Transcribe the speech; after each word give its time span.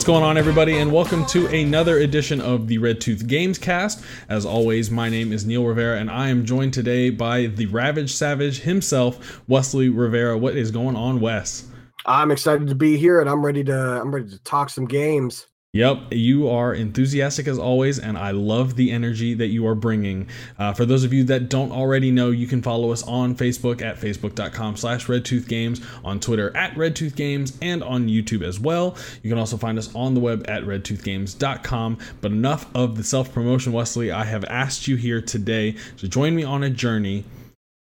What's 0.00 0.06
going 0.06 0.24
on, 0.24 0.38
everybody, 0.38 0.78
and 0.78 0.90
welcome 0.90 1.26
to 1.26 1.46
another 1.48 1.98
edition 1.98 2.40
of 2.40 2.68
the 2.68 2.78
Red 2.78 3.02
Tooth 3.02 3.26
Games 3.26 3.58
Cast. 3.58 4.02
As 4.30 4.46
always, 4.46 4.90
my 4.90 5.10
name 5.10 5.30
is 5.30 5.44
Neil 5.44 5.62
Rivera, 5.66 6.00
and 6.00 6.10
I 6.10 6.30
am 6.30 6.46
joined 6.46 6.72
today 6.72 7.10
by 7.10 7.48
the 7.48 7.66
Ravage 7.66 8.10
Savage 8.10 8.60
himself, 8.60 9.42
Wesley 9.46 9.90
Rivera. 9.90 10.38
What 10.38 10.56
is 10.56 10.70
going 10.70 10.96
on, 10.96 11.20
Wes? 11.20 11.68
I'm 12.06 12.30
excited 12.30 12.68
to 12.68 12.74
be 12.74 12.96
here, 12.96 13.20
and 13.20 13.28
I'm 13.28 13.44
ready 13.44 13.62
to 13.64 14.00
I'm 14.00 14.10
ready 14.10 14.30
to 14.30 14.38
talk 14.38 14.70
some 14.70 14.86
games. 14.86 15.46
Yep, 15.72 16.08
you 16.10 16.48
are 16.48 16.74
enthusiastic 16.74 17.46
as 17.46 17.56
always, 17.56 18.00
and 18.00 18.18
I 18.18 18.32
love 18.32 18.74
the 18.74 18.90
energy 18.90 19.34
that 19.34 19.46
you 19.48 19.68
are 19.68 19.76
bringing. 19.76 20.28
Uh, 20.58 20.72
for 20.72 20.84
those 20.84 21.04
of 21.04 21.12
you 21.12 21.22
that 21.24 21.48
don't 21.48 21.70
already 21.70 22.10
know, 22.10 22.30
you 22.30 22.48
can 22.48 22.60
follow 22.60 22.90
us 22.90 23.04
on 23.04 23.36
Facebook 23.36 23.80
at 23.80 23.96
facebook.com 23.96 24.76
slash 24.76 25.06
redtoothgames, 25.06 25.80
on 26.04 26.18
Twitter 26.18 26.56
at 26.56 26.74
redtoothgames, 26.74 27.56
and 27.62 27.84
on 27.84 28.08
YouTube 28.08 28.42
as 28.42 28.58
well. 28.58 28.96
You 29.22 29.30
can 29.30 29.38
also 29.38 29.56
find 29.56 29.78
us 29.78 29.94
on 29.94 30.14
the 30.14 30.20
web 30.20 30.44
at 30.48 30.64
redtoothgames.com. 30.64 31.98
But 32.20 32.32
enough 32.32 32.66
of 32.74 32.96
the 32.96 33.04
self-promotion, 33.04 33.72
Wesley. 33.72 34.10
I 34.10 34.24
have 34.24 34.44
asked 34.46 34.88
you 34.88 34.96
here 34.96 35.22
today 35.22 35.76
to 35.98 36.08
join 36.08 36.34
me 36.34 36.42
on 36.42 36.64
a 36.64 36.70
journey 36.70 37.22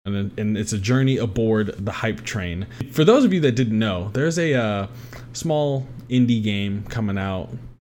and, 0.05 0.57
it's 0.57 0.73
a 0.73 0.79
journey 0.79 1.17
aboard 1.17 1.73
the 1.85 1.91
hype 1.91 2.21
train. 2.21 2.67
For 2.91 3.03
those 3.03 3.25
of 3.25 3.33
you 3.33 3.39
that 3.41 3.53
didn't 3.53 3.77
know, 3.77 4.09
there's 4.13 4.37
a 4.37 4.53
uh, 4.53 4.87
small 5.33 5.87
indie 6.09 6.43
game 6.43 6.83
coming 6.89 7.17
out 7.17 7.49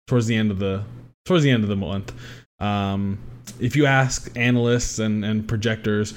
towards 0.06 0.26
the 0.26 0.36
end 0.36 0.50
of 0.50 0.58
the 0.58 0.84
towards 1.24 1.42
the 1.44 1.50
end 1.50 1.62
of 1.62 1.68
the 1.68 1.76
month. 1.76 2.12
Um, 2.60 3.18
if 3.60 3.76
you 3.76 3.86
ask 3.86 4.30
analysts 4.36 4.98
and, 4.98 5.24
and 5.24 5.46
projectors, 5.46 6.14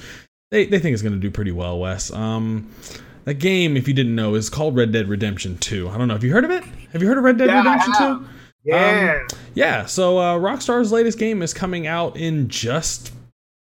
they, 0.50 0.66
they 0.66 0.78
think 0.78 0.94
it's 0.94 1.02
going 1.02 1.12
to 1.14 1.18
do 1.20 1.30
pretty 1.30 1.52
well, 1.52 1.78
Wes. 1.78 2.12
Um, 2.12 2.70
that 3.24 3.34
game, 3.34 3.76
if 3.76 3.86
you 3.86 3.94
didn't 3.94 4.14
know, 4.14 4.34
is 4.34 4.48
called 4.48 4.76
Red 4.76 4.92
Dead 4.92 5.08
Redemption 5.08 5.58
2. 5.58 5.88
I 5.90 5.98
don't 5.98 6.08
know. 6.08 6.14
Have 6.14 6.24
you 6.24 6.32
heard 6.32 6.44
of 6.44 6.50
it? 6.50 6.64
Have 6.92 7.02
you 7.02 7.08
heard 7.08 7.18
of 7.18 7.24
Red 7.24 7.38
Dead 7.38 7.48
Yeah, 7.48 7.58
Redemption 7.58 7.92
2? 7.92 7.98
have. 7.98 8.28
Yeah, 8.64 9.18
Um, 9.20 9.38
yeah, 9.54 9.86
so 9.86 10.18
uh, 10.18 10.36
Rockstar's 10.38 10.90
latest 10.90 11.18
game 11.18 11.42
is 11.42 11.54
coming 11.54 11.86
out 11.86 12.16
in 12.16 12.48
just 12.48 13.12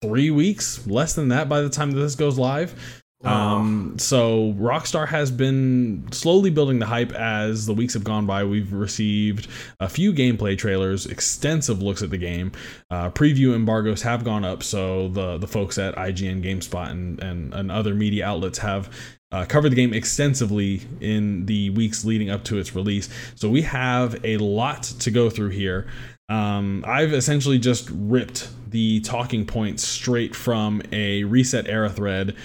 three 0.02 0.30
weeks, 0.32 0.86
less 0.88 1.14
than 1.14 1.30
that 1.30 1.50
by 1.50 1.62
the 1.62 1.70
time 1.70 1.92
that 1.92 2.00
this 2.00 2.16
goes 2.16 2.38
live. 2.38 3.04
Um, 3.26 3.98
so 3.98 4.54
Rockstar 4.54 5.08
has 5.08 5.32
been 5.32 6.08
slowly 6.12 6.50
building 6.50 6.80
the 6.80 6.86
hype 6.86 7.12
as 7.14 7.66
the 7.66 7.74
weeks 7.74 7.94
have 7.94 8.04
gone 8.04 8.26
by. 8.26 8.44
We've 8.44 8.72
received 8.72 9.48
a 9.80 9.90
few 9.90 10.14
gameplay 10.14 10.58
trailers, 10.58 11.06
extensive 11.06 11.82
looks 11.82 12.02
at 12.02 12.10
the 12.10 12.18
game. 12.18 12.52
Uh, 12.90 13.10
preview 13.10 13.56
embargoes 13.56 14.02
have 14.04 14.24
gone 14.24 14.46
up, 14.46 14.64
so 14.64 15.10
the 15.10 15.38
the 15.38 15.48
folks 15.48 15.78
at 15.78 15.96
IGN, 15.96 16.44
GameSpot, 16.44 16.92
and 16.92 17.22
and, 17.22 17.54
and 17.54 17.72
other 17.72 17.96
media 17.96 18.26
outlets 18.26 18.60
have 18.60 18.90
uh, 19.32 19.46
covered 19.46 19.70
the 19.70 19.76
game 19.76 19.94
extensively 19.94 20.82
in 21.02 21.46
the 21.46 21.70
weeks 21.72 22.06
leading 22.06 22.30
up 22.30 22.44
to 22.46 22.58
its 22.58 22.76
release. 22.76 23.10
So 23.36 23.50
we 23.50 23.64
have 23.64 24.24
a 24.24 24.38
lot 24.38 24.84
to 24.84 25.12
go 25.12 25.30
through 25.30 25.50
here. 25.50 25.88
Um, 26.30 26.84
I've 26.88 27.14
essentially 27.14 27.60
just 27.60 27.90
ripped 27.92 28.50
the 28.70 29.00
talking 29.02 29.46
points 29.46 29.84
straight 29.88 30.36
from 30.36 30.82
a 30.92 31.24
ResetEra 31.24 31.94
thread, 31.94 32.36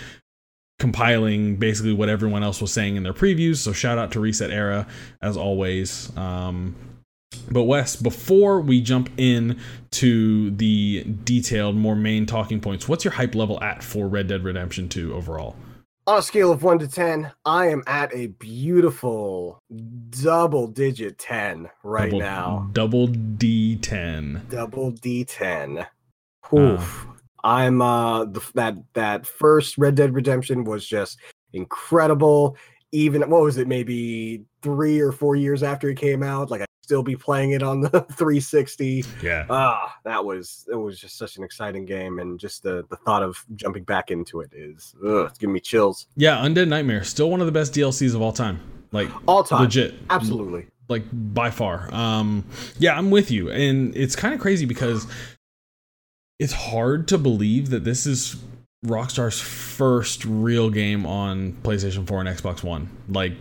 compiling 0.81 1.57
basically 1.57 1.93
what 1.93 2.09
everyone 2.09 2.43
else 2.43 2.61
was 2.61 2.73
saying 2.73 2.97
in 2.97 3.05
their 3.05 3.13
previews. 3.13 3.59
So 3.59 3.73
shout 3.73 3.99
out 3.99 4.11
to 4.13 4.19
ResetEra 4.19 4.89
as 5.23 5.37
always. 5.37 6.15
Um, 6.17 6.75
but 7.49 7.65
Wes, 7.65 7.95
before 7.95 8.61
we 8.61 8.81
jump 8.81 9.09
in 9.17 9.61
to 9.93 10.51
the 10.51 11.05
detailed, 11.23 11.77
more 11.77 11.95
main 11.95 12.27
talking 12.27 12.61
points, 12.61 12.89
what's 12.89 13.05
your 13.05 13.13
hype 13.13 13.37
level 13.37 13.63
at 13.63 13.85
for 13.85 14.09
Red 14.09 14.27
Dead 14.27 14.43
Redemption 14.43 14.89
2 14.89 15.15
overall? 15.15 15.55
on 16.11 16.19
a 16.19 16.23
scale 16.23 16.51
of 16.51 16.63
one 16.65 16.79
to 16.81 16.89
ten, 16.89 17.31
I 17.45 17.69
am 17.69 17.85
at 17.87 18.13
a 18.13 18.29
beautiful 18.29 19.63
double 20.11 20.67
digit 20.67 21.19
ten 21.19 21.71
right 21.85 22.11
double, 22.11 22.19
now. 22.19 22.69
Double 22.73 23.07
D10. 23.07 24.49
Double 24.49 24.91
D 24.91 25.25
ten. 25.25 25.87
Oof. 26.53 27.07
I'm 27.45 27.81
uh 27.83 28.25
the, 28.25 28.41
that 28.55 28.77
that 28.95 29.27
first 29.27 29.78
Red 29.78 29.95
Dead 29.95 30.15
Redemption 30.15 30.65
was 30.65 30.87
just 30.87 31.19
incredible. 31.53 32.56
Even 32.93 33.23
what 33.31 33.43
was 33.43 33.56
it, 33.56 33.69
maybe 33.69 34.43
three 34.62 34.99
or 35.01 35.12
four 35.12 35.37
years 35.37 35.62
after 35.62 35.89
it 35.89 35.97
came 35.97 36.23
out, 36.25 36.51
like 36.51 36.61
I'd 36.61 36.67
still 36.83 37.05
be 37.05 37.15
playing 37.15 37.53
it 37.53 37.62
on 37.62 37.81
the 37.81 37.89
360. 38.17 39.05
Yeah. 39.23 39.47
Ah, 39.49 39.95
that 40.05 40.25
was 40.25 40.67
it 40.71 40.75
was 40.75 40.99
just 40.99 41.17
such 41.17 41.37
an 41.37 41.45
exciting 41.45 41.84
game, 41.84 42.19
and 42.19 42.39
just 42.39 42.65
the 42.65 42.84
the 42.91 42.97
thought 42.97 43.23
of 43.23 43.37
jumping 43.55 43.84
back 43.84 44.11
into 44.11 44.41
it 44.41 44.51
is 44.53 44.95
ugh, 45.07 45.27
it's 45.28 45.39
giving 45.39 45.55
me 45.55 45.61
chills. 45.61 46.09
Yeah, 46.17 46.37
Undead 46.39 46.67
Nightmare, 46.69 47.05
still 47.05 47.31
one 47.31 47.41
of 47.41 47.47
the 47.47 47.53
best 47.53 47.72
DLCs 47.75 48.15
of 48.17 48.21
all 48.22 48.33
time. 48.33 48.59
Like 48.93 49.09
All 49.28 49.45
time, 49.45 49.61
legit. 49.62 49.95
absolutely. 50.11 50.67
like 50.89 51.05
by 51.12 51.53
far. 51.53 51.89
Um, 51.95 52.45
yeah, 52.81 52.99
I'm 52.99 53.12
with 53.12 53.31
you, 53.31 53.51
and 53.53 53.95
it's 53.95 54.17
kind 54.17 54.34
of 54.34 54.41
crazy 54.41 54.67
because 54.67 55.07
it's 56.41 56.55
hard 56.55 57.06
to 57.09 57.19
believe 57.19 57.69
that 57.71 57.84
this 57.84 58.06
is 58.06 58.37
Rockstar's 58.84 59.41
first 59.41 60.25
real 60.25 60.71
game 60.71 61.05
on 61.05 61.53
PlayStation 61.62 62.09
4 62.09 62.21
and 62.23 62.28
Xbox 62.31 62.65
One. 62.65 62.89
Like 63.11 63.34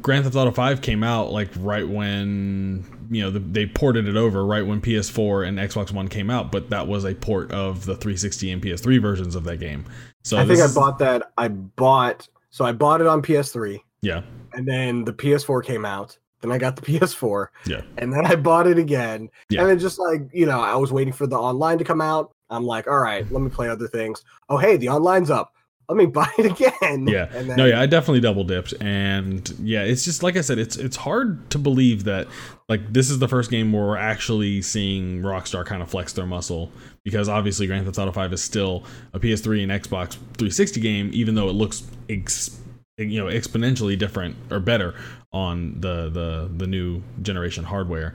Grand 0.00 0.24
Theft 0.24 0.34
Auto 0.34 0.50
5 0.50 0.80
came 0.80 1.04
out 1.04 1.30
like 1.30 1.50
right 1.58 1.86
when 1.86 2.84
you 3.10 3.22
know 3.22 3.30
the, 3.30 3.38
they 3.38 3.66
ported 3.66 4.08
it 4.08 4.16
over 4.16 4.44
right 4.44 4.66
when 4.66 4.80
PS4 4.80 5.46
and 5.46 5.58
Xbox 5.58 5.92
One 5.92 6.08
came 6.08 6.30
out, 6.30 6.50
but 6.50 6.70
that 6.70 6.88
was 6.88 7.04
a 7.04 7.14
port 7.14 7.52
of 7.52 7.84
the 7.84 7.94
360 7.94 8.50
and 8.50 8.62
PS3 8.62 9.00
versions 9.00 9.34
of 9.34 9.44
that 9.44 9.58
game. 9.58 9.84
So 10.24 10.38
I 10.38 10.46
think 10.46 10.60
I 10.60 10.72
bought 10.72 10.98
that. 11.00 11.30
I 11.36 11.48
bought 11.48 12.26
so 12.48 12.64
I 12.64 12.72
bought 12.72 13.02
it 13.02 13.06
on 13.06 13.20
PS3, 13.20 13.78
yeah, 14.00 14.22
and 14.54 14.66
then 14.66 15.04
the 15.04 15.12
PS4 15.12 15.62
came 15.64 15.84
out. 15.84 16.18
Then 16.40 16.50
I 16.52 16.58
got 16.58 16.76
the 16.76 16.82
PS4, 16.98 17.48
yeah, 17.66 17.82
and 17.98 18.10
then 18.12 18.24
I 18.24 18.36
bought 18.36 18.66
it 18.66 18.78
again. 18.78 19.28
Yeah. 19.50 19.60
And 19.60 19.70
then 19.70 19.78
just 19.78 19.98
like 19.98 20.22
you 20.32 20.46
know, 20.46 20.60
I 20.60 20.76
was 20.76 20.92
waiting 20.92 21.12
for 21.12 21.26
the 21.26 21.38
online 21.38 21.76
to 21.78 21.84
come 21.84 22.00
out. 22.00 22.32
I'm 22.50 22.64
like, 22.64 22.86
all 22.86 22.98
right, 22.98 23.30
let 23.32 23.42
me 23.42 23.50
play 23.50 23.68
other 23.68 23.88
things. 23.88 24.24
Oh, 24.48 24.56
hey, 24.56 24.76
the 24.76 24.88
online's 24.88 25.30
up. 25.30 25.54
Let 25.88 25.96
me 25.96 26.06
buy 26.20 26.28
it 26.38 26.46
again. 26.46 27.06
Yeah. 27.06 27.28
And 27.32 27.48
then, 27.48 27.56
No, 27.56 27.64
yeah, 27.64 27.80
I 27.80 27.86
definitely 27.86 28.20
double 28.20 28.44
dipped, 28.44 28.74
and 28.80 29.48
yeah, 29.62 29.82
it's 29.82 30.04
just 30.04 30.22
like 30.22 30.36
I 30.36 30.42
said, 30.42 30.58
it's 30.58 30.76
it's 30.76 30.96
hard 30.96 31.50
to 31.50 31.58
believe 31.58 32.04
that 32.04 32.26
like 32.68 32.92
this 32.92 33.08
is 33.08 33.18
the 33.18 33.28
first 33.28 33.50
game 33.50 33.72
where 33.72 33.84
we're 33.84 33.96
actually 33.96 34.60
seeing 34.60 35.22
Rockstar 35.22 35.64
kind 35.64 35.80
of 35.80 35.90
flex 35.90 36.12
their 36.12 36.26
muscle 36.26 36.70
because 37.04 37.28
obviously 37.28 37.66
Grand 37.66 37.86
Theft 37.86 37.98
Auto 37.98 38.12
5 38.12 38.34
is 38.34 38.42
still 38.42 38.84
a 39.14 39.18
PS3 39.18 39.62
and 39.62 39.72
Xbox 39.72 40.12
360 40.36 40.80
game, 40.80 41.10
even 41.14 41.34
though 41.34 41.48
it 41.48 41.54
looks 41.54 41.84
ex- 42.10 42.60
you 42.98 43.18
know 43.18 43.32
exponentially 43.32 43.98
different 43.98 44.36
or 44.50 44.60
better 44.60 44.94
on 45.32 45.80
the 45.80 46.10
the 46.10 46.50
the 46.54 46.66
new 46.66 47.02
generation 47.22 47.64
hardware. 47.64 48.14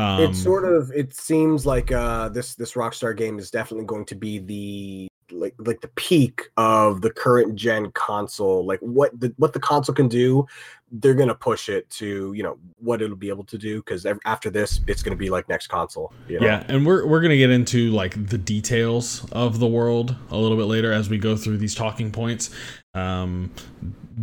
Um, 0.00 0.20
it 0.20 0.34
sort 0.34 0.64
of 0.64 0.90
it 0.92 1.14
seems 1.14 1.66
like 1.66 1.92
uh 1.92 2.30
this 2.30 2.54
this 2.54 2.72
Rockstar 2.72 3.14
game 3.14 3.38
is 3.38 3.50
definitely 3.50 3.84
going 3.84 4.06
to 4.06 4.14
be 4.14 4.38
the 4.38 5.08
like 5.30 5.54
like 5.58 5.82
the 5.82 5.88
peak 5.88 6.48
of 6.56 7.02
the 7.02 7.10
current 7.10 7.54
gen 7.54 7.92
console. 7.92 8.64
Like 8.64 8.80
what 8.80 9.18
the 9.20 9.34
what 9.36 9.52
the 9.52 9.60
console 9.60 9.94
can 9.94 10.08
do 10.08 10.46
they're 10.92 11.14
going 11.14 11.28
to 11.28 11.34
push 11.34 11.68
it 11.68 11.88
to 11.90 12.32
you 12.32 12.42
know 12.42 12.58
what 12.78 13.00
it'll 13.00 13.16
be 13.16 13.28
able 13.28 13.44
to 13.44 13.58
do 13.58 13.78
because 13.78 14.06
after 14.24 14.50
this 14.50 14.80
it's 14.86 15.02
going 15.02 15.16
to 15.16 15.18
be 15.18 15.30
like 15.30 15.48
next 15.48 15.68
console 15.68 16.12
you 16.28 16.40
know? 16.40 16.46
Yeah, 16.46 16.64
and 16.68 16.86
we're 16.86 17.06
we're 17.06 17.20
gonna 17.20 17.36
get 17.36 17.50
into 17.50 17.90
like 17.90 18.28
the 18.28 18.38
details 18.38 19.26
of 19.32 19.58
the 19.58 19.66
world 19.66 20.16
a 20.30 20.36
little 20.36 20.56
bit 20.56 20.66
later 20.66 20.92
as 20.92 21.08
we 21.08 21.18
go 21.18 21.36
through 21.36 21.58
these 21.58 21.74
talking 21.74 22.10
points, 22.10 22.50
um, 22.94 23.52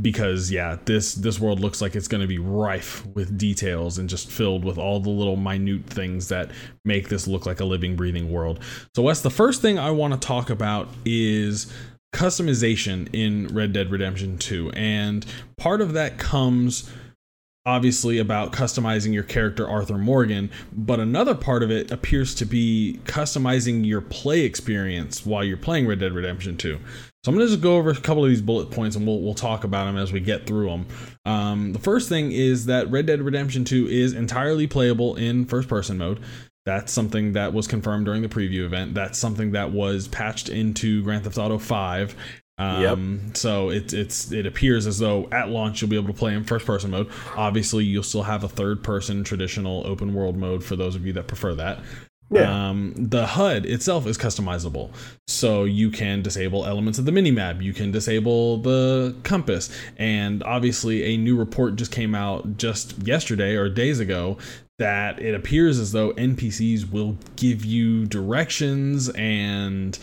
because 0.01 0.51
yeah, 0.51 0.77
this 0.85 1.15
this 1.15 1.39
world 1.39 1.59
looks 1.59 1.81
like 1.81 1.95
it's 1.95 2.07
gonna 2.07 2.27
be 2.27 2.39
rife 2.39 3.05
with 3.07 3.37
details 3.37 3.97
and 3.97 4.09
just 4.09 4.29
filled 4.29 4.63
with 4.63 4.77
all 4.77 4.99
the 4.99 5.09
little 5.09 5.35
minute 5.35 5.85
things 5.85 6.29
that 6.29 6.51
make 6.85 7.09
this 7.09 7.27
look 7.27 7.45
like 7.45 7.59
a 7.59 7.65
living, 7.65 7.95
breathing 7.95 8.31
world. 8.31 8.59
So, 8.95 9.03
Wes, 9.03 9.21
the 9.21 9.29
first 9.29 9.61
thing 9.61 9.77
I 9.77 9.91
want 9.91 10.13
to 10.13 10.19
talk 10.19 10.49
about 10.49 10.89
is 11.05 11.71
customization 12.13 13.09
in 13.13 13.47
Red 13.47 13.73
Dead 13.73 13.91
Redemption 13.91 14.37
2, 14.37 14.71
and 14.71 15.25
part 15.57 15.81
of 15.81 15.93
that 15.93 16.17
comes 16.17 16.89
obviously 17.67 18.17
about 18.17 18.53
customizing 18.53 19.13
your 19.13 19.23
character 19.23 19.67
Arthur 19.67 19.97
Morgan, 19.97 20.49
but 20.71 21.01
another 21.01 21.35
part 21.35 21.61
of 21.61 21.69
it 21.69 21.91
appears 21.91 22.33
to 22.33 22.45
be 22.45 22.97
customizing 23.03 23.85
your 23.85 23.99
play 23.99 24.41
experience 24.41 25.25
while 25.25 25.43
you're 25.43 25.57
playing 25.57 25.85
Red 25.85 25.99
Dead 25.99 26.13
Redemption 26.13 26.55
2. 26.55 26.79
So 27.23 27.29
I'm 27.29 27.35
going 27.35 27.45
to 27.45 27.51
just 27.51 27.61
go 27.61 27.75
over 27.75 27.89
a 27.89 27.95
couple 27.95 28.23
of 28.23 28.29
these 28.29 28.41
bullet 28.41 28.71
points 28.71 28.95
and 28.95 29.05
we'll, 29.05 29.19
we'll 29.19 29.33
talk 29.33 29.65
about 29.65 29.83
them 29.83 29.97
as 29.97 30.13
we 30.13 30.21
get 30.21 30.47
through 30.47 30.69
them. 30.69 30.85
Um, 31.25 31.73
the 31.73 31.79
first 31.79 32.07
thing 32.07 32.31
is 32.31 32.67
that 32.67 32.89
Red 32.89 33.05
Dead 33.05 33.21
Redemption 33.21 33.65
2 33.65 33.87
is 33.89 34.13
entirely 34.13 34.65
playable 34.65 35.15
in 35.17 35.45
first 35.45 35.67
person 35.67 35.97
mode. 35.97 36.21
That's 36.67 36.91
something 36.91 37.31
that 37.31 37.53
was 37.53 37.65
confirmed 37.65 38.03
during 38.03 38.21
the 38.21 38.27
preview 38.27 38.65
event. 38.65 38.93
That's 38.93 39.17
something 39.17 39.51
that 39.51 39.71
was 39.71 40.09
patched 40.09 40.49
into 40.49 41.01
Grand 41.01 41.23
Theft 41.23 41.37
Auto 41.37 41.57
5 41.57 42.13
um, 42.57 43.31
So 43.35 43.69
it, 43.69 43.93
it's 43.93 44.33
it 44.33 44.45
appears 44.45 44.85
as 44.85 44.99
though 44.99 45.29
at 45.31 45.47
launch 45.47 45.81
you'll 45.81 45.89
be 45.89 45.95
able 45.95 46.07
to 46.07 46.19
play 46.19 46.33
in 46.33 46.43
first 46.43 46.65
person 46.65 46.91
mode. 46.91 47.09
Obviously, 47.37 47.85
you'll 47.85 48.03
still 48.03 48.23
have 48.23 48.43
a 48.43 48.49
third 48.49 48.83
person 48.83 49.23
traditional 49.23 49.87
open 49.87 50.13
world 50.13 50.35
mode 50.35 50.61
for 50.61 50.75
those 50.75 50.93
of 50.93 51.05
you 51.05 51.13
that 51.13 51.27
prefer 51.27 51.55
that. 51.55 51.79
Yeah. 52.29 52.69
Um, 52.69 52.93
the 52.97 53.25
HUD 53.25 53.65
itself 53.65 54.05
is 54.05 54.17
customizable. 54.17 54.91
So 55.27 55.63
you 55.63 55.89
can 55.89 56.21
disable 56.21 56.65
elements 56.65 56.99
of 56.99 57.05
the 57.05 57.11
minimap, 57.11 57.61
you 57.61 57.73
can 57.73 57.91
disable 57.91 58.57
the 58.57 59.15
compass. 59.23 59.69
And 59.97 60.43
obviously, 60.43 61.03
a 61.03 61.17
new 61.17 61.37
report 61.37 61.75
just 61.75 61.91
came 61.91 62.13
out 62.13 62.57
just 62.57 62.97
yesterday 63.07 63.55
or 63.55 63.69
days 63.69 63.99
ago 63.99 64.37
that 64.79 65.19
it 65.19 65.33
appears 65.33 65.79
as 65.79 65.91
though 65.91 66.13
NPCs 66.13 66.91
will 66.91 67.17
give 67.35 67.65
you 67.65 68.05
directions 68.05 69.09
and 69.09 69.97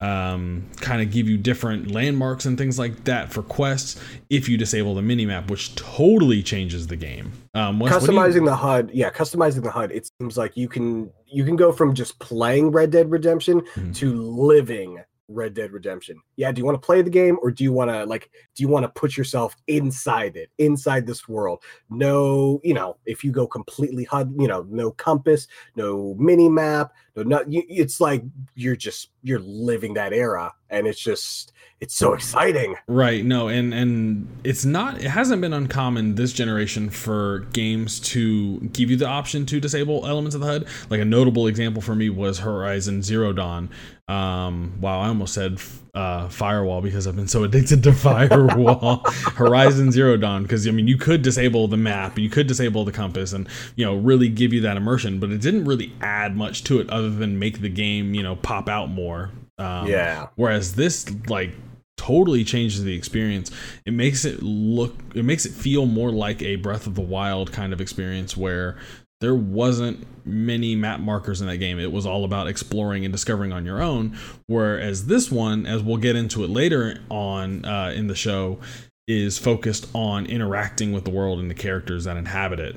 um, 0.00 0.66
kind 0.80 1.02
of 1.02 1.10
give 1.10 1.28
you 1.28 1.36
different 1.36 1.90
landmarks 1.90 2.46
and 2.46 2.56
things 2.56 2.78
like 2.78 3.04
that 3.04 3.30
for 3.32 3.42
quests 3.42 4.00
if 4.30 4.48
you 4.48 4.56
disable 4.56 4.94
the 4.94 5.02
minimap, 5.02 5.50
which 5.50 5.74
totally 5.74 6.42
changes 6.42 6.86
the 6.86 6.96
game. 6.96 7.32
Um, 7.54 7.78
customizing 7.80 8.36
you... 8.36 8.46
the 8.46 8.56
HUD, 8.56 8.90
yeah, 8.92 9.10
customizing 9.10 9.62
the 9.62 9.70
HUD. 9.70 9.92
It 9.92 10.10
seems 10.18 10.38
like 10.38 10.56
you 10.56 10.68
can 10.68 11.10
you 11.26 11.44
can 11.44 11.56
go 11.56 11.70
from 11.70 11.94
just 11.94 12.18
playing 12.18 12.70
Red 12.70 12.90
Dead 12.90 13.10
Redemption 13.10 13.60
mm-hmm. 13.60 13.92
to 13.92 14.22
living 14.22 15.02
Red 15.30 15.54
Dead 15.54 15.72
Redemption. 15.72 16.20
Yeah, 16.36 16.52
do 16.52 16.58
you 16.58 16.64
want 16.64 16.80
to 16.80 16.84
play 16.84 17.02
the 17.02 17.10
game 17.10 17.38
or 17.42 17.50
do 17.50 17.64
you 17.64 17.72
want 17.72 17.90
to 17.90 18.04
like 18.04 18.30
do 18.54 18.62
you 18.62 18.68
want 18.68 18.82
to 18.84 18.88
put 18.88 19.16
yourself 19.16 19.56
inside 19.68 20.36
it, 20.36 20.50
inside 20.58 21.06
this 21.06 21.28
world? 21.28 21.62
No, 21.88 22.60
you 22.64 22.74
know, 22.74 22.96
if 23.06 23.24
you 23.24 23.30
go 23.30 23.46
completely 23.46 24.04
HUD, 24.04 24.34
you 24.38 24.48
know, 24.48 24.66
no 24.68 24.90
compass, 24.90 25.46
no 25.76 26.14
mini 26.18 26.48
map, 26.48 26.92
no, 27.16 27.44
it's 27.46 28.00
like 28.00 28.22
you're 28.54 28.76
just 28.76 29.10
you're 29.22 29.40
living 29.40 29.94
that 29.94 30.12
era 30.12 30.52
and 30.70 30.86
it's 30.86 31.00
just 31.00 31.52
it's 31.80 31.94
so 31.94 32.12
exciting. 32.12 32.76
Right. 32.86 33.24
No, 33.24 33.48
and 33.48 33.72
and 33.72 34.28
it's 34.44 34.64
not 34.64 35.00
it 35.00 35.08
hasn't 35.08 35.40
been 35.40 35.52
uncommon 35.52 36.14
this 36.14 36.32
generation 36.32 36.90
for 36.90 37.40
games 37.52 38.00
to 38.00 38.60
give 38.60 38.90
you 38.90 38.96
the 38.96 39.06
option 39.06 39.46
to 39.46 39.60
disable 39.60 40.06
elements 40.06 40.34
of 40.34 40.42
the 40.42 40.46
HUD. 40.46 40.66
Like 40.90 41.00
a 41.00 41.04
notable 41.04 41.46
example 41.46 41.82
for 41.82 41.94
me 41.94 42.10
was 42.10 42.38
Horizon 42.40 43.02
Zero 43.02 43.32
Dawn. 43.32 43.70
Um 44.10 44.80
wow, 44.80 45.00
I 45.00 45.08
almost 45.08 45.34
said 45.34 45.60
uh 45.94 46.28
firewall 46.28 46.80
because 46.80 47.06
I've 47.06 47.14
been 47.14 47.28
so 47.28 47.44
addicted 47.44 47.84
to 47.84 47.92
firewall. 47.92 49.02
Horizon 49.36 49.92
Zero 49.92 50.16
Dawn 50.16 50.42
because 50.42 50.66
I 50.66 50.72
mean 50.72 50.88
you 50.88 50.96
could 50.96 51.22
disable 51.22 51.68
the 51.68 51.76
map, 51.76 52.18
you 52.18 52.28
could 52.28 52.48
disable 52.48 52.84
the 52.84 52.92
compass 52.92 53.32
and 53.32 53.48
you 53.76 53.84
know 53.84 53.94
really 53.94 54.28
give 54.28 54.52
you 54.52 54.62
that 54.62 54.76
immersion, 54.76 55.20
but 55.20 55.30
it 55.30 55.40
didn't 55.40 55.64
really 55.64 55.92
add 56.00 56.36
much 56.36 56.64
to 56.64 56.80
it 56.80 56.90
other 56.90 57.10
than 57.10 57.38
make 57.38 57.60
the 57.60 57.68
game, 57.68 58.14
you 58.14 58.22
know, 58.22 58.34
pop 58.34 58.68
out 58.68 58.90
more. 58.90 59.30
Um, 59.58 59.86
yeah. 59.86 60.28
Whereas 60.34 60.74
this 60.74 61.06
like 61.28 61.52
totally 62.00 62.42
changes 62.44 62.82
the 62.82 62.94
experience. 62.94 63.50
It 63.84 63.92
makes 63.92 64.24
it 64.24 64.42
look, 64.42 64.96
it 65.14 65.24
makes 65.24 65.44
it 65.44 65.52
feel 65.52 65.84
more 65.84 66.10
like 66.10 66.42
a 66.42 66.56
Breath 66.56 66.86
of 66.86 66.94
the 66.94 67.02
Wild 67.02 67.52
kind 67.52 67.74
of 67.74 67.80
experience 67.80 68.36
where 68.36 68.78
there 69.20 69.34
wasn't 69.34 70.06
many 70.24 70.74
map 70.74 71.00
markers 71.00 71.40
in 71.40 71.46
that 71.46 71.58
game. 71.58 71.78
It 71.78 71.92
was 71.92 72.06
all 72.06 72.24
about 72.24 72.46
exploring 72.46 73.04
and 73.04 73.12
discovering 73.12 73.52
on 73.52 73.66
your 73.66 73.82
own. 73.82 74.16
Whereas 74.46 75.06
this 75.06 75.30
one, 75.30 75.66
as 75.66 75.82
we'll 75.82 75.98
get 75.98 76.16
into 76.16 76.42
it 76.44 76.50
later 76.50 77.00
on 77.10 77.64
uh, 77.64 77.92
in 77.94 78.06
the 78.06 78.14
show, 78.14 78.58
is 79.06 79.38
focused 79.38 79.88
on 79.94 80.26
interacting 80.26 80.92
with 80.92 81.04
the 81.04 81.10
world 81.10 81.38
and 81.38 81.50
the 81.50 81.54
characters 81.54 82.04
that 82.04 82.16
inhabit 82.16 82.60
it. 82.60 82.76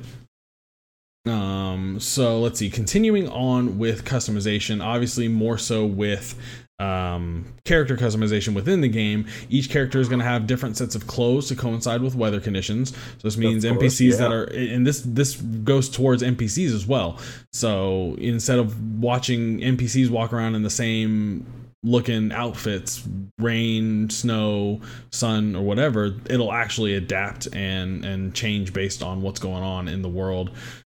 Um, 1.25 1.99
so 2.01 2.39
let's 2.41 2.59
see, 2.59 2.69
continuing 2.69 3.29
on 3.29 3.77
with 3.77 4.03
customization, 4.03 4.83
obviously 4.83 5.29
more 5.29 5.57
so 5.57 5.85
with 5.85 6.37
um, 6.79 7.45
character 7.65 7.95
customization 7.95 8.53
within 8.53 8.81
the 8.81 8.87
game. 8.87 9.27
Each 9.49 9.69
character 9.69 9.99
is 9.99 10.09
going 10.09 10.19
to 10.19 10.25
have 10.25 10.47
different 10.47 10.77
sets 10.77 10.95
of 10.95 11.07
clothes 11.07 11.47
to 11.49 11.55
coincide 11.55 12.01
with 12.01 12.15
weather 12.15 12.39
conditions. 12.39 12.89
So 12.91 13.19
this 13.23 13.37
means 13.37 13.63
course, 13.63 13.77
NPCs 13.77 14.11
yeah. 14.11 14.17
that 14.17 14.31
are, 14.31 14.43
and 14.43 14.85
this 14.85 15.01
this 15.05 15.35
goes 15.35 15.89
towards 15.89 16.23
NPCs 16.23 16.73
as 16.73 16.85
well. 16.85 17.19
So 17.51 18.15
instead 18.17 18.59
of 18.59 18.99
watching 18.99 19.59
NPCs 19.59 20.09
walk 20.09 20.33
around 20.33 20.55
in 20.55 20.63
the 20.63 20.69
same 20.69 21.45
looking 21.83 22.31
outfits 22.31 23.05
rain 23.39 24.09
snow 24.09 24.79
sun 25.11 25.53
or 25.55 25.63
whatever 25.63 26.15
it'll 26.29 26.53
actually 26.53 26.95
adapt 26.95 27.45
and 27.53 28.05
and 28.05 28.33
change 28.33 28.71
based 28.71 29.03
on 29.03 29.21
what's 29.21 29.39
going 29.39 29.61
on 29.61 29.89
in 29.89 30.01
the 30.01 30.07
world 30.07 30.49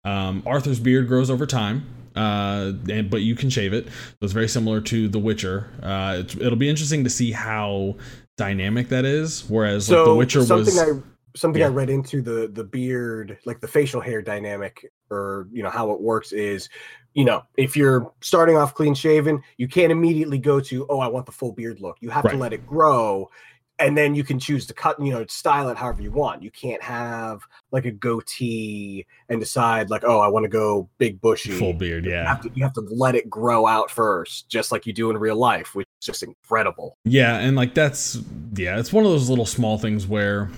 um, 0.04 0.44
arthur's 0.46 0.78
beard 0.78 1.08
grows 1.08 1.28
over 1.28 1.44
time 1.44 1.84
uh, 2.16 2.72
and, 2.90 3.10
but 3.10 3.22
you 3.22 3.34
can 3.34 3.50
shave 3.50 3.72
it. 3.72 3.86
So 3.86 4.16
it's 4.22 4.32
very 4.32 4.48
similar 4.48 4.80
to 4.82 5.08
The 5.08 5.18
Witcher. 5.18 5.70
Uh, 5.82 6.22
it'll 6.40 6.56
be 6.56 6.68
interesting 6.68 7.04
to 7.04 7.10
see 7.10 7.32
how 7.32 7.96
dynamic 8.36 8.88
that 8.88 9.04
is. 9.04 9.44
Whereas 9.48 9.86
so 9.86 9.98
like, 9.98 10.06
The 10.06 10.14
Witcher 10.14 10.44
something 10.44 10.74
was. 10.74 10.98
I, 10.98 11.02
something 11.36 11.60
yeah. 11.60 11.66
I 11.66 11.70
read 11.70 11.90
into 11.90 12.22
the 12.22 12.48
the 12.52 12.64
beard, 12.64 13.38
like 13.44 13.60
the 13.60 13.68
facial 13.68 14.00
hair 14.00 14.22
dynamic, 14.22 14.90
or 15.10 15.48
you 15.52 15.62
know 15.62 15.70
how 15.70 15.90
it 15.92 16.00
works 16.00 16.32
is, 16.32 16.68
you 17.14 17.24
know, 17.24 17.42
if 17.56 17.76
you're 17.76 18.12
starting 18.20 18.56
off 18.56 18.74
clean 18.74 18.94
shaven, 18.94 19.42
you 19.56 19.68
can't 19.68 19.92
immediately 19.92 20.38
go 20.38 20.60
to, 20.60 20.86
oh, 20.88 20.98
I 20.98 21.08
want 21.08 21.26
the 21.26 21.32
full 21.32 21.52
beard 21.52 21.80
look. 21.80 21.96
You 22.00 22.10
have 22.10 22.24
right. 22.24 22.32
to 22.32 22.38
let 22.38 22.52
it 22.52 22.66
grow 22.66 23.30
and 23.78 23.96
then 23.96 24.14
you 24.14 24.24
can 24.24 24.38
choose 24.38 24.66
to 24.66 24.74
cut 24.74 24.98
you 25.00 25.12
know 25.12 25.24
style 25.26 25.68
it 25.68 25.76
however 25.76 26.02
you 26.02 26.10
want. 26.10 26.42
You 26.42 26.50
can't 26.50 26.82
have 26.82 27.42
like 27.70 27.84
a 27.84 27.90
goatee 27.90 29.06
and 29.28 29.40
decide 29.40 29.90
like 29.90 30.04
oh 30.04 30.20
i 30.20 30.28
want 30.28 30.44
to 30.44 30.48
go 30.48 30.88
big 30.98 31.20
bushy. 31.20 31.52
Full 31.52 31.72
beard 31.72 32.04
yeah. 32.04 32.22
you 32.22 32.26
have, 32.26 32.40
to, 32.42 32.50
you 32.54 32.62
have 32.62 32.72
to 32.74 32.80
let 32.90 33.14
it 33.14 33.28
grow 33.28 33.66
out 33.66 33.90
first 33.90 34.48
just 34.48 34.72
like 34.72 34.86
you 34.86 34.92
do 34.92 35.10
in 35.10 35.18
real 35.18 35.36
life 35.36 35.74
which 35.74 35.86
is 36.00 36.06
just 36.06 36.22
incredible. 36.22 36.96
Yeah 37.04 37.38
and 37.38 37.56
like 37.56 37.74
that's 37.74 38.18
yeah 38.54 38.78
it's 38.78 38.92
one 38.92 39.04
of 39.04 39.10
those 39.10 39.28
little 39.28 39.46
small 39.46 39.78
things 39.78 40.06
where 40.06 40.50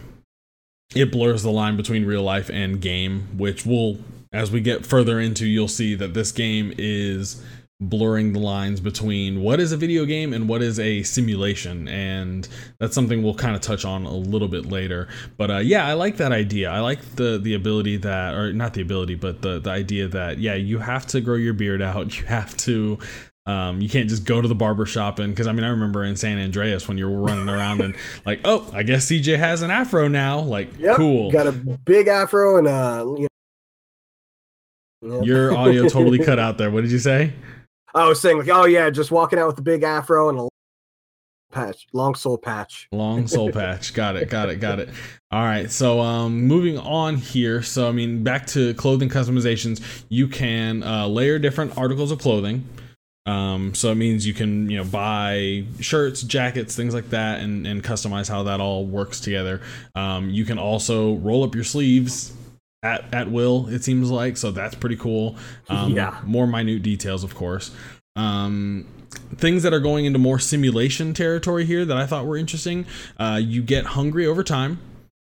it 0.94 1.12
blurs 1.12 1.42
the 1.42 1.50
line 1.50 1.76
between 1.76 2.06
real 2.06 2.22
life 2.22 2.50
and 2.50 2.80
game 2.80 3.36
which 3.36 3.66
will 3.66 3.98
as 4.32 4.50
we 4.50 4.60
get 4.60 4.84
further 4.86 5.18
into 5.18 5.46
you'll 5.46 5.68
see 5.68 5.94
that 5.94 6.14
this 6.14 6.32
game 6.32 6.72
is 6.78 7.42
blurring 7.80 8.32
the 8.32 8.40
lines 8.40 8.80
between 8.80 9.40
what 9.40 9.60
is 9.60 9.70
a 9.70 9.76
video 9.76 10.04
game 10.04 10.32
and 10.32 10.48
what 10.48 10.62
is 10.62 10.80
a 10.80 11.02
simulation. 11.04 11.86
And 11.86 12.48
that's 12.80 12.94
something 12.94 13.22
we'll 13.22 13.34
kind 13.34 13.54
of 13.54 13.62
touch 13.62 13.84
on 13.84 14.04
a 14.04 14.12
little 14.12 14.48
bit 14.48 14.66
later. 14.66 15.08
But 15.36 15.50
uh, 15.50 15.58
yeah 15.58 15.86
i 15.86 15.92
like 15.92 16.16
that 16.16 16.32
idea. 16.32 16.70
I 16.70 16.80
like 16.80 17.00
the 17.16 17.38
the 17.38 17.54
ability 17.54 17.98
that 17.98 18.34
or 18.34 18.52
not 18.52 18.74
the 18.74 18.82
ability 18.82 19.14
but 19.14 19.42
the 19.42 19.60
the 19.60 19.70
idea 19.70 20.08
that 20.08 20.38
yeah 20.38 20.54
you 20.54 20.78
have 20.78 21.06
to 21.08 21.20
grow 21.20 21.36
your 21.36 21.54
beard 21.54 21.82
out. 21.82 21.98
You 22.18 22.24
have 22.24 22.56
to 22.58 22.98
um, 23.46 23.80
you 23.80 23.88
can't 23.88 24.08
just 24.08 24.24
go 24.24 24.40
to 24.40 24.48
the 24.48 24.54
barber 24.54 24.86
shop 24.86 25.18
and 25.20 25.32
because 25.32 25.46
I 25.46 25.52
mean 25.52 25.64
I 25.64 25.68
remember 25.68 26.04
in 26.04 26.16
San 26.16 26.38
Andreas 26.38 26.88
when 26.88 26.98
you 26.98 27.08
were 27.08 27.20
running 27.20 27.48
around 27.48 27.80
and 27.80 27.94
like 28.26 28.40
oh 28.44 28.68
I 28.72 28.82
guess 28.82 29.06
CJ 29.06 29.38
has 29.38 29.62
an 29.62 29.70
afro 29.70 30.08
now. 30.08 30.40
Like 30.40 30.76
yep, 30.78 30.96
cool. 30.96 31.30
got 31.30 31.46
a 31.46 31.52
big 31.52 32.08
afro 32.08 32.58
and 32.58 32.66
uh 32.66 33.04
you 33.16 33.28
know, 35.00 35.22
your 35.22 35.56
audio 35.56 35.88
totally 35.88 36.18
cut 36.18 36.40
out 36.40 36.58
there. 36.58 36.72
What 36.72 36.80
did 36.80 36.90
you 36.90 36.98
say 36.98 37.32
I 37.94 38.08
was 38.08 38.20
saying 38.20 38.38
like, 38.38 38.48
oh 38.48 38.64
yeah, 38.64 38.90
just 38.90 39.10
walking 39.10 39.38
out 39.38 39.46
with 39.46 39.58
a 39.58 39.62
big 39.62 39.82
afro 39.82 40.28
and 40.28 40.38
a 40.38 40.48
patch, 41.50 41.86
long 41.92 42.14
soul 42.14 42.38
patch. 42.38 42.88
Long 42.92 43.26
soul 43.26 43.50
patch. 43.50 43.94
Got 43.94 44.16
it. 44.16 44.28
Got 44.28 44.50
it. 44.50 44.56
Got 44.56 44.80
it. 44.80 44.90
All 45.30 45.42
right. 45.42 45.70
So 45.70 46.00
um 46.00 46.42
moving 46.46 46.78
on 46.78 47.16
here. 47.16 47.62
So 47.62 47.88
I 47.88 47.92
mean 47.92 48.22
back 48.22 48.46
to 48.48 48.74
clothing 48.74 49.08
customizations, 49.08 50.04
you 50.08 50.28
can 50.28 50.82
uh, 50.82 51.06
layer 51.06 51.38
different 51.38 51.76
articles 51.78 52.10
of 52.10 52.18
clothing. 52.18 52.68
Um, 53.26 53.74
so 53.74 53.92
it 53.92 53.96
means 53.96 54.26
you 54.26 54.32
can, 54.32 54.70
you 54.70 54.78
know, 54.78 54.84
buy 54.84 55.64
shirts, 55.80 56.22
jackets, 56.22 56.74
things 56.74 56.94
like 56.94 57.10
that, 57.10 57.40
and, 57.40 57.66
and 57.66 57.84
customize 57.84 58.26
how 58.26 58.44
that 58.44 58.58
all 58.58 58.86
works 58.86 59.20
together. 59.20 59.60
Um, 59.94 60.30
you 60.30 60.46
can 60.46 60.58
also 60.58 61.16
roll 61.16 61.44
up 61.44 61.54
your 61.54 61.64
sleeves 61.64 62.32
at 62.82 63.12
at 63.12 63.30
will. 63.30 63.68
It 63.68 63.82
seems 63.84 64.10
like 64.10 64.36
so 64.36 64.50
that's 64.50 64.74
pretty 64.74 64.96
cool. 64.96 65.36
Um, 65.68 65.92
yeah, 65.92 66.20
more 66.24 66.46
minute 66.46 66.82
details, 66.82 67.24
of 67.24 67.34
course. 67.34 67.74
Um, 68.16 68.86
things 69.36 69.62
that 69.62 69.72
are 69.72 69.80
going 69.80 70.04
into 70.04 70.18
more 70.18 70.38
simulation 70.38 71.14
territory 71.14 71.64
here 71.64 71.84
that 71.84 71.96
I 71.96 72.06
thought 72.06 72.26
were 72.26 72.36
interesting. 72.36 72.86
Uh, 73.18 73.40
you 73.42 73.62
get 73.62 73.86
hungry 73.86 74.26
over 74.26 74.42
time. 74.42 74.80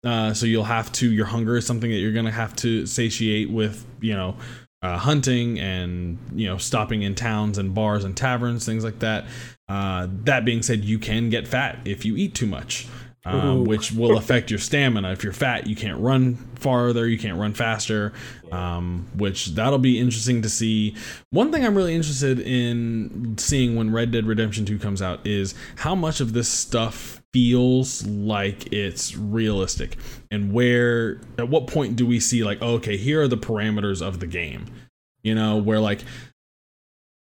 Uh, 0.04 0.34
so 0.34 0.46
you'll 0.46 0.66
have 0.66 0.92
to 0.92 1.12
your 1.12 1.26
hunger 1.26 1.58
is 1.58 1.66
something 1.66 1.90
that 1.90 1.98
you're 1.98 2.14
gonna 2.14 2.30
have 2.30 2.56
to 2.58 2.86
satiate 2.86 3.50
with 3.50 3.84
you 4.02 4.14
know 4.14 4.36
uh, 4.84 5.00
hunting 5.00 5.60
and 5.60 6.20
you 6.36 6.46
know 6.46 6.58
stopping 6.58 7.02
in 7.02 7.16
towns 7.16 7.58
and 7.58 7.74
bars 7.74 8.04
and 8.04 8.16
taverns 8.16 8.68
things 8.68 8.84
like 8.84 9.00
that 9.00 9.26
uh, 9.68 10.08
that 10.24 10.46
being 10.46 10.62
said 10.62 10.86
you 10.86 11.00
can 11.00 11.32
get 11.32 11.48
fat 11.48 11.80
if 11.86 12.06
you 12.06 12.16
eat 12.16 12.36
too 12.36 12.46
much 12.46 12.88
um, 13.26 13.66
which 13.66 13.92
will 13.92 14.18
affect 14.18 14.52
your 14.52 14.60
stamina. 14.60 15.12
If 15.12 15.24
you're 15.24 15.34
fat, 15.34 15.68
you 15.68 15.76
can't 15.76 16.00
run 16.00 16.36
farther, 16.56 17.08
you 17.08 17.18
can't 17.18 17.38
run 17.38 17.54
faster, 17.54 18.14
um, 18.52 19.08
which 19.16 19.48
that'll 19.48 19.80
be 19.80 20.00
interesting 20.00 20.42
to 20.44 20.50
see. 20.50 20.96
One 21.32 21.52
thing 21.52 21.66
I'm 21.66 21.76
really 21.76 21.96
interested 21.96 22.40
in 22.40 23.38
seeing 23.38 23.76
when 23.76 23.92
Red 23.92 24.12
Dead 24.12 24.26
Redemption 24.26 24.66
2 24.66 24.78
comes 24.78 25.02
out 25.02 25.26
is 25.26 25.56
how 25.78 25.96
much 25.96 26.22
of 26.22 26.34
this 26.34 26.48
stuff 26.48 27.22
feels 27.34 28.06
like 28.06 28.72
it's 28.72 29.18
realistic 29.18 29.98
and 30.32 30.54
where 30.54 31.20
at 31.38 31.50
what 31.50 31.68
point 31.68 31.98
do 31.98 32.06
we 32.06 32.18
see 32.18 32.46
like 32.46 32.60
oh, 32.62 32.76
okay 32.76 32.96
here 32.96 33.22
are 33.22 33.28
the 33.28 33.36
parameters 33.36 34.02
of 34.02 34.22
the 34.22 34.26
game 34.26 34.66
you 35.22 35.36
know 35.36 35.58
where 35.58 35.82
like 35.82 36.00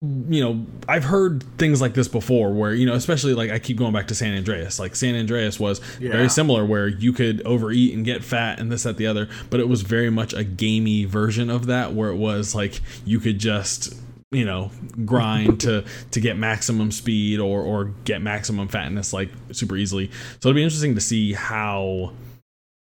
you 0.01 0.41
know, 0.41 0.65
I've 0.87 1.03
heard 1.03 1.43
things 1.59 1.81
like 1.81 1.95
this 1.95 2.07
before 2.07 2.53
where, 2.53 2.73
you 2.73 2.87
know, 2.87 2.95
especially 2.95 3.35
like 3.35 3.51
I 3.51 3.59
keep 3.59 3.79
going 3.79 3.93
back 3.93 4.07
to 4.09 4.15
San 4.15 4.37
Andreas. 4.37 4.79
Like 4.79 4.95
San 4.95 5.17
Andreas 5.17 5.59
was 5.59 5.81
yeah. 5.99 6.13
very 6.13 6.29
similar 6.29 6.65
where 6.65 6.87
you 6.87 7.13
could 7.13 7.45
overeat 7.45 7.95
and 7.95 8.05
get 8.05 8.23
fat 8.23 8.61
and 8.61 8.71
this, 8.71 8.85
that, 8.85 8.97
the 8.97 9.09
other, 9.09 9.29
but 9.51 9.59
it 9.59 9.69
was 9.69 9.83
very 9.83 10.11
much 10.11 10.33
a 10.33 10.45
gamey 10.45 11.05
version 11.05 11.51
of 11.51 11.67
that 11.67 11.95
where 11.95 12.11
it 12.11 12.17
was 12.17 12.55
like 12.55 12.81
you 13.05 13.19
could 13.19 13.39
just 13.39 13.95
you 14.31 14.45
know 14.45 14.71
grind 15.07 15.59
to 15.59 15.83
to 16.11 16.21
get 16.21 16.37
maximum 16.37 16.93
speed 16.93 17.41
or 17.41 17.63
or 17.63 17.87
get 18.05 18.21
maximum 18.21 18.69
fatness 18.69 19.15
like 19.15 19.31
super 19.53 19.75
easily 19.75 20.11
so 20.39 20.51
it'll 20.51 20.55
be 20.55 20.63
interesting 20.63 20.95
to 20.95 21.01
see 21.01 21.33
how 21.33 22.13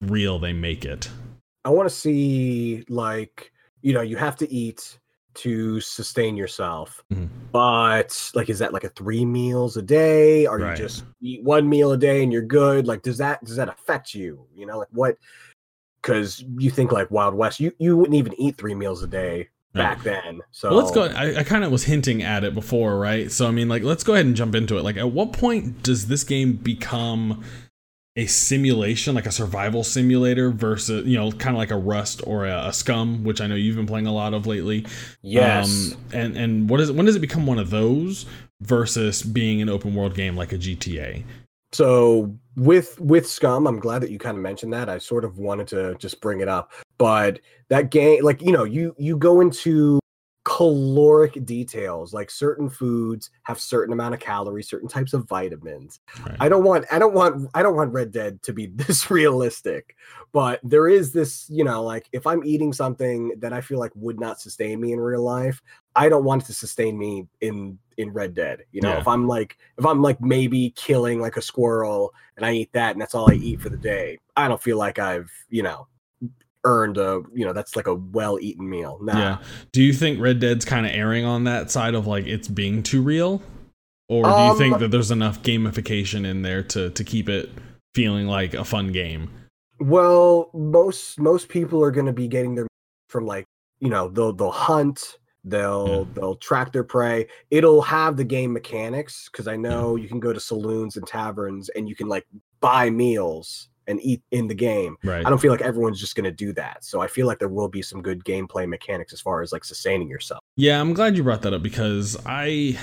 real 0.02 0.40
they 0.40 0.52
make 0.52 0.84
it 0.84 1.10
I 1.64 1.70
want 1.70 1.88
to 1.88 1.96
see 1.96 2.84
like 2.90 3.54
you 3.82 3.94
know 3.94 4.02
you 4.02 4.18
have 4.18 4.36
to 4.38 4.52
eat 4.52 5.00
to 5.38 5.80
sustain 5.82 6.36
yourself, 6.38 7.04
Mhm. 7.14 7.30
but 7.52 8.32
like 8.34 8.50
is 8.50 8.60
that 8.60 8.74
like 8.74 8.84
a 8.84 8.90
three 8.90 9.26
meals 9.26 9.78
a 9.78 9.82
day? 9.82 10.46
Are 10.46 10.58
Right. 10.60 10.78
you 10.78 10.84
just 10.86 11.06
eat 11.22 11.44
one 11.44 11.68
meal 11.70 11.92
a 11.92 11.98
day 11.98 12.24
and 12.24 12.32
you're 12.32 12.42
good? 12.42 12.88
Like 12.88 13.02
does 13.02 13.18
that 13.20 13.44
does 13.44 13.56
that 13.56 13.70
affect 13.70 14.14
you? 14.14 14.46
You 14.56 14.66
know, 14.66 14.78
like 14.80 14.90
what? 14.92 15.18
Because 16.02 16.44
you 16.58 16.70
think 16.70 16.92
like 16.92 17.10
Wild 17.12 17.34
West, 17.34 17.60
you 17.60 17.72
you 17.80 17.98
wouldn't 17.98 18.16
even 18.16 18.34
eat 18.40 18.58
three 18.58 18.76
meals 18.76 19.04
a 19.04 19.08
day 19.08 19.50
back 19.74 20.02
then. 20.04 20.42
So 20.52 20.70
Well, 20.70 20.80
let's 20.80 20.92
go. 20.92 21.04
I, 21.04 21.40
I 21.40 21.44
kind 21.44 21.64
of 21.64 21.72
was 21.72 21.84
hinting 21.84 22.24
at 22.24 22.44
it 22.44 22.56
before, 22.56 22.98
right? 22.98 23.32
So, 23.32 23.48
I 23.48 23.52
mean, 23.52 23.70
like, 23.70 23.84
let's 23.84 24.04
go 24.04 24.14
ahead 24.14 24.26
and 24.26 24.36
jump 24.36 24.56
into 24.56 24.76
it. 24.78 24.84
Like, 24.84 24.98
at 24.98 25.12
what 25.12 25.34
point 25.34 25.84
does 25.84 26.08
this 26.08 26.24
game 26.24 26.54
become 26.54 27.44
a 28.18 28.26
simulation, 28.26 29.16
like 29.16 29.28
a 29.28 29.32
survival 29.32 29.84
simulator, 29.84 30.50
versus, 30.50 31.06
you 31.06 31.16
know, 31.16 31.32
kind 31.32 31.56
of 31.56 31.60
like 31.60 31.72
a 31.72 31.78
Rust 31.78 32.22
or 32.26 32.46
a, 32.46 32.68
a 32.68 32.74
Scum, 32.74 33.24
which 33.24 33.40
I 33.40 33.48
know 33.48 33.56
you've 33.56 33.76
been 33.76 33.86
playing 33.86 34.08
a 34.08 34.14
lot 34.14 34.34
of 34.34 34.48
lately. 34.48 34.86
Yes. 35.22 35.94
Um, 35.94 36.02
and 36.14 36.36
and 36.36 36.70
what 36.70 36.82
is? 36.82 36.92
When 36.92 37.06
does 37.06 37.16
it 37.16 37.20
become 37.22 37.46
one 37.46 37.60
of 37.60 37.70
those 37.70 38.26
versus 38.62 39.22
being 39.22 39.62
an 39.62 39.70
open 39.70 39.94
world 39.94 40.16
game 40.16 40.36
like 40.36 40.52
a 40.52 40.58
GTA? 40.58 41.24
So 41.74 42.36
with 42.56 43.00
with 43.00 43.28
Scum, 43.28 43.68
I'm 43.68 43.80
glad 43.80 44.02
that 44.02 44.10
you 44.10 44.18
kind 44.18 44.36
of 44.36 44.42
mentioned 44.42 44.74
that. 44.74 44.90
I 44.90 44.98
sort 44.98 45.24
of 45.24 45.38
wanted 45.38 45.68
to 45.68 45.96
just 46.00 46.20
bring 46.20 46.42
it 46.42 46.48
up, 46.48 46.72
but 46.98 47.40
that 47.70 47.92
game, 47.92 48.24
like 48.24 48.42
you 48.42 48.52
know, 48.52 48.64
you 48.64 48.96
you 48.98 49.16
go 49.16 49.42
into 49.42 50.00
caloric 50.48 51.44
details 51.46 52.14
like 52.14 52.32
certain 52.32 52.70
foods 52.70 53.32
have 53.44 53.60
certain 53.60 53.92
amount 53.92 54.14
of 54.14 54.20
calories 54.22 54.70
certain 54.70 54.88
types 54.88 55.12
of 55.14 55.28
vitamins 55.28 56.00
Right. 56.26 56.38
i 56.40 56.48
don't 56.48 56.64
want 56.64 56.86
i 56.90 56.98
don't 56.98 57.14
want 57.14 57.50
i 57.54 57.62
don't 57.62 57.76
want 57.76 57.92
red 57.92 58.14
dead 58.14 58.42
to 58.44 58.54
be 58.54 58.68
this 58.76 59.12
realistic 59.12 59.98
but 60.32 60.62
there 60.64 60.88
is 60.88 61.12
this 61.12 61.50
you 61.50 61.66
know 61.66 61.84
like 61.84 62.08
if 62.14 62.26
i'm 62.26 62.46
eating 62.46 62.72
something 62.72 63.34
that 63.40 63.52
i 63.52 63.60
feel 63.60 63.78
like 63.78 63.92
would 63.96 64.22
not 64.22 64.40
sustain 64.40 64.80
me 64.80 64.94
in 64.94 65.02
real 65.02 65.22
life 65.22 65.62
i 65.98 66.08
don't 66.08 66.24
want 66.24 66.44
it 66.44 66.46
to 66.46 66.54
sustain 66.54 66.98
me 66.98 67.28
in 67.42 67.78
in 67.98 68.14
red 68.14 68.34
dead 68.34 68.64
you 68.72 68.80
know 68.82 68.94
Yeah. 68.94 69.00
if 69.00 69.08
i'm 69.08 69.28
like 69.28 69.58
if 69.78 69.86
i'm 69.86 70.02
like 70.02 70.22
maybe 70.22 70.70
killing 70.78 71.20
like 71.20 71.36
a 71.36 71.42
squirrel 71.42 72.14
and 72.38 72.46
i 72.46 72.54
eat 72.54 72.72
that 72.72 72.92
and 72.94 73.02
that's 73.02 73.16
all 73.16 73.30
i 73.30 73.34
eat 73.34 73.60
for 73.60 73.68
the 73.70 73.76
day 73.76 74.18
i 74.38 74.48
don't 74.48 74.64
feel 74.64 74.78
like 74.78 74.98
i've 74.98 75.30
you 75.50 75.62
know 75.64 75.88
earned 76.64 76.98
a 76.98 77.22
you 77.34 77.46
know 77.46 77.54
that's 77.54 77.76
like 77.76 77.88
a 77.88 77.96
well 77.96 78.38
eaten 78.42 78.70
meal 78.70 78.98
nah. 79.02 79.18
Yeah. 79.18 79.38
Do 79.72 79.82
you 79.82 79.94
think 79.94 80.20
Red 80.20 80.40
Dead's 80.40 80.66
kind 80.66 80.86
of 80.86 80.92
erring 80.92 81.26
on 81.26 81.46
that 81.46 81.72
side 81.72 81.96
of 81.96 82.08
like 82.08 82.26
it's 82.26 82.48
being 82.48 82.84
too 82.84 83.02
real, 83.02 83.42
or 84.10 84.24
do 84.24 84.30
you 84.30 84.58
think 84.58 84.76
Um, 84.76 84.82
that 84.82 84.92
there's 84.92 85.12
enough 85.12 85.42
gamification 85.44 86.26
in 86.26 86.42
there 86.42 86.64
to 86.64 86.90
to 86.90 87.04
keep 87.04 87.30
it 87.30 87.52
feeling 87.96 88.28
like 88.28 88.54
a 88.54 88.64
fun 88.66 88.92
game? 88.92 89.30
Well, 89.80 90.50
most 90.54 91.20
most 91.20 91.50
people 91.50 91.84
are 91.84 91.92
going 91.92 92.08
to 92.08 92.14
be 92.14 92.28
getting 92.28 92.56
their 92.56 92.68
from 93.10 93.26
like 93.26 93.46
you 93.80 93.90
know 93.90 94.10
they'll 94.10 94.34
they'll 94.34 94.52
hunt, 94.52 95.18
they'll 95.44 96.06
they'll 96.06 96.36
track 96.38 96.74
their 96.74 96.84
prey. 96.84 97.28
It'll 97.52 97.82
have 97.82 98.18
the 98.18 98.24
game 98.24 98.52
mechanics 98.52 99.30
because 99.32 99.48
I 99.48 99.56
know 99.56 99.96
you 99.96 100.08
can 100.08 100.20
go 100.20 100.34
to 100.34 100.40
saloons 100.40 100.98
and 100.98 101.06
taverns 101.06 101.70
and 101.70 101.88
you 101.88 101.96
can 101.96 102.08
like 102.08 102.26
buy 102.60 102.90
meals 102.90 103.70
and 103.88 104.02
eat 104.02 104.22
in 104.32 104.48
the 104.48 104.54
game. 104.54 104.98
Right. 105.04 105.26
I 105.26 105.30
don't 105.30 105.40
feel 105.40 105.52
like 105.52 105.62
everyone's 105.62 106.00
just 106.00 106.16
going 106.16 106.26
to 106.26 106.32
do 106.32 106.54
that. 106.54 106.84
So 106.84 107.02
I 107.02 107.08
feel 107.08 107.28
like 107.28 107.40
there 107.40 107.48
will 107.48 107.70
be 107.70 107.82
some 107.82 108.02
good 108.02 108.24
gameplay 108.24 108.68
mechanics 108.68 109.14
as 109.14 109.22
far 109.22 109.42
as 109.42 109.52
like 109.52 109.64
sustaining 109.64 110.10
yourself. 110.10 110.42
Yeah, 110.56 110.80
I'm 110.80 110.94
glad 110.94 111.18
you 111.18 111.24
brought 111.24 111.42
that 111.44 111.54
up 111.54 111.64
because 111.64 112.18
I 112.26 112.78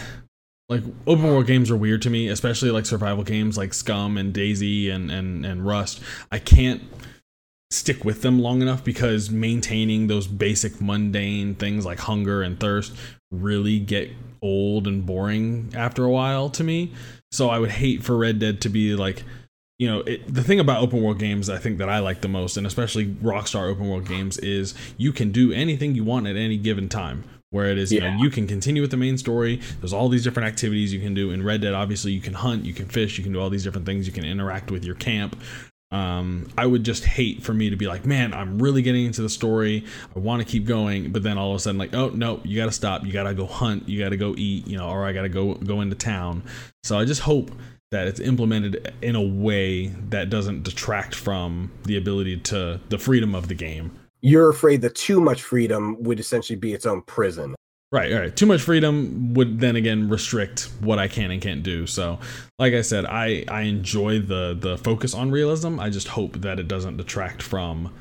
like 0.69 0.83
open 1.07 1.25
world 1.25 1.47
games 1.47 1.71
are 1.71 1.77
weird 1.77 2.03
to 2.03 2.11
me, 2.11 2.29
especially 2.29 2.71
like 2.71 2.87
survival 2.87 3.25
games 3.25 3.59
like 3.59 3.75
Scum 3.75 4.17
and 4.17 4.33
DayZ 4.33 4.91
and 4.91 5.11
and 5.11 5.45
and 5.45 5.67
Rust. 5.67 6.01
I 6.33 6.39
can't 6.39 6.83
stick 7.71 8.05
with 8.05 8.23
them 8.23 8.39
long 8.39 8.63
enough 8.63 8.85
because 8.85 9.31
maintaining 9.31 10.07
those 10.07 10.27
basic 10.27 10.81
mundane 10.81 11.55
things 11.55 11.85
like 11.85 11.99
hunger 11.99 12.41
and 12.43 12.59
thirst 12.61 12.95
really 13.33 13.81
get 13.81 14.11
old 14.41 14.87
and 14.87 15.05
boring 15.05 15.73
after 15.75 16.05
a 16.05 16.11
while 16.11 16.49
to 16.51 16.63
me. 16.63 16.93
So 17.33 17.51
I 17.51 17.59
would 17.59 17.71
hate 17.71 18.05
for 18.05 18.17
Red 18.17 18.39
Dead 18.39 18.61
to 18.61 18.69
be 18.69 18.95
like 18.95 19.25
you 19.79 19.89
know, 19.89 20.01
it, 20.01 20.33
the 20.33 20.43
thing 20.43 20.61
about 20.61 20.83
open 20.83 21.03
world 21.03 21.19
games 21.19 21.51
I 21.51 21.59
think 21.59 21.79
that 21.79 21.89
I 21.89 21.99
like 21.99 22.21
the 22.21 22.29
most, 22.29 22.57
and 22.57 22.67
especially 22.67 23.07
Rockstar 23.07 23.71
open 23.71 23.89
world 23.89 24.07
games, 24.07 24.39
is 24.39 24.75
you 24.97 25.13
can 25.13 25.33
do 25.33 25.53
anything 25.53 25.95
you 25.95 26.05
want 26.05 26.27
at 26.27 26.37
any 26.37 26.57
given 26.57 26.89
time. 26.89 27.25
Where 27.51 27.71
it 27.71 27.79
is, 27.79 27.93
you 27.93 28.01
know, 28.01 28.17
you 28.19 28.31
can 28.31 28.49
continue 28.49 28.83
with 28.83 28.91
the 28.91 28.97
main 28.97 29.17
story. 29.17 29.61
There's 29.79 29.93
all 29.93 30.09
these 30.09 30.25
different 30.25 30.49
activities 30.49 30.93
you 30.93 30.99
can 30.99 31.15
do. 31.15 31.31
In 31.31 31.45
Red 31.45 31.61
Dead, 31.61 31.73
obviously, 31.73 32.11
you 32.11 32.21
can 32.21 32.33
hunt, 32.33 32.65
you 32.65 32.75
can 32.75 32.89
fish, 32.89 33.17
you 33.17 33.23
can 33.23 33.33
do 33.33 33.41
all 33.41 33.49
these 33.49 33.63
different 33.63 33.87
things. 33.87 34.09
You 34.09 34.13
can 34.13 34.25
interact 34.25 34.73
with 34.73 34.85
your 34.85 34.97
camp. 34.97 35.41
Um, 35.95 36.49
I 36.59 36.67
would 36.67 36.83
just 36.83 37.05
hate 37.05 37.45
for 37.45 37.55
me 37.55 37.71
to 37.71 37.77
be 37.77 37.87
like, 37.87 38.05
man, 38.05 38.35
I'm 38.35 38.59
really 38.59 38.83
getting 38.83 39.07
into 39.07 39.23
the 39.23 39.29
story. 39.29 39.85
I 40.17 40.19
want 40.19 40.43
to 40.43 40.45
keep 40.45 40.67
going, 40.67 41.13
but 41.13 41.23
then 41.23 41.39
all 41.39 41.51
of 41.51 41.57
a 41.57 41.61
sudden, 41.61 41.79
like, 41.79 41.95
oh 41.95 42.09
no, 42.09 42.41
you 42.43 42.57
got 42.57 42.67
to 42.67 42.73
stop. 42.73 43.05
You 43.07 43.13
got 43.13 43.23
to 43.23 43.35
go 43.35 43.47
hunt. 43.47 43.89
You 43.89 44.03
got 44.03 44.09
to 44.09 44.17
go 44.17 44.35
eat. 44.37 44.67
You 44.67 44.77
know, 44.77 44.89
or 44.89 45.07
I 45.07 45.13
got 45.13 45.23
to 45.23 45.29
go 45.29 45.55
go 45.55 45.83
into 45.83 45.95
town. 45.95 46.43
So 46.83 46.99
I 46.99 47.05
just 47.05 47.21
hope 47.21 47.53
that 47.93 48.09
it's 48.09 48.19
implemented 48.19 48.93
in 49.03 49.15
a 49.15 49.23
way 49.23 49.87
that 50.09 50.31
doesn't 50.31 50.65
detract 50.65 51.15
from 51.15 51.71
the 51.85 51.97
ability 51.97 52.39
to 52.39 52.81
the 52.89 52.99
freedom 52.99 53.37
of 53.37 53.47
the 53.47 53.55
game. 53.55 53.97
You're 54.21 54.51
afraid 54.51 54.83
that 54.83 54.97
too 54.97 55.21
much 55.21 55.43
freedom 55.43 56.03
would 56.03 56.19
essentially 56.19 56.59
be 56.59 56.73
its 56.73 56.87
own 56.87 57.03
prison. 57.03 57.55
Right, 57.95 58.13
right. 58.13 58.35
Too 58.35 58.47
much 58.47 58.61
freedom 58.63 59.35
would 59.35 59.61
then 59.61 59.77
again 59.77 60.09
restrict 60.09 60.69
what 60.81 60.99
I 60.99 61.07
can 61.07 61.31
and 61.31 61.41
can't 61.41 61.63
do. 61.63 61.87
So, 61.87 62.19
like 62.59 62.75
I 62.75 62.81
said, 62.81 63.05
I 63.05 63.45
I 63.47 63.61
enjoy 63.63 64.19
the 64.19 64.57
the 64.59 64.77
focus 64.77 65.15
on 65.15 65.31
realism. 65.31 65.79
I 65.79 65.91
just 65.91 66.09
hope 66.09 66.41
that 66.41 66.59
it 66.59 66.67
doesn't 66.67 66.97
detract 66.97 67.41
from 67.41 67.95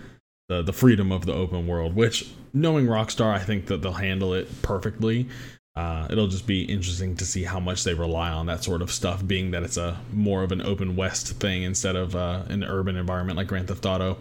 the 0.50 0.64
the 0.64 0.74
freedom 0.74 1.12
of 1.12 1.28
the 1.28 1.34
open 1.34 1.68
world. 1.68 1.96
Which, 1.96 2.28
knowing 2.54 2.88
Rockstar, 2.88 3.36
I 3.36 3.38
think 3.38 3.68
that 3.68 3.84
they'll 3.84 3.94
handle 3.94 4.34
it 4.34 4.64
perfectly. 4.64 5.28
Uh, 5.76 6.08
it'll 6.10 6.28
just 6.28 6.48
be 6.48 6.64
interesting 6.64 7.16
to 7.18 7.26
see 7.26 7.44
how 7.44 7.60
much 7.60 7.84
they 7.84 7.94
rely 7.94 8.32
on 8.32 8.48
that 8.48 8.64
sort 8.64 8.82
of 8.82 8.92
stuff, 8.92 9.26
being 9.28 9.52
that 9.52 9.62
it's 9.62 9.78
a 9.78 10.02
more 10.12 10.42
of 10.42 10.52
an 10.52 10.64
open 10.64 10.96
west 10.96 11.34
thing 11.40 11.62
instead 11.62 11.96
of 11.96 12.16
uh, 12.16 12.42
an 12.50 12.64
urban 12.64 12.96
environment 12.96 13.38
like 13.38 13.46
Grand 13.46 13.68
Theft 13.68 13.86
Auto. 13.86 14.18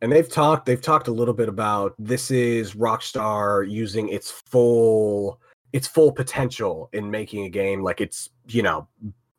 And 0.00 0.12
they've 0.12 0.28
talked 0.28 0.66
they've 0.66 0.80
talked 0.80 1.08
a 1.08 1.12
little 1.12 1.34
bit 1.34 1.48
about 1.48 1.94
this 1.98 2.30
is 2.30 2.74
rockstar 2.74 3.68
using 3.68 4.08
its 4.08 4.30
full 4.30 5.40
its 5.72 5.86
full 5.86 6.12
potential 6.12 6.88
in 6.92 7.10
making 7.10 7.44
a 7.44 7.50
game. 7.50 7.82
Like 7.82 8.00
it's 8.00 8.30
you 8.48 8.62
know 8.62 8.86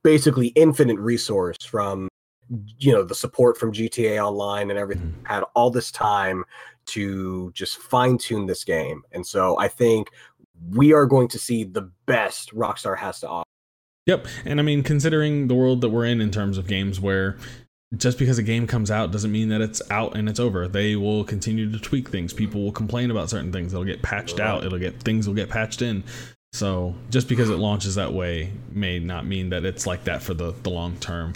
basically 0.04 0.48
infinite 0.50 1.00
resource 1.00 1.58
from 1.64 2.08
you 2.78 2.92
know 2.92 3.04
the 3.04 3.16
support 3.16 3.58
from 3.58 3.72
gta 3.72 4.24
online 4.24 4.70
and 4.70 4.80
everything. 4.80 5.12
Mm-hmm. 5.12 5.26
Had 5.26 5.44
all 5.56 5.70
this 5.70 5.92
time 5.92 6.44
to 6.88 7.52
just 7.54 7.78
fine 7.78 8.18
tune 8.18 8.48
this 8.48 8.64
game. 8.64 9.04
And 9.12 9.26
so 9.26 9.58
i 9.60 9.68
think 9.68 10.10
we 10.72 10.94
are 10.94 11.06
going 11.06 11.28
to 11.30 11.40
see 11.40 11.64
the 11.64 11.90
best 12.06 12.54
rockstar 12.54 12.98
has 12.98 13.20
to 13.22 13.30
offer. 13.30 13.46
Yep. 14.06 14.28
And 14.46 14.60
I 14.60 14.64
mean, 14.64 14.84
considering 14.84 15.48
the 15.48 15.56
world 15.56 15.82
that 15.82 15.90
we're 15.90 16.06
in 16.06 16.20
in 16.20 16.32
terms 16.32 16.58
of 16.58 16.68
games 16.68 17.00
where 17.00 17.38
just 17.98 18.20
because 18.20 18.38
a 18.38 18.44
game 18.44 18.68
comes 18.68 18.92
out 18.92 19.12
doesn't 19.12 19.32
mean 19.32 19.50
that 19.50 19.62
it's 19.62 19.82
out 19.90 20.16
and 20.16 20.30
it's 20.30 20.40
over. 20.40 20.68
They 20.68 20.96
will 20.96 21.24
continue 21.24 21.72
to 21.72 21.80
tweak 21.80 22.10
things. 22.10 22.34
People 22.34 22.64
will 22.64 22.72
complain 22.72 23.10
about 23.10 23.30
certain 23.30 23.52
things. 23.52 23.74
It'll 23.74 23.86
get 23.86 24.02
patched 24.02 24.40
out. 24.40 24.64
It'll 24.64 24.78
get 24.80 25.02
things 25.02 25.28
will 25.28 25.36
get 25.36 25.50
patched 25.50 25.82
in. 25.82 26.04
So 26.54 26.96
just 27.10 27.28
because 27.28 27.50
it 27.50 27.58
launches 27.58 27.96
that 27.96 28.14
way 28.14 28.52
may 28.72 29.00
not 29.00 29.26
mean 29.26 29.50
that 29.50 29.66
it's 29.66 29.88
like 29.88 30.04
that 30.06 30.22
for 30.22 30.34
the, 30.34 30.54
the 30.64 30.70
long 30.70 30.98
term. 30.98 31.34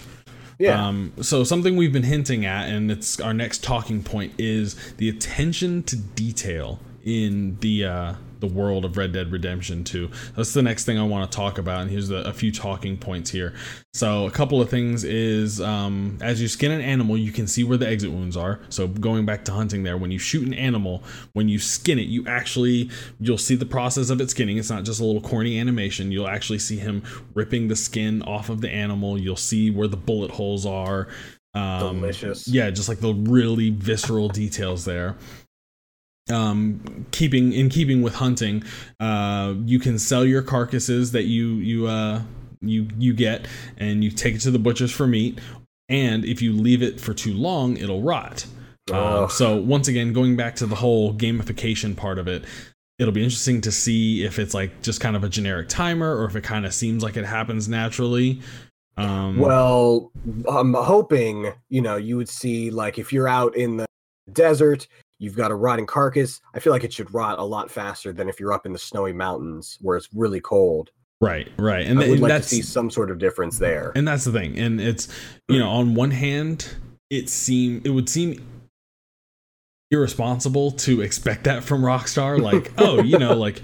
yeah 0.58 0.86
Um, 0.86 1.12
so 1.20 1.44
something 1.44 1.76
we've 1.76 1.92
been 1.92 2.04
hinting 2.04 2.46
at, 2.46 2.68
and 2.68 2.90
it's 2.90 3.20
our 3.20 3.34
next 3.34 3.62
talking 3.64 4.02
point, 4.02 4.32
is 4.38 4.76
the 4.94 5.08
attention 5.08 5.82
to 5.84 5.96
detail 5.96 6.80
in 7.04 7.58
the 7.60 7.84
uh, 7.84 8.14
the 8.46 8.54
world 8.54 8.84
of 8.84 8.96
Red 8.96 9.12
Dead 9.12 9.32
Redemption 9.32 9.84
2. 9.84 10.10
That's 10.36 10.52
the 10.52 10.62
next 10.62 10.84
thing 10.84 10.98
I 10.98 11.02
want 11.02 11.30
to 11.30 11.36
talk 11.36 11.58
about, 11.58 11.82
and 11.82 11.90
here's 11.90 12.08
the, 12.08 12.26
a 12.28 12.32
few 12.32 12.52
talking 12.52 12.96
points 12.96 13.30
here. 13.30 13.54
So 13.94 14.26
a 14.26 14.30
couple 14.30 14.60
of 14.60 14.68
things 14.68 15.04
is 15.04 15.60
um, 15.60 16.18
as 16.20 16.42
you 16.42 16.48
skin 16.48 16.72
an 16.72 16.80
animal, 16.80 17.16
you 17.16 17.32
can 17.32 17.46
see 17.46 17.64
where 17.64 17.78
the 17.78 17.88
exit 17.88 18.10
wounds 18.10 18.36
are. 18.36 18.60
So 18.68 18.86
going 18.88 19.24
back 19.24 19.44
to 19.46 19.52
hunting 19.52 19.82
there, 19.82 19.96
when 19.96 20.10
you 20.10 20.18
shoot 20.18 20.46
an 20.46 20.52
animal, 20.54 21.02
when 21.32 21.48
you 21.48 21.58
skin 21.58 21.98
it, 21.98 22.08
you 22.08 22.26
actually 22.26 22.90
you'll 23.20 23.38
see 23.38 23.54
the 23.54 23.66
process 23.66 24.10
of 24.10 24.20
it 24.20 24.30
skinning. 24.30 24.58
It's 24.58 24.70
not 24.70 24.84
just 24.84 25.00
a 25.00 25.04
little 25.04 25.22
corny 25.22 25.58
animation. 25.58 26.12
You'll 26.12 26.28
actually 26.28 26.58
see 26.58 26.76
him 26.76 27.02
ripping 27.34 27.68
the 27.68 27.76
skin 27.76 28.22
off 28.22 28.48
of 28.48 28.60
the 28.60 28.70
animal. 28.70 29.18
You'll 29.18 29.36
see 29.36 29.70
where 29.70 29.88
the 29.88 29.96
bullet 29.96 30.32
holes 30.32 30.66
are. 30.66 31.08
Um, 31.54 32.00
delicious 32.00 32.48
yeah, 32.48 32.68
just 32.70 32.88
like 32.88 32.98
the 32.98 33.14
really 33.14 33.70
visceral 33.70 34.28
details 34.28 34.84
there. 34.84 35.16
Um, 36.30 37.06
keeping 37.10 37.52
in 37.52 37.68
keeping 37.68 38.00
with 38.02 38.14
hunting, 38.14 38.64
uh, 38.98 39.54
you 39.64 39.78
can 39.78 39.98
sell 39.98 40.24
your 40.24 40.42
carcasses 40.42 41.12
that 41.12 41.24
you 41.24 41.56
you 41.56 41.86
uh 41.86 42.22
you 42.60 42.88
you 42.98 43.12
get, 43.12 43.46
and 43.76 44.02
you 44.02 44.10
take 44.10 44.34
it 44.34 44.40
to 44.40 44.50
the 44.50 44.58
butchers 44.58 44.90
for 44.90 45.06
meat. 45.06 45.38
And 45.88 46.24
if 46.24 46.40
you 46.40 46.52
leave 46.52 46.82
it 46.82 46.98
for 46.98 47.12
too 47.12 47.34
long, 47.34 47.76
it'll 47.76 48.02
rot. 48.02 48.46
Um, 48.92 49.28
so 49.30 49.56
once 49.56 49.88
again, 49.88 50.12
going 50.12 50.36
back 50.36 50.56
to 50.56 50.66
the 50.66 50.74
whole 50.74 51.14
gamification 51.14 51.96
part 51.96 52.18
of 52.18 52.28
it, 52.28 52.44
it'll 52.98 53.12
be 53.12 53.22
interesting 53.22 53.60
to 53.62 53.72
see 53.72 54.24
if 54.24 54.38
it's 54.38 54.54
like 54.54 54.82
just 54.82 55.00
kind 55.00 55.16
of 55.16 55.24
a 55.24 55.28
generic 55.28 55.68
timer 55.68 56.16
or 56.16 56.24
if 56.24 56.36
it 56.36 56.44
kind 56.44 56.66
of 56.66 56.74
seems 56.74 57.02
like 57.02 57.16
it 57.16 57.24
happens 57.24 57.68
naturally. 57.68 58.40
Um, 58.96 59.38
well, 59.38 60.12
I'm 60.48 60.74
hoping 60.74 61.52
you 61.68 61.82
know 61.82 61.96
you 61.96 62.16
would 62.16 62.28
see 62.28 62.70
like 62.70 62.98
if 62.98 63.12
you're 63.12 63.28
out 63.28 63.56
in 63.56 63.78
the 63.78 63.86
desert, 64.32 64.86
you've 65.18 65.36
got 65.36 65.50
a 65.50 65.54
rotting 65.54 65.86
carcass. 65.86 66.40
I 66.54 66.60
feel 66.60 66.72
like 66.72 66.84
it 66.84 66.92
should 66.92 67.12
rot 67.12 67.38
a 67.38 67.44
lot 67.44 67.70
faster 67.70 68.12
than 68.12 68.28
if 68.28 68.40
you're 68.40 68.52
up 68.52 68.66
in 68.66 68.72
the 68.72 68.78
snowy 68.78 69.12
mountains 69.12 69.78
where 69.80 69.96
it's 69.96 70.08
really 70.14 70.40
cold. 70.40 70.90
Right, 71.20 71.50
right, 71.58 71.86
and 71.86 71.98
I 71.98 72.08
would 72.08 72.18
th- 72.18 72.20
like 72.20 72.42
to 72.42 72.48
see 72.48 72.60
some 72.60 72.90
sort 72.90 73.10
of 73.10 73.18
difference 73.18 73.58
there. 73.58 73.92
and 73.94 74.06
that's 74.06 74.24
the 74.24 74.32
thing. 74.32 74.58
And 74.58 74.80
it's 74.80 75.08
you 75.48 75.58
know 75.58 75.70
on 75.70 75.94
one 75.94 76.10
hand, 76.10 76.74
it 77.08 77.30
seem 77.30 77.80
it 77.84 77.90
would 77.90 78.08
seem 78.08 78.44
irresponsible 79.90 80.72
to 80.72 81.00
expect 81.00 81.44
that 81.44 81.62
from 81.62 81.82
Rockstar. 81.82 82.40
Like, 82.40 82.72
oh, 82.78 83.02
you 83.02 83.18
know, 83.18 83.34
like 83.34 83.62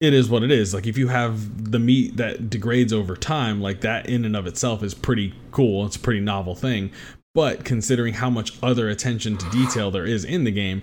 it 0.00 0.12
is 0.12 0.28
what 0.28 0.42
it 0.42 0.50
is. 0.50 0.74
Like 0.74 0.86
if 0.86 0.98
you 0.98 1.08
have 1.08 1.70
the 1.70 1.78
meat 1.78 2.16
that 2.16 2.50
degrades 2.50 2.92
over 2.92 3.16
time, 3.16 3.60
like 3.60 3.80
that 3.82 4.08
in 4.08 4.24
and 4.24 4.36
of 4.36 4.46
itself 4.46 4.82
is 4.82 4.94
pretty 4.94 5.34
cool. 5.52 5.86
It's 5.86 5.96
a 5.96 6.00
pretty 6.00 6.20
novel 6.20 6.54
thing. 6.54 6.90
But 7.36 7.66
considering 7.66 8.14
how 8.14 8.30
much 8.30 8.54
other 8.62 8.88
attention 8.88 9.36
to 9.36 9.50
detail 9.50 9.90
there 9.90 10.06
is 10.06 10.24
in 10.24 10.44
the 10.44 10.50
game, 10.50 10.82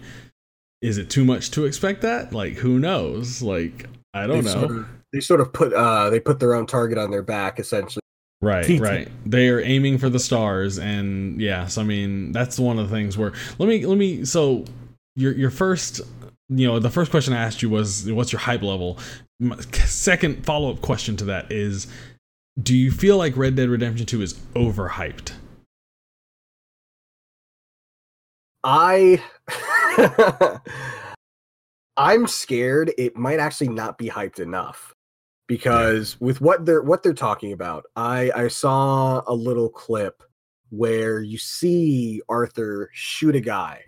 is 0.83 0.99
it 0.99 1.09
too 1.09 1.25
much 1.25 1.49
to 1.51 1.65
expect 1.65 2.03
that? 2.03 2.31
Like 2.31 2.53
who 2.53 2.77
knows? 2.77 3.41
Like 3.41 3.89
I 4.13 4.27
don't 4.27 4.43
They've 4.43 4.53
know. 4.53 4.67
Sort 4.67 4.77
of, 4.77 4.87
they 5.11 5.19
sort 5.19 5.41
of 5.41 5.51
put 5.51 5.73
uh 5.73 6.11
they 6.11 6.19
put 6.19 6.39
their 6.39 6.53
own 6.53 6.67
target 6.67 6.99
on 6.99 7.09
their 7.09 7.23
back 7.23 7.59
essentially. 7.59 8.03
Right, 8.39 8.67
detail. 8.67 8.85
right. 8.85 9.09
They 9.25 9.49
are 9.49 9.61
aiming 9.61 9.97
for 9.97 10.09
the 10.09 10.19
stars, 10.19 10.77
and 10.77 11.41
yes, 11.41 11.79
I 11.79 11.83
mean 11.83 12.33
that's 12.33 12.59
one 12.59 12.77
of 12.77 12.87
the 12.87 12.95
things 12.95 13.17
where 13.17 13.33
let 13.57 13.67
me 13.67 13.83
let 13.87 13.97
me. 13.97 14.23
So 14.23 14.65
your 15.15 15.31
your 15.31 15.49
first, 15.49 16.01
you 16.49 16.67
know, 16.67 16.77
the 16.77 16.91
first 16.91 17.09
question 17.09 17.33
I 17.33 17.37
asked 17.37 17.63
you 17.63 17.69
was 17.71 18.11
what's 18.11 18.31
your 18.31 18.41
hype 18.41 18.61
level. 18.61 18.99
My 19.39 19.59
second 19.85 20.45
follow 20.45 20.71
up 20.71 20.81
question 20.81 21.17
to 21.17 21.25
that 21.25 21.51
is, 21.51 21.87
do 22.61 22.77
you 22.77 22.91
feel 22.91 23.17
like 23.17 23.35
Red 23.35 23.55
Dead 23.55 23.69
Redemption 23.69 24.05
Two 24.05 24.21
is 24.21 24.35
overhyped? 24.53 25.31
I 28.63 29.21
I'm 31.97 32.27
scared 32.27 32.91
it 32.97 33.15
might 33.15 33.39
actually 33.39 33.69
not 33.69 33.97
be 33.97 34.09
hyped 34.09 34.39
enough 34.39 34.93
because 35.47 36.19
with 36.19 36.41
what 36.41 36.65
they're 36.65 36.81
what 36.81 37.03
they're 37.03 37.13
talking 37.13 37.53
about, 37.53 37.85
I 37.95 38.31
I 38.35 38.47
saw 38.47 39.21
a 39.27 39.33
little 39.33 39.69
clip 39.69 40.23
where 40.69 41.19
you 41.21 41.37
see 41.37 42.21
Arthur 42.29 42.89
shoot 42.93 43.35
a 43.35 43.41
guy 43.41 43.83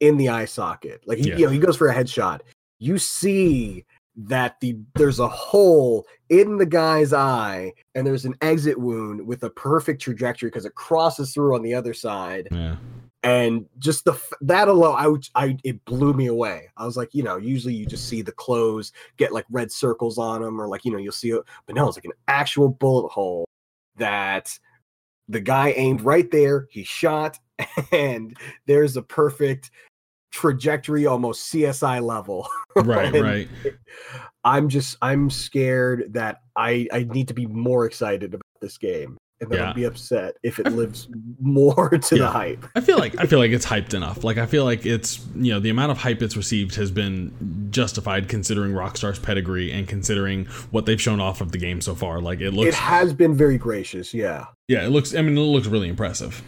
in 0.00 0.16
the 0.16 0.28
eye 0.28 0.44
socket. 0.44 1.02
Like 1.06 1.18
he, 1.18 1.30
Yeah. 1.30 1.36
you 1.36 1.46
know, 1.46 1.52
he 1.52 1.58
goes 1.58 1.76
for 1.76 1.88
a 1.88 1.94
headshot. 1.94 2.40
You 2.78 2.98
see 2.98 3.84
that 4.16 4.58
the 4.60 4.76
there's 4.94 5.18
a 5.18 5.28
hole 5.28 6.06
in 6.30 6.56
the 6.56 6.66
guy's 6.66 7.12
eye 7.12 7.72
and 7.94 8.06
there's 8.06 8.24
an 8.24 8.34
exit 8.40 8.78
wound 8.78 9.26
with 9.26 9.42
a 9.42 9.50
perfect 9.50 10.00
trajectory 10.00 10.48
because 10.48 10.64
it 10.64 10.74
crosses 10.74 11.34
through 11.34 11.54
on 11.54 11.62
the 11.62 11.74
other 11.74 11.92
side 11.92 12.48
Yeah, 12.50 12.76
and 13.26 13.66
just 13.78 14.04
the 14.04 14.18
that 14.40 14.68
alone 14.68 15.20
I, 15.34 15.44
I 15.44 15.56
it 15.64 15.84
blew 15.84 16.12
me 16.12 16.28
away. 16.28 16.68
I 16.76 16.86
was 16.86 16.96
like 16.96 17.12
you 17.12 17.24
know 17.24 17.36
usually 17.36 17.74
you 17.74 17.84
just 17.84 18.08
see 18.08 18.22
the 18.22 18.32
clothes 18.32 18.92
get 19.16 19.32
like 19.32 19.44
red 19.50 19.72
circles 19.72 20.16
on 20.16 20.42
them 20.42 20.60
or 20.60 20.68
like 20.68 20.84
you 20.84 20.92
know 20.92 20.98
you'll 20.98 21.12
see 21.12 21.30
it 21.30 21.42
but 21.66 21.74
no 21.74 21.88
it's 21.88 21.96
like 21.96 22.04
an 22.04 22.12
actual 22.28 22.68
bullet 22.68 23.08
hole 23.08 23.44
that 23.96 24.56
the 25.28 25.40
guy 25.40 25.70
aimed 25.72 26.02
right 26.02 26.30
there 26.30 26.68
he 26.70 26.84
shot 26.84 27.38
and 27.92 28.36
there's 28.66 28.96
a 28.96 29.02
perfect 29.02 29.72
trajectory 30.30 31.06
almost 31.06 31.52
csi 31.52 32.02
level. 32.02 32.48
Right, 32.76 33.10
right. 33.14 33.48
i'm 34.44 34.68
just 34.68 34.98
i'm 35.00 35.30
scared 35.30 36.12
that 36.12 36.42
i 36.56 36.86
i 36.92 37.04
need 37.04 37.26
to 37.28 37.34
be 37.34 37.46
more 37.46 37.86
excited 37.86 38.34
about 38.34 38.42
this 38.60 38.76
game 38.76 39.16
and 39.40 39.50
then 39.50 39.58
Yeah. 39.58 39.68
i'll 39.68 39.74
be 39.74 39.84
upset 39.84 40.34
if 40.42 40.58
it 40.58 40.72
lives 40.72 41.08
more 41.40 41.88
to 41.90 42.16
Yeah. 42.16 42.22
the 42.22 42.28
hype 42.28 42.64
I 42.74 42.80
feel 42.80 42.98
like 42.98 43.18
I 43.18 43.26
feel 43.26 43.38
like 43.38 43.50
it's 43.50 43.66
hyped 43.66 43.94
enough. 43.94 44.24
Like 44.24 44.38
I 44.38 44.46
feel 44.46 44.64
like 44.64 44.86
it's 44.86 45.24
you 45.36 45.52
know 45.52 45.60
the 45.60 45.70
amount 45.70 45.92
of 45.92 45.98
hype 45.98 46.22
it's 46.22 46.36
received 46.36 46.74
has 46.76 46.90
been 46.90 47.68
justified 47.70 48.28
considering 48.28 48.72
Rockstar's 48.72 49.18
pedigree 49.18 49.70
and 49.72 49.86
considering 49.86 50.46
what 50.70 50.86
they've 50.86 51.00
shown 51.00 51.20
off 51.20 51.40
of 51.40 51.52
the 51.52 51.58
game 51.58 51.80
so 51.80 51.94
far. 51.94 52.20
Like 52.20 52.40
it 52.40 52.52
looks, 52.52 52.68
it 52.68 52.74
has 52.74 53.12
been 53.12 53.34
very 53.34 53.58
gracious 53.58 54.12
yeah 54.14 54.46
yeah, 54.68 54.84
it 54.84 54.88
looks. 54.88 55.14
I 55.14 55.22
mean, 55.22 55.36
it 55.38 55.40
looks 55.40 55.68
really 55.68 55.88
impressive. 55.88 56.42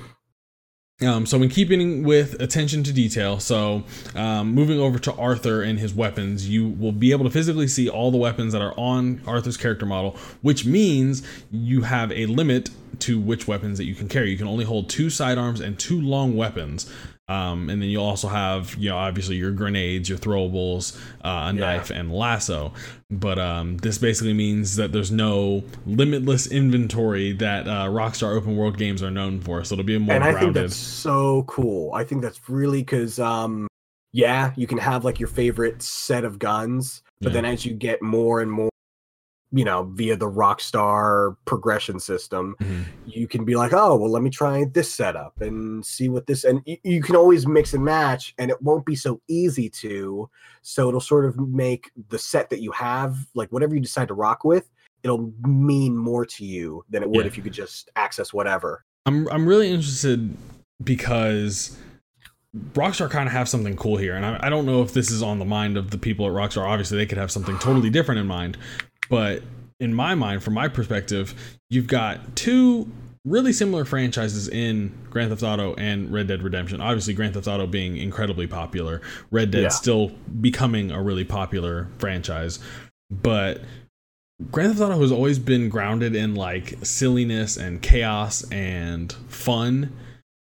Um, 1.00 1.26
so, 1.26 1.40
in 1.40 1.48
keeping 1.48 2.02
with 2.02 2.40
attention 2.42 2.82
to 2.82 2.92
detail, 2.92 3.38
so 3.38 3.84
um, 4.16 4.52
moving 4.52 4.80
over 4.80 4.98
to 4.98 5.12
Arthur 5.12 5.62
and 5.62 5.78
his 5.78 5.94
weapons, 5.94 6.48
you 6.48 6.70
will 6.70 6.90
be 6.90 7.12
able 7.12 7.24
to 7.24 7.30
physically 7.30 7.68
see 7.68 7.88
all 7.88 8.10
the 8.10 8.18
weapons 8.18 8.52
that 8.52 8.62
are 8.62 8.74
on 8.76 9.20
Arthur's 9.24 9.56
character 9.56 9.86
model, 9.86 10.16
which 10.42 10.64
means 10.64 11.22
you 11.52 11.82
have 11.82 12.10
a 12.10 12.26
limit 12.26 12.70
to 12.98 13.20
which 13.20 13.46
weapons 13.46 13.78
that 13.78 13.84
you 13.84 13.94
can 13.94 14.08
carry. 14.08 14.32
You 14.32 14.36
can 14.36 14.48
only 14.48 14.64
hold 14.64 14.88
two 14.88 15.08
sidearms 15.08 15.60
and 15.60 15.78
two 15.78 16.00
long 16.00 16.34
weapons. 16.34 16.92
Um, 17.28 17.68
and 17.68 17.82
then 17.82 17.88
you 17.90 18.00
also 18.00 18.28
have, 18.28 18.74
you 18.76 18.88
know, 18.88 18.96
obviously 18.96 19.36
your 19.36 19.50
grenades, 19.50 20.08
your 20.08 20.18
throwables, 20.18 20.96
uh, 21.24 21.50
a 21.50 21.52
Yeah. 21.52 21.60
knife, 21.60 21.90
and 21.90 22.12
lasso. 22.12 22.72
But 23.10 23.38
um, 23.38 23.76
this 23.78 23.98
basically 23.98 24.34
means 24.34 24.76
that 24.76 24.92
there's 24.92 25.10
no 25.12 25.62
limitless 25.86 26.46
inventory 26.46 27.32
that 27.32 27.68
uh, 27.68 27.86
Rockstar 27.88 28.34
open 28.36 28.56
world 28.56 28.78
games 28.78 29.02
are 29.02 29.10
known 29.10 29.40
for. 29.40 29.62
So 29.64 29.74
it'll 29.74 29.84
be 29.84 29.94
a 29.96 30.00
more 30.00 30.14
and 30.14 30.24
i 30.24 30.32
think 30.32 30.54
that's 30.54 30.76
so 30.76 31.42
cool 31.46 31.92
i 31.92 32.02
think 32.02 32.22
that's 32.22 32.48
really 32.48 32.80
because 32.82 33.18
um 33.18 33.66
yeah 34.12 34.52
you 34.56 34.66
can 34.66 34.78
have 34.78 35.04
like 35.04 35.18
your 35.20 35.28
favorite 35.28 35.82
set 35.82 36.24
of 36.24 36.38
guns 36.38 37.02
but 37.20 37.30
Yeah. 37.30 37.34
then 37.42 37.44
as 37.44 37.66
you 37.66 37.74
get 37.74 38.00
more 38.02 38.40
and 38.40 38.50
more 38.50 38.70
you 39.52 39.64
know 39.64 39.84
via 39.94 40.14
the 40.16 40.26
rockstar 40.30 41.36
progression 41.46 41.98
system 41.98 42.54
Mhm. 42.60 42.84
you 43.06 43.26
can 43.26 43.44
be 43.46 43.56
like 43.56 43.72
oh 43.72 43.96
well 43.96 44.10
let 44.10 44.22
me 44.22 44.28
try 44.30 44.64
this 44.72 44.92
setup 44.92 45.40
and 45.40 45.84
see 45.86 46.08
what 46.10 46.26
this 46.26 46.44
and 46.44 46.60
y- 46.66 46.78
you 46.84 47.02
can 47.02 47.16
always 47.16 47.46
mix 47.46 47.72
and 47.72 47.82
match 47.84 48.34
and 48.38 48.50
it 48.50 48.60
won't 48.60 48.84
be 48.84 48.94
so 48.94 49.20
easy 49.26 49.70
to 49.70 50.28
so 50.60 50.88
it'll 50.88 51.00
sort 51.00 51.24
of 51.24 51.38
make 51.38 51.90
the 52.10 52.18
set 52.18 52.50
that 52.50 52.60
you 52.60 52.70
have 52.72 53.16
like 53.34 53.50
whatever 53.50 53.74
you 53.74 53.80
decide 53.80 54.08
to 54.08 54.14
rock 54.14 54.44
with 54.44 54.68
it'll 55.02 55.32
mean 55.46 55.96
more 55.96 56.26
to 56.26 56.44
you 56.44 56.84
than 56.90 57.02
it 57.02 57.08
would 57.08 57.24
Yeah. 57.24 57.28
if 57.28 57.36
you 57.38 57.42
could 57.42 57.52
just 57.54 57.90
access 57.96 58.34
whatever 58.34 58.84
I'm 59.06 59.26
I'm 59.28 59.46
really 59.48 59.70
interested 59.70 60.36
because 60.84 61.78
Rockstar 62.74 63.10
kind 63.10 63.26
of 63.26 63.32
have 63.32 63.48
something 63.48 63.76
cool 63.76 63.98
here, 63.98 64.14
and 64.14 64.24
I, 64.24 64.38
I 64.44 64.48
don't 64.48 64.64
know 64.66 64.82
if 64.82 64.92
this 64.94 65.10
is 65.10 65.22
on 65.22 65.38
the 65.38 65.44
mind 65.44 65.76
of 65.76 65.90
the 65.90 65.98
people 65.98 66.26
at 66.26 66.32
Rockstar. 66.32 66.66
Obviously, 66.66 66.96
they 66.96 67.04
could 67.06 67.18
have 67.18 67.30
something 67.30 67.58
totally 67.58 67.90
different 67.90 68.20
in 68.20 68.26
mind, 68.26 68.56
but 69.08 69.42
in 69.80 69.94
my 69.94 70.14
mind, 70.14 70.42
from 70.42 70.54
my 70.54 70.68
perspective, 70.68 71.34
you've 71.70 71.86
got 71.86 72.36
two 72.36 72.90
really 73.24 73.52
similar 73.52 73.84
franchises 73.84 74.48
in 74.48 74.92
Grand 75.10 75.30
Theft 75.30 75.42
Auto 75.42 75.74
and 75.74 76.10
Red 76.12 76.28
Dead 76.28 76.42
Redemption. 76.42 76.80
Obviously, 76.80 77.14
Grand 77.14 77.34
Theft 77.34 77.46
Auto 77.46 77.66
being 77.66 77.96
incredibly 77.96 78.46
popular, 78.46 79.00
Red 79.30 79.50
Dead 79.50 79.62
Yeah. 79.64 79.68
still 79.68 80.12
becoming 80.40 80.90
a 80.90 81.02
really 81.02 81.24
popular 81.24 81.88
franchise, 81.98 82.58
but 83.10 83.60
Grand 84.50 84.70
Theft 84.72 84.82
Auto 84.90 85.00
has 85.00 85.12
always 85.12 85.38
been 85.38 85.68
grounded 85.68 86.14
in 86.14 86.34
like 86.34 86.74
silliness 86.82 87.56
and 87.56 87.82
chaos 87.82 88.44
and 88.50 89.12
fun. 89.28 89.90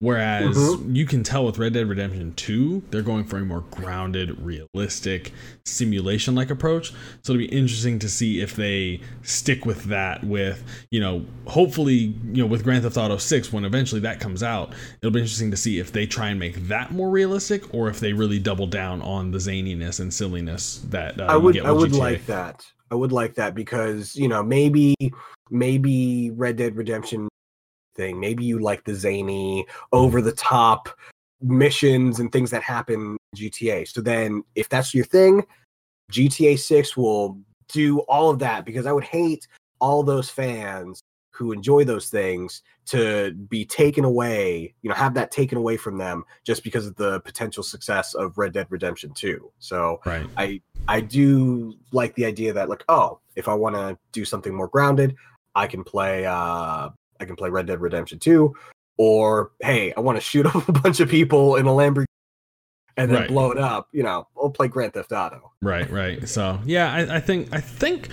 Whereas 0.03 0.57
Mhm. 0.57 0.97
you 0.97 1.05
can 1.05 1.23
tell 1.23 1.45
with 1.45 1.57
Red 1.57 1.71
Dead 1.71 1.87
Redemption 1.87 2.33
2, 2.35 2.83
they're 2.91 3.01
going 3.01 3.23
for 3.23 3.37
a 3.37 3.45
more 3.45 3.63
grounded, 3.71 4.37
realistic, 4.41 5.31
simulation 5.63 6.35
like 6.35 6.49
approach. 6.49 6.89
So 7.21 7.31
it'll 7.31 7.37
be 7.37 7.45
interesting 7.45 7.99
to 7.99 8.09
see 8.09 8.41
if 8.41 8.53
they 8.53 8.99
stick 9.21 9.65
with 9.65 9.85
that 9.85 10.21
with, 10.25 10.61
you 10.91 10.99
know, 10.99 11.23
hopefully, 11.45 12.13
you 12.33 12.43
know, 12.43 12.47
with 12.47 12.65
Grand 12.65 12.83
Theft 12.83 12.97
Auto 12.97 13.15
6, 13.15 13.53
when 13.53 13.63
eventually 13.63 14.01
that 14.01 14.19
comes 14.19 14.43
out, 14.43 14.73
it'll 15.01 15.13
be 15.13 15.21
interesting 15.21 15.51
to 15.51 15.57
see 15.57 15.79
if 15.79 15.93
they 15.93 16.05
try 16.05 16.27
and 16.27 16.37
make 16.37 16.67
that 16.67 16.91
more 16.91 17.09
realistic 17.09 17.73
or 17.73 17.87
if 17.87 18.01
they 18.01 18.11
really 18.11 18.39
double 18.39 18.67
down 18.67 19.01
on 19.03 19.31
the 19.31 19.37
zaniness 19.37 20.01
and 20.01 20.13
silliness 20.13 20.81
that 20.89 21.17
uh, 21.17 21.27
I 21.29 21.37
would 21.37 21.57
I 21.61 21.71
would 21.71 21.91
GTA. 21.91 21.97
like 21.99 22.25
that. 22.25 22.65
I 22.91 22.95
would 22.95 23.13
like 23.13 23.35
that 23.35 23.55
because 23.55 24.17
you 24.17 24.27
know 24.27 24.43
maybe 24.43 24.95
maybe 25.49 26.29
Red 26.31 26.57
Dead 26.57 26.75
Redemption 26.75 27.29
thing. 27.95 28.19
Maybe 28.19 28.43
you 28.43 28.59
like 28.59 28.83
the 28.83 28.95
zany, 28.95 29.65
over 29.91 30.21
the 30.21 30.31
top 30.31 30.89
missions 31.41 32.19
and 32.19 32.31
things 32.31 32.51
that 32.51 32.63
happen 32.63 33.17
in 33.33 33.51
GTA. 33.51 33.87
So 33.87 34.01
then, 34.01 34.43
if 34.55 34.69
that's 34.69 34.93
your 34.93 35.05
thing, 35.05 35.43
GTA 36.11 36.59
Six 36.59 36.95
will 36.95 37.39
do 37.69 37.99
all 38.01 38.29
of 38.29 38.39
that 38.39 38.65
because 38.65 38.85
I 38.85 38.91
would 38.91 39.03
hate 39.03 39.47
all 39.79 40.03
those 40.03 40.29
fans 40.29 41.01
who 41.33 41.51
enjoy 41.51 41.83
those 41.83 42.09
things 42.09 42.61
to 42.85 43.33
be 43.49 43.65
taken 43.65 44.05
away, 44.05 44.73
you 44.83 44.89
know, 44.89 44.95
have 44.95 45.15
that 45.15 45.31
taken 45.31 45.57
away 45.57 45.75
from 45.77 45.97
them 45.97 46.23
just 46.43 46.63
because 46.63 46.85
of 46.85 46.95
the 46.95 47.19
potential 47.21 47.63
success 47.63 48.13
of 48.13 48.37
Red 48.37 48.53
Dead 48.53 48.67
Redemption 48.69 49.11
2. 49.13 49.51
So 49.59 49.99
Right. 50.05 50.27
I 50.37 50.61
I 50.87 51.01
do 51.01 51.73
like 51.91 52.13
the 52.15 52.25
idea 52.25 52.53
that 52.53 52.69
like 52.69 52.83
oh 52.87 53.19
if 53.35 53.47
I 53.47 53.53
want 53.53 53.75
to 53.75 53.97
do 54.11 54.25
something 54.25 54.53
more 54.53 54.67
grounded 54.67 55.15
I 55.55 55.65
can 55.65 55.83
play 55.83 56.25
uh 56.25 56.89
I 57.19 57.25
can 57.25 57.35
play 57.35 57.49
Red 57.49 57.65
Dead 57.67 57.79
Redemption 57.81 58.19
2 58.19 58.53
or 58.97 59.51
hey 59.61 59.93
I 59.95 59.99
want 60.01 60.17
to 60.17 60.21
shoot 60.21 60.45
up 60.55 60.67
a 60.67 60.71
bunch 60.71 60.99
of 60.99 61.09
people 61.09 61.55
in 61.55 61.65
a 61.67 61.71
Lamborghini 61.71 62.05
and 62.97 63.09
then 63.11 63.21
Right. 63.21 63.27
blow 63.29 63.49
it 63.51 63.57
up, 63.57 63.87
you 63.91 64.03
know, 64.03 64.27
we'll 64.35 64.51
play 64.51 64.67
Grand 64.67 64.93
Theft 64.93 65.11
Auto. 65.11 65.51
Right, 65.63 65.89
right. 65.89 66.27
So 66.29 66.59
yeah, 66.65 66.93
I, 66.93 67.15
I 67.15 67.19
think 67.19 67.49
I 67.53 67.59
think 67.59 68.09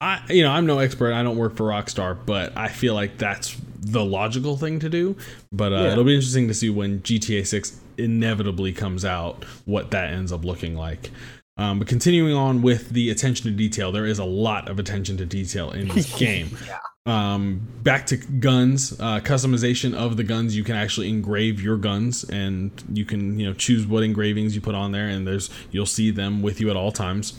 I 0.00 0.22
you 0.28 0.42
know 0.42 0.50
I'm 0.50 0.66
no 0.66 0.78
expert. 0.78 1.12
I 1.12 1.22
don't 1.22 1.36
work 1.38 1.56
for 1.56 1.64
Rockstar, 1.64 2.16
but 2.26 2.56
I 2.56 2.68
feel 2.68 2.94
like 2.94 3.18
that's 3.18 3.56
the 3.80 4.04
logical 4.04 4.56
thing 4.56 4.78
to 4.80 4.88
do. 4.88 5.16
But 5.52 5.72
uh, 5.72 5.76
Yeah. 5.76 5.92
it'll 5.92 6.04
be 6.04 6.14
interesting 6.14 6.48
to 6.48 6.54
see 6.54 6.70
when 6.70 7.00
GTA 7.00 7.46
6 7.46 7.80
inevitably 7.98 8.72
comes 8.72 9.04
out 9.04 9.44
what 9.64 9.90
that 9.92 10.10
ends 10.12 10.32
up 10.32 10.44
looking 10.44 10.76
like. 10.76 11.10
Um, 11.56 11.78
but 11.78 11.88
continuing 11.88 12.34
on 12.34 12.60
with 12.62 12.90
the 12.90 13.08
attention 13.10 13.44
to 13.50 13.56
detail, 13.56 13.90
there 13.90 14.04
is 14.04 14.18
a 14.18 14.24
lot 14.24 14.68
of 14.68 14.78
attention 14.78 15.16
to 15.16 15.24
detail 15.26 15.70
in 15.70 15.88
this 15.88 16.14
game. 16.18 16.56
Yeah. 16.66 16.78
Um, 17.06 17.60
back 17.84 18.06
to 18.06 18.16
guns, 18.16 18.92
uh, 18.98 19.20
customization 19.20 19.94
of 19.94 20.16
the 20.16 20.24
guns. 20.24 20.56
You 20.56 20.64
can 20.64 20.74
actually 20.74 21.08
engrave 21.08 21.62
your 21.62 21.76
guns, 21.76 22.24
and 22.24 22.70
you 22.92 23.04
can 23.04 23.38
you 23.38 23.46
know 23.46 23.54
choose 23.54 23.86
what 23.86 24.02
engravings 24.02 24.54
you 24.56 24.60
put 24.60 24.74
on 24.74 24.90
there, 24.90 25.06
and 25.08 25.26
there's 25.26 25.48
you'll 25.70 25.86
see 25.86 26.10
them 26.10 26.42
with 26.42 26.60
you 26.60 26.68
at 26.68 26.76
all 26.76 26.90
times. 26.90 27.38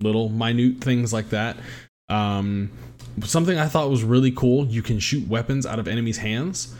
Little 0.00 0.28
minute 0.28 0.76
things 0.80 1.12
like 1.12 1.30
that. 1.30 1.56
Um, 2.08 2.70
something 3.24 3.58
I 3.58 3.66
thought 3.66 3.90
was 3.90 4.04
really 4.04 4.30
cool. 4.30 4.66
You 4.66 4.82
can 4.82 5.00
shoot 5.00 5.26
weapons 5.26 5.66
out 5.66 5.80
of 5.80 5.88
enemies' 5.88 6.18
hands. 6.18 6.74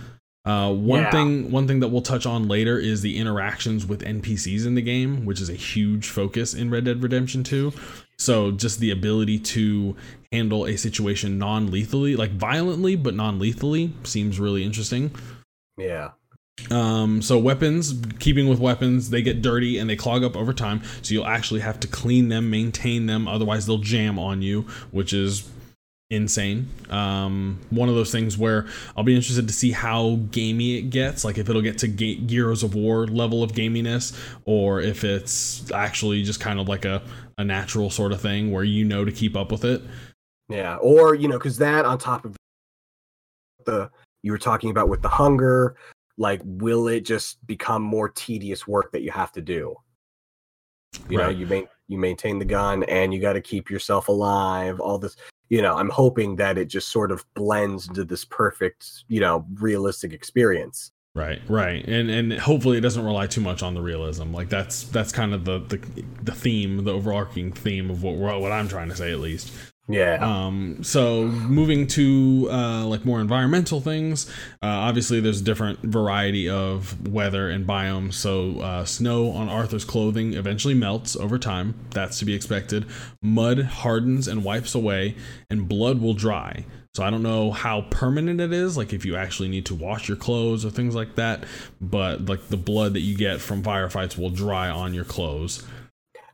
Uh, 0.44 0.72
one 0.72 1.00
Yeah. 1.00 1.10
thing, 1.10 1.50
one 1.50 1.66
thing 1.66 1.80
that 1.80 1.88
we'll 1.88 2.00
touch 2.00 2.24
on 2.24 2.46
later 2.48 2.78
is 2.78 3.02
the 3.02 3.18
interactions 3.18 3.84
with 3.84 4.02
NPCs 4.02 4.64
in 4.64 4.76
the 4.76 4.80
game, 4.80 5.26
which 5.26 5.40
is 5.40 5.50
a 5.50 5.54
huge 5.54 6.08
focus 6.08 6.54
in 6.54 6.70
Red 6.70 6.84
Dead 6.84 7.02
Redemption 7.02 7.42
2. 7.42 7.72
So 8.18 8.50
just 8.50 8.80
the 8.80 8.90
ability 8.90 9.38
to 9.38 9.96
handle 10.32 10.66
a 10.66 10.76
situation 10.76 11.38
non-lethally, 11.38 12.16
like 12.16 12.32
violently 12.32 12.96
but 12.96 13.14
non-lethally, 13.14 13.92
seems 14.04 14.40
really 14.40 14.64
interesting. 14.64 15.12
Yeah. 15.76 16.10
Um, 16.70 17.22
so 17.22 17.38
weapons, 17.38 17.94
keeping 18.18 18.48
with 18.48 18.58
weapons, 18.58 19.10
they 19.10 19.22
get 19.22 19.42
dirty 19.42 19.78
and 19.78 19.88
they 19.88 19.96
clog 19.96 20.24
up 20.24 20.36
over 20.36 20.52
time. 20.52 20.82
So 21.02 21.14
you'll 21.14 21.26
actually 21.26 21.60
have 21.60 21.78
to 21.80 21.88
clean 21.88 22.28
them, 22.28 22.50
maintain 22.50 23.06
them, 23.06 23.28
otherwise 23.28 23.66
they'll 23.66 23.78
jam 23.78 24.18
on 24.18 24.42
you, 24.42 24.62
which 24.90 25.12
is 25.12 25.48
insane. 26.10 26.68
Um, 26.90 27.60
one 27.70 27.88
of 27.88 27.94
those 27.94 28.10
things 28.10 28.36
where 28.36 28.66
I'll 28.96 29.04
be 29.04 29.14
interested 29.14 29.46
to 29.46 29.54
see 29.54 29.70
how 29.70 30.16
gamey 30.32 30.78
it 30.78 30.90
gets, 30.90 31.24
like 31.24 31.38
if 31.38 31.48
it'll 31.48 31.62
get 31.62 31.78
to 31.78 31.88
Ge- 31.88 32.26
Gears 32.26 32.62
of 32.62 32.74
War 32.74 33.06
level 33.06 33.42
of 33.42 33.52
gaminess, 33.52 34.18
or 34.44 34.80
if 34.80 35.04
it's 35.04 35.70
actually 35.70 36.22
just 36.22 36.40
kind 36.40 36.58
of 36.58 36.68
like 36.68 36.84
a 36.84 37.02
a 37.38 37.44
natural 37.44 37.88
sort 37.88 38.12
of 38.12 38.20
thing 38.20 38.52
where 38.52 38.64
you 38.64 38.84
know 38.84 39.04
to 39.04 39.12
keep 39.12 39.36
up 39.36 39.50
with 39.50 39.64
it. 39.64 39.82
Yeah. 40.48 40.76
Or, 40.76 41.14
you 41.14 41.28
know, 41.28 41.38
because 41.38 41.58
that 41.58 41.84
on 41.84 41.98
top 41.98 42.24
of 42.24 42.36
the 43.64 43.90
you 44.22 44.32
were 44.32 44.38
talking 44.38 44.70
about 44.70 44.88
with 44.88 45.02
the 45.02 45.08
hunger, 45.08 45.76
like 46.16 46.40
will 46.44 46.88
it 46.88 47.02
just 47.02 47.44
become 47.46 47.82
more 47.82 48.08
tedious 48.08 48.66
work 48.66 48.92
that 48.92 49.02
you 49.02 49.10
have 49.10 49.32
to 49.32 49.40
do? 49.40 49.74
You 51.08 51.18
know, 51.18 51.28
you 51.28 51.46
main 51.46 51.68
you 51.86 51.98
maintain 51.98 52.38
the 52.38 52.44
gun 52.44 52.82
and 52.84 53.14
you 53.14 53.20
got 53.20 53.34
to 53.34 53.40
keep 53.40 53.70
yourself 53.70 54.08
alive, 54.08 54.80
all 54.80 54.98
this 54.98 55.16
you 55.48 55.62
know, 55.62 55.76
I'm 55.76 55.88
hoping 55.88 56.36
that 56.36 56.58
it 56.58 56.66
just 56.66 56.88
sort 56.88 57.10
of 57.10 57.24
blends 57.34 57.88
into 57.88 58.04
this 58.04 58.24
perfect, 58.24 59.04
you 59.08 59.20
know, 59.20 59.46
realistic 59.54 60.12
experience. 60.12 60.92
Right, 61.18 61.42
right, 61.48 61.84
and 61.88 62.08
and 62.10 62.32
hopefully 62.34 62.78
it 62.78 62.80
doesn't 62.80 63.04
rely 63.04 63.26
too 63.26 63.40
much 63.40 63.64
on 63.64 63.74
the 63.74 63.82
realism. 63.82 64.32
Like 64.32 64.50
that's 64.50 64.84
that's 64.84 65.10
kind 65.10 65.34
of 65.34 65.44
the 65.44 65.58
the, 65.58 66.04
the 66.22 66.32
theme, 66.32 66.84
the 66.84 66.92
overarching 66.92 67.50
theme 67.50 67.90
of 67.90 68.04
what 68.04 68.14
what 68.14 68.52
I'm 68.52 68.68
trying 68.68 68.88
to 68.90 68.94
say 68.94 69.10
at 69.10 69.18
least. 69.18 69.52
Yeah. 69.88 70.18
Um, 70.20 70.84
so 70.84 71.24
moving 71.24 71.86
to 71.88 72.48
uh, 72.52 72.84
like 72.84 73.04
more 73.04 73.20
environmental 73.20 73.80
things, 73.80 74.28
uh, 74.62 74.66
obviously 74.66 75.18
there's 75.18 75.40
a 75.40 75.44
different 75.44 75.80
variety 75.80 76.48
of 76.48 77.08
weather 77.08 77.48
and 77.48 77.66
biomes. 77.66 78.12
So 78.12 78.60
uh, 78.60 78.84
snow 78.84 79.32
on 79.32 79.48
Arthur's 79.48 79.86
clothing 79.86 80.34
eventually 80.34 80.74
melts 80.74 81.16
over 81.16 81.38
time. 81.38 81.74
That's 81.90 82.18
to 82.20 82.26
be 82.26 82.34
expected. 82.34 82.86
Mud 83.22 83.62
hardens 83.62 84.28
and 84.28 84.44
wipes 84.44 84.74
away, 84.74 85.16
and 85.50 85.66
blood 85.66 86.00
will 86.00 86.14
dry. 86.14 86.66
So 86.98 87.04
I 87.04 87.10
don't 87.10 87.22
know 87.22 87.52
how 87.52 87.82
permanent 87.90 88.40
it 88.40 88.52
is, 88.52 88.76
like 88.76 88.92
if 88.92 89.04
you 89.04 89.14
actually 89.14 89.48
need 89.48 89.66
to 89.66 89.74
wash 89.76 90.08
your 90.08 90.16
clothes 90.16 90.64
or 90.64 90.70
things 90.70 90.96
like 90.96 91.14
that. 91.14 91.44
But 91.80 92.24
like 92.24 92.48
the 92.48 92.56
blood 92.56 92.94
that 92.94 93.02
you 93.02 93.16
get 93.16 93.40
from 93.40 93.62
firefights 93.62 94.18
will 94.18 94.30
dry 94.30 94.68
on 94.68 94.92
your 94.92 95.04
clothes. 95.04 95.64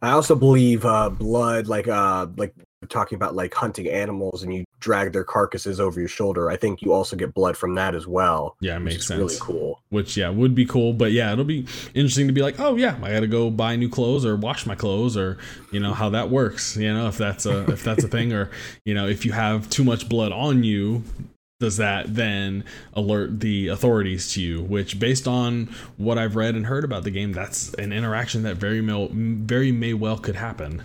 I 0.01 0.13
also 0.13 0.35
believe 0.35 0.87
uh 0.87 1.11
blood 1.11 1.67
like 1.67 1.87
uh 1.87 2.29
like 2.39 2.55
talking 2.85 3.17
about 3.17 3.35
like 3.35 3.55
hunting 3.55 3.89
animals 3.89 4.43
and 4.43 4.55
you 4.55 4.65
drag 4.81 5.13
their 5.13 5.25
carcasses 5.25 5.81
over 5.81 5.99
your 5.99 6.09
shoulder. 6.09 6.51
I 6.51 6.57
think 6.57 6.83
you 6.83 6.93
also 6.93 7.17
get 7.17 7.33
blood 7.33 7.57
from 7.57 7.75
that 7.77 7.95
as 7.95 8.07
well. 8.07 8.57
Yeah, 8.61 8.77
it 8.77 8.81
makes 8.81 9.07
sense. 9.07 9.19
Really 9.19 9.37
cool. 9.41 9.81
which 9.91 10.17
yeah 10.17 10.29
would 10.29 10.55
be 10.55 10.67
cool 10.67 10.93
but 10.93 11.13
yeah 11.13 11.33
it'll 11.33 11.45
be 11.45 11.67
interesting 11.95 12.27
to 12.27 12.33
be 12.33 12.43
like 12.43 12.59
oh 12.59 12.77
yeah 12.77 12.97
i 13.03 13.13
gotta 13.13 13.27
go 13.27 13.51
buy 13.51 13.77
new 13.77 13.89
clothes 13.89 14.25
or 14.25 14.35
wash 14.37 14.67
my 14.67 14.75
clothes 14.75 15.17
or 15.17 15.39
you 15.71 15.79
know 15.81 15.93
how 15.93 16.11
that 16.11 16.31
works 16.31 16.77
you 16.77 16.93
know 16.93 17.07
if 17.07 17.17
that's 17.17 17.47
a 17.47 17.71
if 17.71 17.83
that's 17.85 18.03
a 18.05 18.09
thing 18.09 18.33
or 18.33 18.51
you 18.85 18.95
know 18.95 19.07
if 19.07 19.25
you 19.25 19.33
have 19.33 19.69
too 19.71 19.85
much 19.85 20.09
blood 20.09 20.33
on 20.33 20.65
you 20.65 21.03
does 21.61 21.77
that 21.77 22.13
then 22.15 22.65
alert 22.95 23.41
the 23.41 23.69
authorities 23.69 24.33
to 24.33 24.43
you 24.43 24.63
which 24.63 24.99
based 24.99 25.29
on 25.29 25.73
what 25.97 26.19
i've 26.19 26.37
read 26.37 26.55
and 26.55 26.67
heard 26.67 26.85
about 26.85 27.05
the 27.05 27.11
game 27.11 27.33
that's 27.33 27.73
an 27.75 27.93
interaction 27.93 28.43
that 28.43 28.57
very 28.57 28.81
may, 28.81 29.09
very 29.13 29.71
may 29.71 29.95
well 29.95 30.19
could 30.19 30.37
happen 30.37 30.83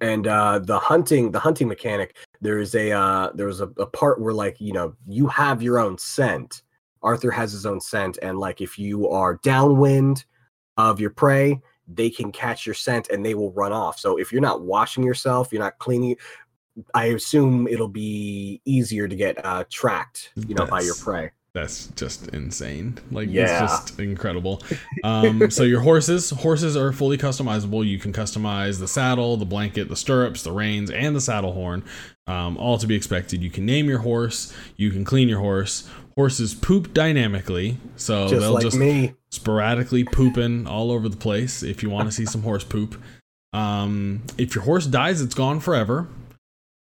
And 0.00 0.26
uh 0.26 0.60
the 0.60 0.78
hunting 0.78 1.32
the 1.32 1.40
hunting 1.40 1.68
mechanic, 1.68 2.16
there 2.40 2.58
is 2.58 2.74
a 2.74 2.92
uh 2.92 3.30
there's 3.34 3.60
a, 3.60 3.68
a 3.78 3.86
part 3.86 4.20
where 4.20 4.34
like, 4.34 4.60
you 4.60 4.72
know, 4.72 4.94
you 5.06 5.26
have 5.28 5.62
your 5.62 5.78
own 5.78 5.98
scent. 5.98 6.62
Arthur 7.02 7.30
has 7.30 7.52
his 7.52 7.64
own 7.64 7.80
scent, 7.80 8.18
and 8.22 8.38
like 8.38 8.60
if 8.60 8.78
you 8.78 9.08
are 9.08 9.36
downwind 9.42 10.24
of 10.76 11.00
your 11.00 11.10
prey, 11.10 11.60
they 11.86 12.10
can 12.10 12.32
catch 12.32 12.66
your 12.66 12.74
scent 12.74 13.08
and 13.10 13.24
they 13.24 13.34
will 13.34 13.52
run 13.52 13.72
off. 13.72 13.98
So 13.98 14.18
if 14.18 14.32
you're 14.32 14.40
not 14.40 14.62
washing 14.62 15.04
yourself, 15.04 15.52
you're 15.52 15.62
not 15.62 15.78
cleaning 15.78 16.16
I 16.94 17.06
assume 17.06 17.66
it'll 17.66 17.88
be 17.88 18.60
easier 18.64 19.08
to 19.08 19.16
get 19.16 19.44
uh 19.44 19.64
tracked, 19.70 20.32
you 20.36 20.54
know, 20.54 20.66
by 20.66 20.80
your 20.80 20.94
prey. 20.94 21.30
That's 21.60 21.86
just 21.96 22.28
insane 22.28 22.96
like 23.10 23.28
Yeah. 23.30 23.42
it's 23.64 23.72
just 23.72 23.98
incredible 24.00 24.62
um 25.04 25.50
so 25.50 25.62
your 25.64 25.80
horses 25.80 26.30
horses 26.30 26.76
are 26.76 26.92
fully 26.92 27.18
customizable 27.18 27.86
you 27.86 27.98
can 27.98 28.12
customize 28.12 28.78
the 28.78 28.88
saddle 28.88 29.36
the 29.36 29.44
blanket 29.44 29.88
the 29.88 29.96
stirrups 29.96 30.42
the 30.42 30.52
reins 30.52 30.90
and 30.90 31.14
the 31.16 31.20
saddle 31.20 31.52
horn 31.52 31.82
um, 32.26 32.56
all 32.58 32.76
to 32.78 32.86
be 32.86 32.94
expected 32.94 33.42
you 33.42 33.50
can 33.50 33.64
name 33.64 33.88
your 33.88 34.00
horse 34.00 34.52
you 34.76 34.90
can 34.90 35.04
clean 35.04 35.28
your 35.28 35.40
horse 35.40 35.88
horses 36.16 36.54
poop 36.54 36.92
dynamically 36.92 37.78
so 37.96 38.28
just 38.28 38.40
they'll 38.40 38.52
like 38.54 38.62
just 38.62 38.76
me. 38.76 39.14
sporadically 39.30 40.04
pooping 40.04 40.66
all 40.66 40.90
over 40.90 41.08
the 41.08 41.16
place 41.16 41.62
if 41.62 41.82
you 41.82 41.88
want 41.90 42.08
to 42.08 42.12
see 42.12 42.26
some 42.26 42.42
horse 42.42 42.64
poop. 42.64 43.00
Um, 43.54 44.22
if 44.36 44.54
your 44.54 44.64
horse 44.64 44.84
dies, 44.86 45.22
it's 45.22 45.34
gone 45.34 45.60
forever. 45.60 46.06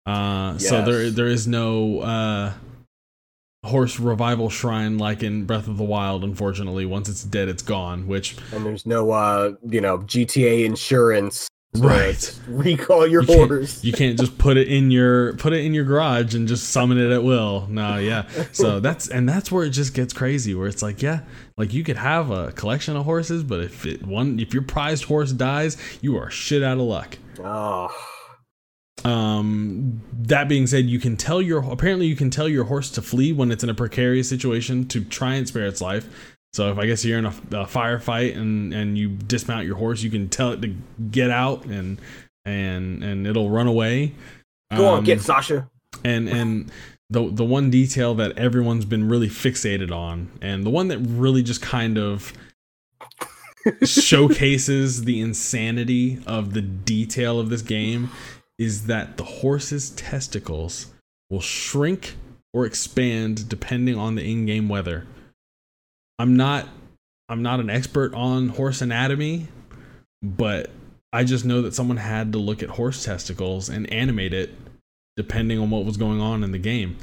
Uh, 0.04 0.58
So 0.58 0.84
there 0.84 1.10
there 1.10 1.26
is 1.26 1.46
no 1.46 2.00
uh, 2.00 2.52
horse 3.64 4.00
revival 4.00 4.48
shrine 4.48 4.96
like 4.98 5.22
in 5.22 5.44
Breath 5.44 5.68
of 5.68 5.76
the 5.76 5.84
Wild. 5.84 6.24
Unfortunately, 6.24 6.86
once 6.86 7.08
it's 7.08 7.24
dead, 7.24 7.48
it's 7.48 7.62
gone. 7.62 8.06
Which 8.06 8.36
And 8.52 8.64
there's 8.64 8.86
no 8.86 9.10
uh, 9.10 9.52
you 9.68 9.80
know, 9.80 9.98
GTA 9.98 10.64
insurance. 10.64 11.46
to 11.74 11.80
Right. 11.82 12.40
Recall 12.48 13.06
your 13.06 13.20
You 13.22 13.26
can't- 13.28 13.48
horse. 13.50 13.84
you 13.84 13.92
can't 13.92 14.18
just 14.18 14.38
put 14.38 14.56
it 14.56 14.66
in 14.66 14.90
your 14.90 15.34
put 15.34 15.52
it 15.52 15.64
in 15.64 15.72
your 15.74 15.84
garage 15.84 16.34
and 16.34 16.48
just 16.48 16.70
summon 16.70 16.98
it 16.98 17.12
at 17.12 17.22
will. 17.22 17.66
No, 17.68 17.96
yeah. 17.98 18.26
So 18.52 18.80
that's 18.86 19.08
and 19.08 19.28
that's 19.28 19.52
where 19.52 19.64
it 19.64 19.70
just 19.70 19.94
gets 19.94 20.12
crazy. 20.12 20.54
Where 20.54 20.66
it's 20.66 20.82
like, 20.82 21.00
yeah, 21.02 21.20
like 21.56 21.72
you 21.72 21.84
could 21.84 21.96
have 21.98 22.30
a 22.30 22.50
collection 22.52 22.96
of 22.96 23.04
horses, 23.04 23.44
but 23.44 23.60
if 23.60 23.86
it 23.86 24.04
one 24.04 24.40
if 24.40 24.52
your 24.54 24.62
prized 24.64 25.04
horse 25.04 25.32
dies, 25.32 25.76
you 26.00 26.16
are 26.16 26.30
shit 26.30 26.62
out 26.62 26.78
of 26.78 26.84
luck. 26.84 27.18
Oh. 27.38 27.88
Um, 29.04 30.00
that 30.24 30.48
being 30.48 30.66
said, 30.66 30.86
you 30.86 30.98
can 30.98 31.16
tell 31.16 31.40
your 31.40 31.62
apparently 31.70 32.06
you 32.06 32.16
can 32.16 32.30
tell 32.30 32.48
your 32.48 32.64
horse 32.64 32.90
to 32.92 33.02
flee 33.02 33.32
when 33.32 33.50
it's 33.50 33.64
in 33.64 33.70
a 33.70 33.74
precarious 33.74 34.28
situation 34.28 34.86
to 34.88 35.02
try 35.04 35.34
and 35.34 35.46
spare 35.48 35.66
its 35.66 35.80
life. 35.80 36.36
So 36.52 36.70
if 36.72 36.78
I 36.78 36.86
guess 36.86 37.04
you're 37.04 37.18
in 37.18 37.26
a, 37.26 37.30
a 37.52 37.64
firefight 37.66 38.36
and 38.36 38.74
and 38.74 38.98
you 38.98 39.10
dismount 39.10 39.66
your 39.66 39.76
horse, 39.76 40.02
you 40.02 40.10
can 40.10 40.28
tell 40.28 40.52
it 40.52 40.60
to 40.62 40.74
get 41.10 41.30
out 41.30 41.64
and 41.64 41.98
and 42.44 43.02
and 43.02 43.26
it'll 43.26 43.50
run 43.50 43.66
away. 43.66 44.12
Go 44.76 44.86
on, 44.86 44.98
Um, 44.98 45.04
get 45.04 45.20
Sasha. 45.20 45.68
and 46.04 46.28
and 46.28 46.70
the 47.08 47.28
the 47.30 47.44
one 47.44 47.70
detail 47.70 48.14
that 48.16 48.36
everyone's 48.38 48.84
been 48.84 49.08
really 49.08 49.28
fixated 49.28 49.90
on, 49.92 50.28
and 50.42 50.64
the 50.64 50.70
one 50.70 50.88
that 50.88 50.98
really 50.98 51.42
just 51.42 51.62
kind 51.62 51.96
of 51.98 52.32
showcases 53.82 55.04
the 55.04 55.20
insanity 55.20 56.18
of 56.26 56.52
the 56.54 56.62
detail 56.62 57.38
of 57.38 57.48
this 57.50 57.62
game 57.62 58.10
is 58.60 58.86
that 58.86 59.16
the 59.16 59.24
horse's 59.24 59.90
testicles 59.90 60.92
will 61.30 61.40
shrink 61.40 62.14
or 62.52 62.66
expand 62.66 63.48
depending 63.48 63.96
on 63.96 64.14
the 64.14 64.22
in-game 64.22 64.68
weather. 64.68 65.06
I'm 66.18 66.36
not 66.36 66.68
I'm 67.28 67.42
not 67.42 67.58
an 67.58 67.70
expert 67.70 68.14
on 68.14 68.50
horse 68.50 68.82
anatomy, 68.82 69.48
but 70.22 70.70
I 71.12 71.24
just 71.24 71.44
know 71.44 71.62
that 71.62 71.74
someone 71.74 71.96
had 71.96 72.32
to 72.32 72.38
look 72.38 72.62
at 72.62 72.68
horse 72.70 73.04
testicles 73.04 73.68
and 73.68 73.92
animate 73.92 74.34
it 74.34 74.54
depending 75.16 75.58
on 75.58 75.70
what 75.70 75.84
was 75.84 75.96
going 75.96 76.20
on 76.20 76.44
in 76.44 76.52
the 76.52 76.58
game. 76.58 76.96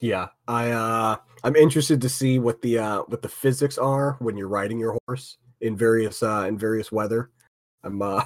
Yeah, 0.00 0.28
I 0.48 0.70
uh, 0.70 1.16
I'm 1.44 1.56
interested 1.56 2.00
to 2.02 2.08
see 2.08 2.38
what 2.38 2.62
the 2.62 2.78
uh, 2.78 3.02
what 3.08 3.20
the 3.20 3.28
physics 3.28 3.76
are 3.76 4.16
when 4.20 4.36
you're 4.36 4.48
riding 4.48 4.78
your 4.78 4.96
horse. 5.06 5.36
in 5.60 5.76
various 5.76 6.22
uh 6.22 6.46
in 6.48 6.56
various 6.58 6.90
weather. 6.90 7.30
I'm 7.82 8.00
uh 8.02 8.24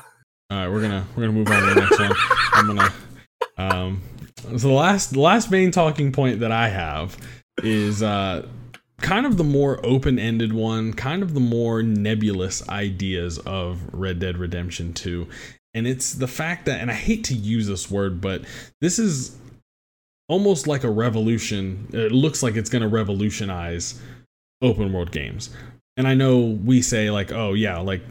All 0.51 0.59
right, 0.59 0.69
we're 0.69 0.83
gonna 0.83 1.07
we're 1.17 1.23
gonna 1.23 1.33
move 1.33 1.49
on 1.49 1.63
to 1.63 1.75
the 1.75 1.81
next 1.81 1.99
one. 1.99 2.13
I'm 2.53 2.67
gonna 2.67 2.93
um 3.57 4.03
so 4.59 4.69
the 4.69 4.75
last 4.75 5.13
the 5.13 5.21
last 5.21 5.51
main 5.51 5.71
talking 5.71 6.13
point 6.13 6.41
that 6.41 6.53
I 6.53 6.69
have 6.69 7.17
is 7.63 8.03
uh 8.03 8.47
kind 9.01 9.27
of 9.27 9.37
the 9.37 9.45
more 9.45 9.85
open-ended 9.85 10.53
one, 10.53 10.93
kind 10.93 11.23
of 11.23 11.35
the 11.35 11.41
more 11.41 11.83
nebulous 11.83 12.67
ideas 12.69 13.39
of 13.39 13.81
Red 13.93 14.19
Dead 14.19 14.39
Redemption 14.39 14.93
2. 14.93 15.27
And 15.75 15.87
it's 15.87 16.13
the 16.13 16.29
fact 16.29 16.67
that 16.67 16.81
and 16.81 16.91
I 16.91 16.95
hate 16.95 17.25
to 17.25 17.35
use 17.35 17.67
this 17.67 17.91
word, 17.91 18.21
but 18.21 18.43
this 18.81 18.99
is 18.99 19.37
almost 20.29 20.67
like 20.67 20.85
a 20.85 20.91
revolution. 20.91 21.89
It 21.93 22.13
looks 22.13 22.43
like 22.43 22.57
it's 22.57 22.71
to 22.83 22.89
revolutionize 22.89 24.01
open 24.63 24.93
world 24.93 25.11
games. 25.11 25.51
And 25.97 26.07
I 26.07 26.15
know 26.15 26.41
we 26.41 26.83
say 26.83 27.11
like, 27.11 27.33
oh 27.33 27.55
yeah, 27.55 27.79
like 27.79 28.03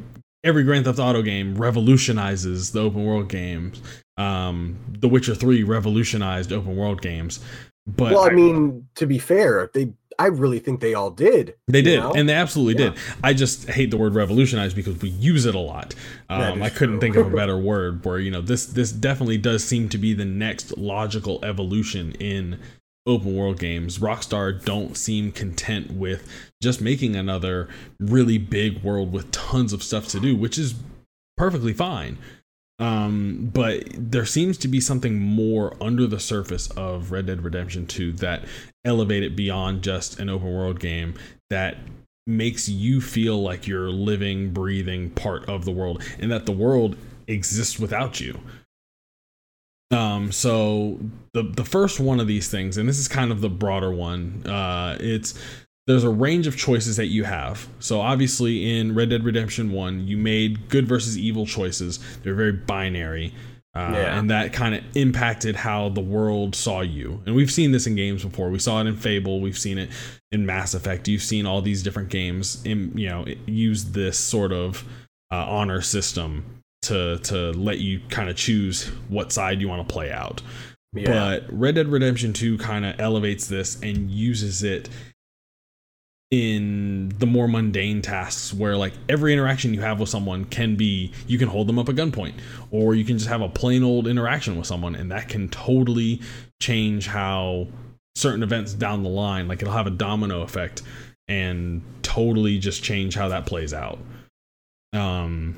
every 0.43 0.63
Grand 0.63 0.85
Theft 0.85 0.99
Auto 0.99 1.21
game 1.21 1.55
revolutionizes 1.55 2.71
the 2.71 2.81
open 2.81 3.05
world 3.05 3.29
games. 3.29 3.81
Um, 4.17 4.77
The 4.99 5.07
Witcher 5.07 5.35
3 5.35 5.63
revolutionized 5.63 6.51
open 6.53 6.75
world 6.75 7.01
games. 7.01 7.39
But 7.85 8.13
well, 8.13 8.23
I 8.23 8.29
mean, 8.29 8.87
to 8.95 9.05
be 9.05 9.17
fair, 9.17 9.69
they 9.73 9.91
I 10.19 10.27
really 10.27 10.59
think 10.59 10.79
they 10.79 10.93
all 10.93 11.09
did. 11.09 11.55
They 11.67 11.81
did, 11.81 11.99
know? 11.99 12.13
and 12.13 12.29
they 12.29 12.33
absolutely 12.35 12.81
Yeah. 12.81 12.91
did. 12.91 12.99
I 13.23 13.33
just 13.33 13.67
hate 13.67 13.89
the 13.89 13.97
word 13.97 14.13
revolutionize 14.13 14.73
because 14.73 15.01
we 15.01 15.09
use 15.09 15.45
it 15.45 15.55
a 15.55 15.59
lot. 15.59 15.95
Um, 16.29 16.61
I 16.61 16.69
couldn't 16.69 16.99
think 16.99 17.15
of 17.15 17.33
a 17.33 17.35
better 17.35 17.57
word. 17.57 18.05
Where 18.05 18.19
you 18.19 18.29
know 18.31 18.41
this 18.41 18.65
this 18.65 18.91
definitely 18.91 19.37
does 19.39 19.63
seem 19.63 19.89
to 19.89 19.97
be 19.97 20.13
the 20.13 20.23
next 20.25 20.77
logical 20.77 21.43
evolution 21.43 22.11
in 22.19 22.59
open 23.05 23.35
world 23.35 23.59
games. 23.59 23.99
Rockstar 23.99 24.63
don't 24.63 24.95
seem 24.97 25.31
content 25.31 25.91
with 25.91 26.27
just 26.61 26.81
making 26.81 27.15
another 27.15 27.67
really 27.99 28.37
big 28.37 28.83
world 28.83 29.11
with 29.11 29.31
tons 29.31 29.73
of 29.73 29.83
stuff 29.83 30.07
to 30.09 30.19
do, 30.19 30.35
which 30.35 30.57
is 30.57 30.75
perfectly 31.37 31.73
fine. 31.73 32.17
Um, 32.79 33.51
but 33.53 33.83
there 33.93 34.25
seems 34.25 34.57
to 34.59 34.67
be 34.67 34.81
something 34.81 35.19
more 35.19 35.75
under 35.81 36.07
the 36.07 36.19
surface 36.19 36.69
of 36.71 37.11
Red 37.11 37.27
Dead 37.27 37.43
Redemption 37.43 37.85
2 37.85 38.13
that 38.13 38.45
elevate 38.83 39.23
it 39.23 39.35
beyond 39.35 39.83
just 39.83 40.19
an 40.19 40.29
open 40.29 40.51
world 40.53 40.79
game 40.79 41.13
that 41.49 41.77
makes 42.25 42.67
you 42.69 42.99
feel 43.01 43.41
like 43.41 43.67
you're 43.67 43.89
living, 43.89 44.51
breathing 44.51 45.09
part 45.11 45.47
of 45.47 45.65
the 45.65 45.71
world 45.71 46.01
and 46.19 46.31
that 46.31 46.45
the 46.45 46.51
world 46.51 46.95
exists 47.27 47.79
without 47.79 48.19
you. 48.19 48.39
Um, 49.91 50.31
so 50.31 50.99
the 51.33 51.43
the 51.43 51.65
first 51.65 51.99
one 51.99 52.19
of 52.19 52.27
these 52.27 52.49
things, 52.49 52.77
and 52.77 52.87
this 52.89 52.97
is 52.97 53.07
kind 53.07 53.31
of 53.31 53.41
the 53.41 53.49
broader 53.49 53.91
one, 53.91 54.45
uh, 54.47 54.97
it's 54.99 55.33
there's 55.85 56.03
a 56.03 56.09
range 56.09 56.47
of 56.47 56.55
choices 56.55 56.97
that 56.97 57.07
you 57.07 57.25
have. 57.25 57.67
So 57.79 57.99
obviously 57.99 58.79
in 58.79 58.95
Red 58.95 59.09
Dead 59.09 59.23
Redemption 59.23 59.71
1, 59.71 60.07
you 60.07 60.17
made 60.17 60.69
good 60.69 60.87
versus 60.87 61.17
evil 61.17 61.45
choices. 61.45 61.99
They're 62.23 62.35
very 62.35 62.53
binary. 62.53 63.33
Uh, 63.75 63.91
Yeah. 63.93 64.17
And 64.17 64.29
that 64.29 64.53
kind 64.53 64.75
of 64.75 64.83
impacted 64.95 65.57
how 65.57 65.89
the 65.89 66.01
world 66.01 66.55
saw 66.55 66.81
you. 66.81 67.21
And 67.25 67.35
we've 67.35 67.51
seen 67.51 67.73
this 67.73 67.85
in 67.85 67.95
games 67.95 68.23
before. 68.23 68.49
We 68.49 68.59
saw 68.59 68.79
it 68.79 68.87
in 68.87 68.95
Fable. 68.95 69.41
We've 69.41 69.57
seen 69.57 69.77
it 69.77 69.89
in 70.31 70.45
Mass 70.45 70.73
Effect. 70.73 71.09
You've 71.09 71.21
seen 71.21 71.45
all 71.45 71.61
these 71.61 71.83
different 71.83 72.09
games, 72.09 72.63
in, 72.63 72.97
you 72.97 73.09
know, 73.09 73.25
use 73.45 73.85
this 73.91 74.17
sort 74.17 74.53
of 74.53 74.85
uh, 75.31 75.45
honor 75.49 75.81
system 75.81 76.62
to 76.83 77.17
to 77.19 77.51
let 77.51 77.79
you 77.79 77.99
kind 78.09 78.29
of 78.29 78.35
choose 78.35 78.87
what 79.09 79.31
side 79.31 79.61
you 79.61 79.67
want 79.67 79.87
to 79.87 79.91
play 79.91 80.11
out. 80.11 80.41
Yeah. 80.93 81.07
But 81.07 81.45
Red 81.51 81.75
Dead 81.75 81.87
Redemption 81.87 82.33
2 82.33 82.57
kind 82.59 82.85
of 82.85 82.99
elevates 82.99 83.47
this 83.47 83.81
and 83.81 84.11
uses 84.11 84.63
it 84.63 84.89
in 86.33 87.09
the 87.19 87.27
more 87.27 87.47
mundane 87.47 88.01
tasks 88.01 88.51
where 88.51 88.75
like 88.75 88.93
every 89.07 89.33
interaction 89.33 89.71
you 89.71 89.81
have 89.81 89.99
with 89.99 90.09
someone 90.09 90.45
can 90.45 90.75
be 90.75 91.11
you 91.27 91.37
can 91.37 91.47
hold 91.47 91.67
them 91.67 91.77
up 91.77 91.87
a 91.89 91.93
gunpoint 91.93 92.33
or 92.71 92.95
you 92.95 93.05
can 93.05 93.19
just 93.19 93.29
have 93.29 93.41
a 93.41 93.49
plain 93.49 93.83
old 93.83 94.07
interaction 94.07 94.57
with 94.57 94.65
someone 94.65 94.95
and 94.95 95.11
that 95.11 95.29
can 95.29 95.47
totally 95.49 96.19
change 96.59 97.05
how 97.05 97.67
certain 98.15 98.41
events 98.41 98.73
down 98.73 99.03
the 99.03 99.09
line 99.09 99.47
like 99.47 99.61
it'll 99.61 99.75
have 99.75 99.85
a 99.85 99.91
domino 99.91 100.41
effect 100.41 100.81
and 101.27 101.83
totally 102.01 102.57
just 102.57 102.83
change 102.83 103.13
how 103.13 103.27
that 103.27 103.45
plays 103.45 103.71
out 103.71 103.99
um 104.93 105.55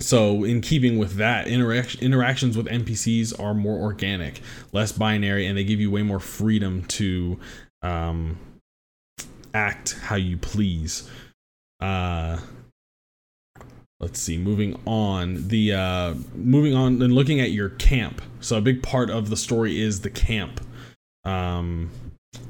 so 0.00 0.44
in 0.44 0.60
keeping 0.60 0.98
with 0.98 1.14
that 1.16 1.46
interac- 1.46 2.00
interactions 2.00 2.56
with 2.56 2.66
npcs 2.66 3.38
are 3.40 3.54
more 3.54 3.78
organic 3.80 4.40
less 4.72 4.92
binary 4.92 5.46
and 5.46 5.56
they 5.56 5.64
give 5.64 5.80
you 5.80 5.90
way 5.90 6.02
more 6.02 6.20
freedom 6.20 6.84
to 6.84 7.38
um 7.82 8.38
act 9.56 9.96
how 10.02 10.16
you 10.16 10.36
please. 10.36 11.08
Uh 11.80 12.38
let's 13.98 14.20
see 14.20 14.36
moving 14.36 14.78
on. 14.86 15.48
The 15.48 15.72
uh 15.72 16.14
moving 16.34 16.74
on 16.74 17.00
and 17.02 17.14
looking 17.14 17.40
at 17.40 17.50
your 17.50 17.70
camp. 17.70 18.20
So 18.40 18.58
a 18.58 18.60
big 18.60 18.82
part 18.82 19.10
of 19.10 19.30
the 19.30 19.36
story 19.36 19.80
is 19.80 20.02
the 20.02 20.10
camp. 20.10 20.60
Um 21.24 21.90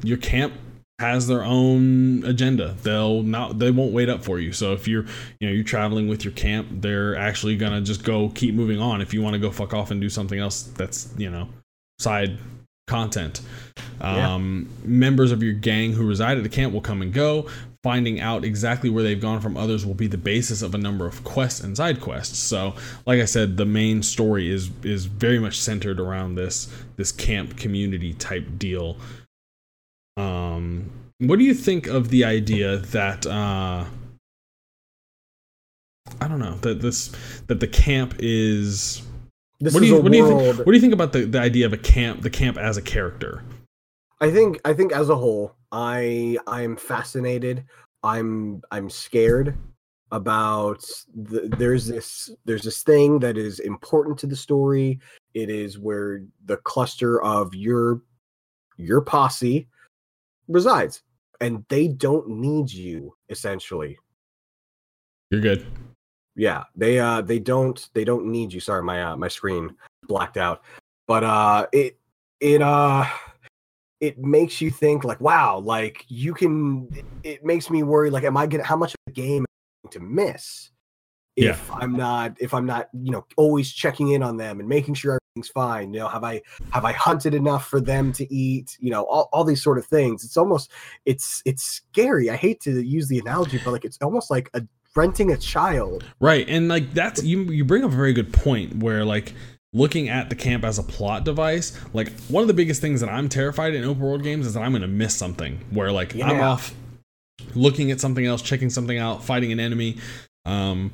your 0.02 0.18
camp 0.18 0.52
has 0.98 1.26
their 1.26 1.44
own 1.44 2.24
agenda 2.24 2.74
they'll 2.82 3.22
not 3.22 3.58
they 3.58 3.70
won't 3.70 3.92
wait 3.92 4.08
up 4.08 4.24
for 4.24 4.38
you 4.38 4.52
so 4.52 4.72
if 4.72 4.88
you're 4.88 5.04
you 5.40 5.46
know 5.46 5.52
you're 5.52 5.62
traveling 5.64 6.08
with 6.08 6.24
your 6.24 6.32
camp 6.32 6.66
they're 6.80 7.14
actually 7.16 7.56
gonna 7.56 7.80
just 7.82 8.02
go 8.02 8.30
keep 8.30 8.54
moving 8.54 8.80
on 8.80 9.00
if 9.02 9.12
you 9.12 9.20
want 9.20 9.34
to 9.34 9.38
go 9.38 9.50
fuck 9.50 9.74
off 9.74 9.90
and 9.90 10.00
do 10.00 10.08
something 10.08 10.38
else 10.38 10.62
that's 10.62 11.12
you 11.18 11.28
know 11.28 11.48
side 11.98 12.38
content 12.86 13.40
Yeah. 14.00 14.34
um, 14.34 14.68
members 14.84 15.32
of 15.32 15.42
your 15.42 15.52
gang 15.54 15.92
who 15.92 16.06
reside 16.06 16.36
at 16.38 16.44
the 16.44 16.48
camp 16.48 16.72
will 16.72 16.80
come 16.80 17.02
and 17.02 17.12
go. 17.12 17.48
Finding 17.82 18.20
out 18.20 18.44
exactly 18.44 18.90
where 18.90 19.02
they've 19.04 19.20
gone 19.20 19.40
from 19.40 19.56
others 19.56 19.86
will 19.86 19.94
be 19.94 20.06
the 20.08 20.18
basis 20.18 20.60
of 20.60 20.74
a 20.74 20.78
number 20.78 21.06
of 21.06 21.22
quests 21.24 21.60
and 21.60 21.76
side 21.76 22.00
quests. 22.00 22.36
So, 22.38 22.74
like 23.06 23.20
I 23.20 23.24
said, 23.26 23.56
the 23.56 23.64
main 23.64 24.02
story 24.02 24.50
is 24.50 24.70
is 24.82 25.06
very 25.06 25.38
much 25.38 25.60
centered 25.60 26.00
around 26.00 26.34
this 26.34 26.68
this 26.96 27.12
camp 27.12 27.56
community 27.56 28.12
type 28.14 28.46
deal. 28.58 28.96
Um, 30.16 30.90
what 31.18 31.38
do 31.38 31.44
you 31.44 31.54
think 31.54 31.86
of 31.86 32.08
the 32.10 32.24
idea 32.24 32.78
that 32.78 33.26
uh, 33.26 33.84
I 36.20 36.28
don't 36.28 36.38
know 36.38 36.56
that 36.56 36.80
this 36.80 37.12
that 37.46 37.60
the 37.60 37.68
camp 37.68 38.14
is 38.18 39.02
this 39.60 39.74
what 39.74 39.80
do 39.80 39.86
you 39.86 40.00
what 40.00 40.12
do 40.12 40.18
you 40.18 40.26
think 40.26 40.58
what 40.58 40.66
do 40.66 40.72
you 40.72 40.80
think 40.80 40.92
about 40.92 41.12
the, 41.12 41.24
the 41.24 41.40
idea 41.40 41.66
of 41.66 41.72
a 41.72 41.78
camp 41.78 42.22
the 42.22 42.30
camp 42.30 42.58
as 42.58 42.76
a 42.76 42.82
character? 42.82 43.42
I 44.20 44.30
think 44.30 44.60
I 44.64 44.72
think 44.72 44.92
as 44.92 45.08
a 45.10 45.16
whole, 45.16 45.54
I 45.72 46.38
I'm 46.46 46.76
fascinated. 46.76 47.64
I'm 48.02 48.62
I'm 48.70 48.88
scared 48.88 49.56
about 50.12 50.84
the, 51.14 51.52
there's 51.58 51.86
this 51.86 52.30
there's 52.44 52.62
this 52.62 52.82
thing 52.82 53.18
that 53.18 53.36
is 53.36 53.58
important 53.60 54.18
to 54.18 54.26
the 54.26 54.36
story. 54.36 55.00
It 55.34 55.50
is 55.50 55.78
where 55.78 56.22
the 56.44 56.58
cluster 56.58 57.22
of 57.22 57.54
your 57.54 58.02
your 58.76 59.00
posse 59.00 59.68
resides, 60.48 61.02
and 61.40 61.64
they 61.68 61.88
don't 61.88 62.28
need 62.28 62.72
you 62.72 63.14
essentially. 63.28 63.98
You're 65.30 65.40
good. 65.40 65.66
Yeah, 66.36 66.64
they 66.74 66.98
uh 66.98 67.22
they 67.22 67.38
don't 67.38 67.88
they 67.94 68.04
don't 68.04 68.26
need 68.26 68.52
you. 68.52 68.60
Sorry, 68.60 68.82
my 68.82 69.02
uh, 69.02 69.16
my 69.16 69.28
screen 69.28 69.74
blacked 70.06 70.36
out. 70.36 70.62
But 71.06 71.24
uh 71.24 71.66
it 71.72 71.98
it 72.40 72.62
uh 72.62 73.06
it 74.00 74.18
makes 74.18 74.60
you 74.60 74.70
think 74.70 75.04
like 75.04 75.20
wow, 75.20 75.58
like 75.58 76.04
you 76.08 76.34
can 76.34 76.88
it- 76.94 77.04
it 77.22 77.44
makes 77.44 77.70
me 77.70 77.82
worry 77.82 78.08
like 78.10 78.22
am 78.24 78.36
I 78.36 78.46
gonna 78.46 78.62
how 78.62 78.76
much 78.76 78.92
of 78.92 78.98
the 79.06 79.12
game 79.12 79.42
am 79.42 79.46
I 79.46 79.88
going 79.88 79.92
to 79.92 80.00
miss 80.00 80.70
Yeah. 81.34 81.52
if 81.52 81.70
I'm 81.72 81.92
not 81.92 82.36
if 82.38 82.54
I'm 82.54 82.66
not, 82.66 82.88
you 82.92 83.10
know, 83.10 83.24
always 83.36 83.72
checking 83.72 84.10
in 84.10 84.22
on 84.22 84.36
them 84.36 84.60
and 84.60 84.68
making 84.68 84.94
sure 84.94 85.18
fine. 85.44 85.92
You 85.92 86.00
know, 86.00 86.08
have 86.08 86.24
I 86.24 86.42
have 86.70 86.84
I 86.84 86.92
hunted 86.92 87.34
enough 87.34 87.66
for 87.66 87.80
them 87.80 88.12
to 88.14 88.32
eat? 88.32 88.76
You 88.80 88.90
know, 88.90 89.04
all, 89.04 89.28
all 89.32 89.44
these 89.44 89.62
sort 89.62 89.78
of 89.78 89.86
things. 89.86 90.24
It's 90.24 90.36
almost 90.36 90.70
it's 91.04 91.42
it's 91.44 91.62
scary. 91.62 92.30
I 92.30 92.36
hate 92.36 92.60
to 92.62 92.82
use 92.82 93.08
the 93.08 93.18
analogy, 93.18 93.60
but 93.64 93.72
like 93.72 93.84
it's 93.84 93.98
almost 94.00 94.30
like 94.30 94.50
a 94.54 94.62
renting 94.96 95.30
a 95.30 95.36
child. 95.36 96.04
Right. 96.18 96.48
And 96.48 96.68
like 96.68 96.92
that's 96.94 97.22
you 97.22 97.42
you 97.44 97.64
bring 97.64 97.84
up 97.84 97.92
a 97.92 97.96
very 97.96 98.12
good 98.12 98.32
point 98.32 98.76
where 98.76 99.04
like 99.04 99.34
looking 99.72 100.08
at 100.08 100.30
the 100.30 100.36
camp 100.36 100.64
as 100.64 100.78
a 100.78 100.82
plot 100.82 101.24
device, 101.24 101.78
like 101.92 102.10
one 102.28 102.42
of 102.42 102.48
the 102.48 102.54
biggest 102.54 102.80
things 102.80 103.00
that 103.00 103.10
I'm 103.10 103.28
terrified 103.28 103.74
in 103.74 103.84
open 103.84 104.02
world 104.02 104.22
games 104.22 104.46
is 104.46 104.54
that 104.54 104.62
I'm 104.62 104.72
going 104.72 104.82
to 104.82 104.88
miss 104.88 105.14
something 105.14 105.60
where 105.70 105.92
like 105.92 106.14
I'm 106.16 106.40
off 106.40 106.74
looking 107.54 107.90
at 107.90 108.00
something 108.00 108.24
else, 108.24 108.42
checking 108.42 108.70
something 108.70 108.98
out, 108.98 109.22
fighting 109.22 109.52
an 109.52 109.60
enemy. 109.60 109.98
Um 110.44 110.90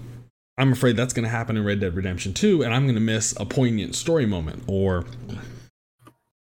I'm 0.58 0.72
afraid 0.72 0.96
that's 0.96 1.12
going 1.12 1.24
to 1.24 1.30
happen 1.30 1.56
in 1.56 1.64
Red 1.64 1.80
Dead 1.80 1.94
Redemption 1.94 2.34
2 2.34 2.62
and 2.62 2.74
I'm 2.74 2.84
going 2.84 2.94
to 2.94 3.00
miss 3.00 3.34
a 3.38 3.46
poignant 3.46 3.94
story 3.94 4.26
moment 4.26 4.64
or 4.66 5.04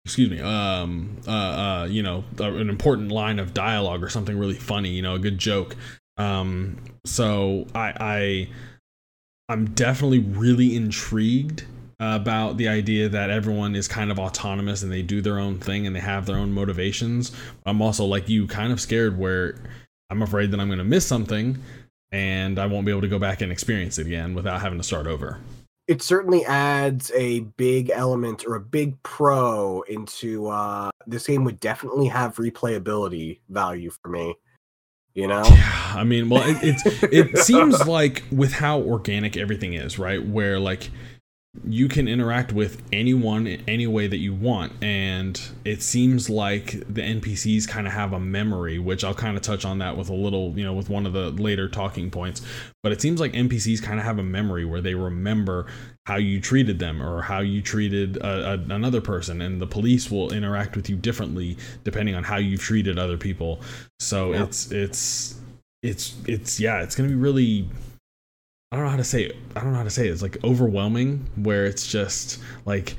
excuse 0.05 0.31
me 0.31 0.41
um 0.41 1.17
uh, 1.29 1.31
uh 1.31 1.87
you 1.89 2.03
know 2.03 2.25
an 2.41 2.69
important 2.69 3.13
line 3.13 3.39
of 3.39 3.55
dialogue 3.55 4.03
or 4.03 4.09
something 4.09 4.37
really 4.37 4.57
funny 4.57 4.89
you 4.89 5.03
know 5.03 5.15
a 5.15 5.19
good 5.19 5.39
joke. 5.39 5.77
Um 6.17 6.79
so 7.05 7.67
i 7.75 7.93
i 8.01 8.49
i'm 9.49 9.67
definitely 9.75 10.21
really 10.21 10.77
intrigued 10.77 11.65
about 12.01 12.57
the 12.57 12.67
idea 12.67 13.09
that 13.09 13.31
everyone 13.31 13.77
is 13.77 13.87
kind 13.87 14.11
of 14.11 14.19
autonomous 14.19 14.83
and 14.83 14.91
they 14.91 15.03
do 15.03 15.21
their 15.21 15.39
own 15.39 15.59
thing 15.59 15.87
and 15.87 15.95
they 15.95 16.01
have 16.01 16.27
their 16.27 16.37
own 16.37 16.53
motivations. 16.53 17.31
I'm 17.65 17.81
also 17.81 18.05
like 18.05 18.29
you 18.29 18.49
kind 18.49 18.73
of 18.73 18.81
scared 18.81 19.17
where 19.19 19.55
i'm 20.11 20.23
afraid 20.23 20.51
that 20.51 20.61
i'm 20.61 20.69
going 20.69 20.79
to 20.79 20.85
miss 20.85 21.07
something 21.07 21.59
and 22.13 22.59
I 22.59 22.67
won't 22.67 22.85
be 22.85 22.93
able 22.93 23.01
to 23.01 23.09
go 23.09 23.19
back 23.19 23.41
and 23.41 23.51
experience 23.51 23.99
it 23.99 24.07
again 24.07 24.35
without 24.35 24.61
having 24.61 24.79
to 24.79 24.85
start 24.85 25.07
over. 25.07 25.41
It 25.89 26.03
certainly 26.03 26.45
adds 26.45 27.11
a 27.15 27.41
big 27.41 27.91
element 27.91 28.45
or 28.47 28.55
a 28.55 28.61
big 28.61 29.03
pro 29.03 29.83
into 29.83 30.49
uh, 30.49 30.91
this 31.07 31.27
game. 31.27 31.45
Would 31.45 31.59
definitely 31.59 32.07
have 32.09 32.37
replayability 32.37 33.41
value 33.49 33.91
for 33.91 34.09
me. 34.09 34.37
You 35.15 35.27
know, 35.27 35.43
yeah. 35.45 35.93
I 35.95 36.05
mean, 36.05 36.29
well, 36.31 36.49
it, 36.49 36.59
it's 36.63 37.03
it 37.03 37.39
seems 37.45 37.87
like 37.87 38.23
with 38.31 38.53
how 38.53 38.81
organic 38.81 39.37
everything 39.37 39.75
is, 39.75 39.99
right? 39.99 40.25
Where 40.25 40.59
like 40.59 40.91
you 41.69 41.87
can 41.87 42.09
interact 42.09 42.51
with 42.51 42.83
anyone 42.93 43.47
in 43.47 43.63
any 43.69 43.87
way 43.87 44.07
that 44.07 44.17
you 44.17 44.33
want 44.33 44.73
and 44.81 45.39
it 45.67 45.83
seems 45.83 46.31
like 46.31 46.73
the 46.89 47.03
npcs 47.03 47.69
kind 47.69 47.87
of 47.87 47.93
have 47.93 48.15
a 48.15 48.19
memory 48.19 48.79
which 48.79 49.05
i'll 49.05 49.13
kind 49.13 49.37
of 49.37 49.43
touch 49.43 49.67
on 49.67 49.77
that 49.77 49.95
with 49.95 50.09
a 50.09 50.15
little 50.15 50.57
you 50.57 50.65
know 50.65 50.73
with 50.73 50.89
one 50.89 51.05
of 51.05 51.13
the 51.13 51.31
later 51.33 51.69
talking 51.69 52.11
points 52.11 52.41
but 52.83 52.91
it 52.91 53.03
seems 53.03 53.21
like 53.21 53.33
npcs 53.33 53.83
kind 53.83 53.99
of 53.99 54.05
have 54.05 54.19
a 54.19 54.23
memory 54.23 54.65
where 54.65 54.81
they 54.81 54.95
remember 54.95 55.67
how 56.07 56.17
you 56.17 56.41
treated 56.41 56.79
them 56.79 57.03
or 57.03 57.21
how 57.21 57.41
you 57.41 57.61
treated 57.61 58.17
a, 58.17 58.53
a, 58.53 58.75
another 58.75 59.03
person 59.03 59.43
and 59.43 59.61
the 59.61 59.67
police 59.67 60.11
will 60.11 60.33
interact 60.33 60.75
with 60.75 60.89
you 60.89 60.97
differently 60.97 61.59
depending 61.85 62.15
on 62.15 62.25
how 62.25 62.39
you've 62.39 62.63
treated 62.63 62.99
other 62.99 63.19
people 63.19 63.61
so 64.01 64.33
yeah. 64.33 64.43
it's 64.43 64.73
it's 64.73 65.39
it's 65.83 66.17
it's 66.27 66.59
yeah 66.59 66.83
it's 66.83 66.97
gonna 66.97 67.11
be 67.11 67.15
really 67.15 67.69
I 68.73 68.77
don't 68.77 68.85
know 68.85 68.91
how 68.91 68.97
to 68.97 69.05
say 69.05 69.25
it. 69.25 69.37
I 69.55 69.61
don't 69.61 69.73
know 69.73 69.79
how 69.79 69.85
to 69.85 69.91
say 69.91 70.09
it. 70.09 70.13
It's 70.13 70.23
like 70.23 70.43
overwhelming 70.43 71.29
where 71.37 71.67
it's 71.67 71.87
just 71.87 72.41
like 72.65 72.97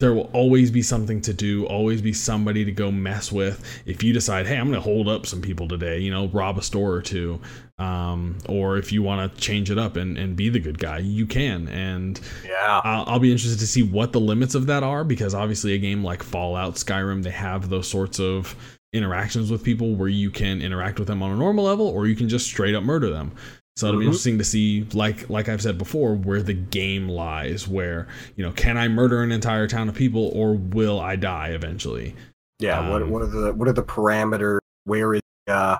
there 0.00 0.14
will 0.14 0.30
always 0.32 0.70
be 0.70 0.80
something 0.80 1.20
to 1.22 1.34
do, 1.34 1.66
always 1.66 2.00
be 2.00 2.14
somebody 2.14 2.64
to 2.64 2.72
go 2.72 2.90
mess 2.90 3.30
with. 3.30 3.82
If 3.84 4.02
you 4.02 4.14
decide, 4.14 4.46
hey, 4.46 4.56
I'm 4.56 4.68
going 4.70 4.76
to 4.76 4.80
hold 4.80 5.06
up 5.06 5.26
some 5.26 5.42
people 5.42 5.68
today, 5.68 5.98
you 5.98 6.10
know, 6.10 6.28
rob 6.28 6.56
a 6.56 6.62
store 6.62 6.94
or 6.94 7.02
two, 7.02 7.38
um, 7.78 8.38
or 8.48 8.78
if 8.78 8.90
you 8.90 9.02
want 9.02 9.34
to 9.34 9.40
change 9.40 9.70
it 9.70 9.78
up 9.78 9.96
and, 9.96 10.16
and 10.16 10.36
be 10.36 10.48
the 10.48 10.60
good 10.60 10.78
guy, 10.78 10.98
you 10.98 11.26
can. 11.26 11.68
And 11.68 12.18
yeah, 12.46 12.80
I'll, 12.82 13.04
I'll 13.08 13.18
be 13.18 13.32
interested 13.32 13.58
to 13.58 13.66
see 13.66 13.82
what 13.82 14.12
the 14.12 14.20
limits 14.20 14.54
of 14.54 14.66
that 14.66 14.84
are 14.84 15.04
because 15.04 15.34
obviously 15.34 15.74
a 15.74 15.78
game 15.78 16.02
like 16.02 16.22
Fallout, 16.22 16.76
Skyrim, 16.76 17.24
they 17.24 17.30
have 17.30 17.68
those 17.68 17.88
sorts 17.88 18.20
of 18.20 18.56
interactions 18.92 19.50
with 19.50 19.62
people 19.62 19.94
where 19.96 20.08
you 20.08 20.30
can 20.30 20.62
interact 20.62 20.98
with 20.98 21.08
them 21.08 21.22
on 21.22 21.30
a 21.32 21.36
normal 21.36 21.64
level 21.64 21.88
or 21.88 22.06
you 22.06 22.16
can 22.16 22.28
just 22.28 22.46
straight 22.46 22.74
up 22.74 22.82
murder 22.82 23.10
them. 23.10 23.32
So 23.78 23.86
it'll 23.86 24.00
mm-hmm. 24.00 24.00
be 24.00 24.06
interesting 24.06 24.38
to 24.38 24.44
see, 24.44 24.88
like 24.92 25.30
like 25.30 25.48
I've 25.48 25.62
said 25.62 25.78
before, 25.78 26.16
where 26.16 26.42
the 26.42 26.52
game 26.52 27.08
lies. 27.08 27.68
Where 27.68 28.08
you 28.34 28.44
know, 28.44 28.50
can 28.50 28.76
I 28.76 28.88
murder 28.88 29.22
an 29.22 29.30
entire 29.30 29.68
town 29.68 29.88
of 29.88 29.94
people, 29.94 30.32
or 30.34 30.54
will 30.54 30.98
I 30.98 31.14
die 31.14 31.50
eventually? 31.50 32.16
Yeah. 32.58 32.80
Um, 32.80 32.90
what 32.90 33.08
what 33.08 33.22
are 33.22 33.26
the 33.26 33.52
what 33.52 33.68
are 33.68 33.72
the 33.72 33.84
parameters? 33.84 34.58
Where 34.82 35.14
is 35.14 35.22
uh, 35.46 35.78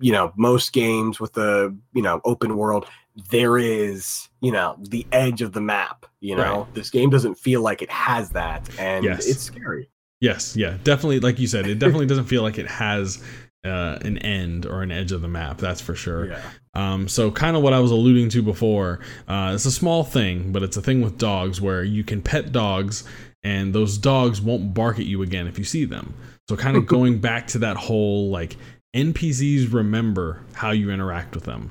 you 0.00 0.12
know, 0.12 0.34
most 0.36 0.74
games 0.74 1.18
with 1.18 1.32
the 1.32 1.74
you 1.94 2.02
know 2.02 2.20
open 2.26 2.58
world, 2.58 2.84
there 3.30 3.56
is 3.56 4.28
you 4.42 4.52
know 4.52 4.76
the 4.78 5.06
edge 5.12 5.40
of 5.40 5.52
the 5.52 5.62
map. 5.62 6.04
You 6.20 6.36
know, 6.36 6.60
right. 6.64 6.74
this 6.74 6.90
game 6.90 7.08
doesn't 7.08 7.36
feel 7.36 7.62
like 7.62 7.80
it 7.80 7.90
has 7.90 8.28
that, 8.32 8.68
and 8.78 9.02
yes. 9.02 9.26
it's 9.26 9.40
scary. 9.40 9.88
Yes, 10.20 10.54
yeah, 10.54 10.76
definitely. 10.84 11.20
Like 11.20 11.38
you 11.38 11.46
said, 11.46 11.66
it 11.66 11.78
definitely 11.78 12.06
doesn't 12.12 12.26
feel 12.26 12.42
like 12.42 12.58
it 12.58 12.68
has 12.68 13.24
uh, 13.64 13.98
an 14.02 14.18
end 14.18 14.66
or 14.66 14.82
an 14.82 14.90
edge 14.90 15.12
of 15.12 15.22
the 15.22 15.28
map. 15.28 15.58
That's 15.58 15.80
for 15.80 15.94
sure. 15.94 16.26
Yeah. 16.26 16.42
Um, 16.74 17.08
so 17.08 17.30
kind 17.30 17.56
of 17.56 17.62
what 17.62 17.72
I 17.72 17.80
was 17.80 17.90
alluding 17.90 18.30
to 18.30 18.42
before. 18.42 19.00
Uh, 19.28 19.52
it's 19.54 19.66
a 19.66 19.70
small 19.72 20.04
thing, 20.04 20.52
but 20.52 20.62
it's 20.62 20.76
a 20.76 20.82
thing 20.82 21.00
with 21.02 21.18
dogs 21.18 21.60
where 21.60 21.84
you 21.84 22.02
can 22.02 22.22
pet 22.22 22.52
dogs, 22.52 23.04
and 23.42 23.74
those 23.74 23.98
dogs 23.98 24.40
won't 24.40 24.74
bark 24.74 24.98
at 24.98 25.06
you 25.06 25.22
again 25.22 25.46
if 25.46 25.58
you 25.58 25.64
see 25.64 25.84
them. 25.84 26.14
So 26.48 26.56
kind 26.56 26.76
of 26.76 26.86
going 26.86 27.20
back 27.20 27.46
to 27.48 27.58
that 27.60 27.76
whole 27.76 28.30
like 28.30 28.56
NPCs 28.94 29.72
remember 29.72 30.42
how 30.54 30.70
you 30.70 30.90
interact 30.90 31.34
with 31.34 31.44
them. 31.44 31.70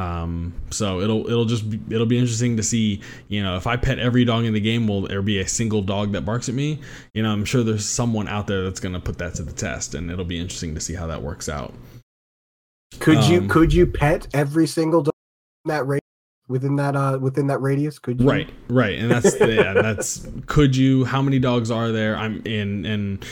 Um, 0.00 0.54
so 0.70 1.00
it'll 1.00 1.26
it'll 1.26 1.44
just 1.44 1.68
be, 1.68 1.80
it'll 1.94 2.06
be 2.06 2.18
interesting 2.18 2.56
to 2.56 2.62
see. 2.62 3.00
You 3.28 3.42
know, 3.42 3.56
if 3.56 3.66
I 3.66 3.76
pet 3.76 3.98
every 3.98 4.24
dog 4.24 4.44
in 4.44 4.54
the 4.54 4.60
game, 4.60 4.86
will 4.86 5.02
there 5.02 5.22
be 5.22 5.40
a 5.40 5.46
single 5.46 5.82
dog 5.82 6.12
that 6.12 6.22
barks 6.22 6.48
at 6.48 6.54
me? 6.54 6.80
You 7.12 7.22
know, 7.22 7.30
I'm 7.30 7.44
sure 7.44 7.62
there's 7.62 7.86
someone 7.86 8.28
out 8.28 8.46
there 8.46 8.64
that's 8.64 8.80
going 8.80 8.94
to 8.94 9.00
put 9.00 9.18
that 9.18 9.34
to 9.34 9.42
the 9.42 9.52
test, 9.52 9.94
and 9.94 10.10
it'll 10.10 10.24
be 10.24 10.38
interesting 10.38 10.74
to 10.74 10.80
see 10.80 10.94
how 10.94 11.06
that 11.08 11.22
works 11.22 11.48
out. 11.48 11.74
Could 12.98 13.18
um, 13.18 13.32
you 13.32 13.48
could 13.48 13.74
you 13.74 13.86
pet 13.86 14.26
every 14.32 14.66
single 14.66 15.02
dog 15.02 15.14
in 15.64 15.70
that 15.70 15.86
radius 15.86 16.00
within 16.48 16.76
that 16.76 16.96
uh 16.96 17.18
within 17.20 17.46
that 17.48 17.60
radius? 17.60 17.98
Could 17.98 18.20
you? 18.20 18.28
Right, 18.28 18.50
right, 18.68 18.98
and 18.98 19.10
that's 19.10 19.38
yeah, 19.40 19.74
that's 19.74 20.26
could 20.46 20.74
you? 20.74 21.04
How 21.04 21.20
many 21.20 21.38
dogs 21.38 21.70
are 21.70 21.92
there? 21.92 22.16
I'm 22.16 22.42
in 22.46 22.86
and 22.86 23.24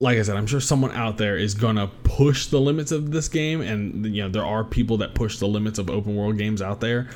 like 0.00 0.18
I 0.18 0.22
said, 0.22 0.36
I'm 0.36 0.46
sure 0.46 0.60
someone 0.60 0.92
out 0.92 1.16
there 1.16 1.36
is 1.36 1.54
gonna 1.54 1.88
push 2.04 2.46
the 2.46 2.60
limits 2.60 2.92
of 2.92 3.10
this 3.10 3.28
game, 3.28 3.60
and 3.60 4.04
you 4.06 4.22
know 4.22 4.28
there 4.28 4.44
are 4.44 4.64
people 4.64 4.98
that 4.98 5.14
push 5.14 5.38
the 5.38 5.48
limits 5.48 5.78
of 5.78 5.90
open 5.90 6.14
world 6.16 6.38
games 6.38 6.60
out 6.60 6.80
there. 6.80 7.08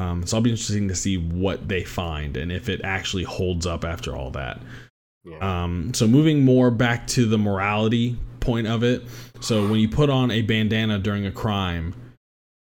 Um, 0.00 0.26
so 0.26 0.36
I'll 0.36 0.42
be 0.42 0.50
interesting 0.50 0.88
to 0.88 0.94
see 0.94 1.18
what 1.18 1.68
they 1.68 1.84
find 1.84 2.36
and 2.38 2.50
if 2.50 2.70
it 2.70 2.80
actually 2.82 3.24
holds 3.24 3.66
up 3.66 3.84
after 3.84 4.16
all 4.16 4.30
that. 4.30 4.58
Yeah. 5.24 5.64
Um, 5.64 5.92
so 5.92 6.06
moving 6.06 6.42
more 6.42 6.70
back 6.70 7.06
to 7.08 7.26
the 7.26 7.36
morality 7.36 8.16
point 8.40 8.66
of 8.66 8.82
it. 8.82 9.02
So 9.40 9.68
when 9.68 9.78
you 9.80 9.88
put 9.88 10.08
on 10.08 10.30
a 10.30 10.40
bandana 10.40 10.98
during 10.98 11.26
a 11.26 11.30
crime 11.30 11.94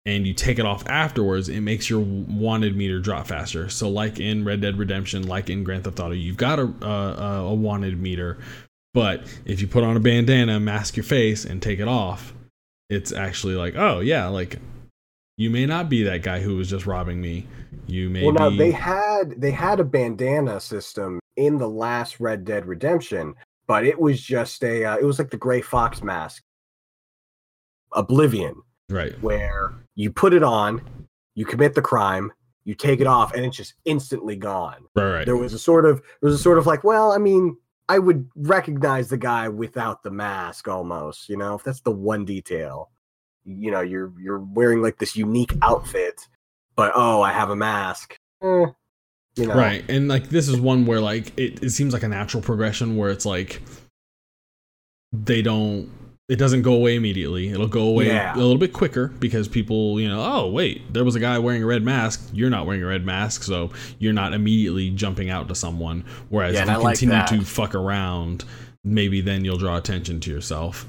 and 0.04 0.26
you 0.26 0.34
take 0.34 0.58
it 0.58 0.66
off 0.66 0.86
afterwards, 0.86 1.48
it 1.48 1.62
makes 1.62 1.88
your 1.88 2.00
wanted 2.00 2.76
meter 2.76 3.00
drop 3.00 3.26
faster. 3.26 3.70
So 3.70 3.88
like 3.88 4.20
in 4.20 4.44
Red 4.44 4.60
Dead 4.60 4.76
Redemption, 4.76 5.26
like 5.26 5.48
in 5.48 5.64
Grand 5.64 5.84
Theft 5.84 6.00
Auto, 6.00 6.12
you've 6.12 6.36
got 6.36 6.58
a, 6.58 6.70
a, 6.82 7.46
a 7.46 7.54
wanted 7.54 7.98
meter 7.98 8.36
but 8.94 9.24
if 9.44 9.60
you 9.60 9.66
put 9.66 9.84
on 9.84 9.96
a 9.96 10.00
bandana, 10.00 10.58
mask 10.58 10.96
your 10.96 11.04
face, 11.04 11.44
and 11.44 11.60
take 11.60 11.80
it 11.80 11.88
off, 11.88 12.32
it's 12.88 13.12
actually 13.12 13.56
like, 13.56 13.74
oh 13.76 14.00
yeah, 14.00 14.28
like 14.28 14.58
you 15.36 15.50
may 15.50 15.66
not 15.66 15.88
be 15.88 16.04
that 16.04 16.22
guy 16.22 16.40
who 16.40 16.56
was 16.56 16.70
just 16.70 16.86
robbing 16.86 17.20
me. 17.20 17.46
You 17.86 18.08
may. 18.08 18.24
Well, 18.24 18.32
now 18.32 18.50
be... 18.50 18.56
they 18.56 18.70
had 18.70 19.40
they 19.40 19.50
had 19.50 19.80
a 19.80 19.84
bandana 19.84 20.60
system 20.60 21.20
in 21.36 21.58
the 21.58 21.68
last 21.68 22.20
Red 22.20 22.44
Dead 22.44 22.66
Redemption, 22.66 23.34
but 23.66 23.84
it 23.84 23.98
was 23.98 24.22
just 24.22 24.62
a 24.62 24.84
uh, 24.84 24.96
it 24.96 25.04
was 25.04 25.18
like 25.18 25.30
the 25.30 25.36
Gray 25.36 25.60
Fox 25.60 26.02
mask, 26.02 26.42
Oblivion, 27.92 28.54
right? 28.88 29.20
Where 29.22 29.74
you 29.96 30.12
put 30.12 30.32
it 30.32 30.44
on, 30.44 30.82
you 31.34 31.44
commit 31.44 31.74
the 31.74 31.82
crime, 31.82 32.32
you 32.64 32.74
take 32.74 33.00
it 33.00 33.06
off, 33.06 33.34
and 33.34 33.44
it's 33.44 33.56
just 33.56 33.74
instantly 33.84 34.36
gone. 34.36 34.84
Right, 34.94 35.12
right. 35.12 35.26
There 35.26 35.36
was 35.36 35.52
a 35.52 35.58
sort 35.58 35.84
of 35.84 36.00
there 36.20 36.30
was 36.30 36.34
a 36.34 36.42
sort 36.42 36.58
of 36.58 36.66
like, 36.66 36.84
well, 36.84 37.12
I 37.12 37.18
mean, 37.18 37.56
I 37.88 37.98
would 37.98 38.28
recognize 38.34 39.08
the 39.08 39.18
guy 39.18 39.48
without 39.48 40.02
the 40.02 40.10
mask 40.10 40.68
almost, 40.68 41.28
you 41.28 41.36
know, 41.36 41.54
if 41.54 41.62
that's 41.62 41.80
the 41.80 41.90
one 41.90 42.24
detail. 42.24 42.90
You 43.44 43.70
know, 43.70 43.82
you're 43.82 44.12
you're 44.18 44.38
wearing 44.38 44.80
like 44.80 44.98
this 44.98 45.16
unique 45.16 45.52
outfit, 45.60 46.28
but 46.76 46.92
oh, 46.94 47.20
I 47.20 47.32
have 47.32 47.50
a 47.50 47.56
mask. 47.56 48.18
Eh, 48.42 48.66
you 49.36 49.46
know. 49.46 49.54
Right. 49.54 49.84
And 49.90 50.08
like 50.08 50.30
this 50.30 50.48
is 50.48 50.58
one 50.58 50.86
where 50.86 51.00
like 51.00 51.38
it, 51.38 51.62
it 51.62 51.70
seems 51.70 51.92
like 51.92 52.02
a 52.02 52.08
natural 52.08 52.42
progression 52.42 52.96
where 52.96 53.10
it's 53.10 53.26
like 53.26 53.60
they 55.12 55.42
don't 55.42 55.90
it 56.28 56.36
doesn't 56.36 56.62
go 56.62 56.72
away 56.74 56.96
immediately. 56.96 57.50
It'll 57.50 57.68
go 57.68 57.82
away 57.82 58.06
yeah. 58.06 58.34
a 58.34 58.38
little 58.38 58.56
bit 58.56 58.72
quicker 58.72 59.08
because 59.08 59.46
people, 59.46 60.00
you 60.00 60.08
know, 60.08 60.22
oh 60.24 60.50
wait, 60.50 60.92
there 60.92 61.04
was 61.04 61.14
a 61.14 61.20
guy 61.20 61.38
wearing 61.38 61.62
a 61.62 61.66
red 61.66 61.82
mask. 61.82 62.30
You're 62.32 62.50
not 62.50 62.66
wearing 62.66 62.82
a 62.82 62.86
red 62.86 63.04
mask, 63.04 63.42
so 63.42 63.70
you're 63.98 64.14
not 64.14 64.32
immediately 64.32 64.90
jumping 64.90 65.28
out 65.28 65.48
to 65.48 65.54
someone. 65.54 66.04
Whereas 66.30 66.54
yeah, 66.54 66.62
if 66.62 67.02
you 67.02 67.08
continue 67.08 67.44
to 67.44 67.44
fuck 67.44 67.74
around, 67.74 68.44
maybe 68.82 69.20
then 69.20 69.44
you'll 69.44 69.58
draw 69.58 69.76
attention 69.76 70.20
to 70.20 70.30
yourself. 70.30 70.88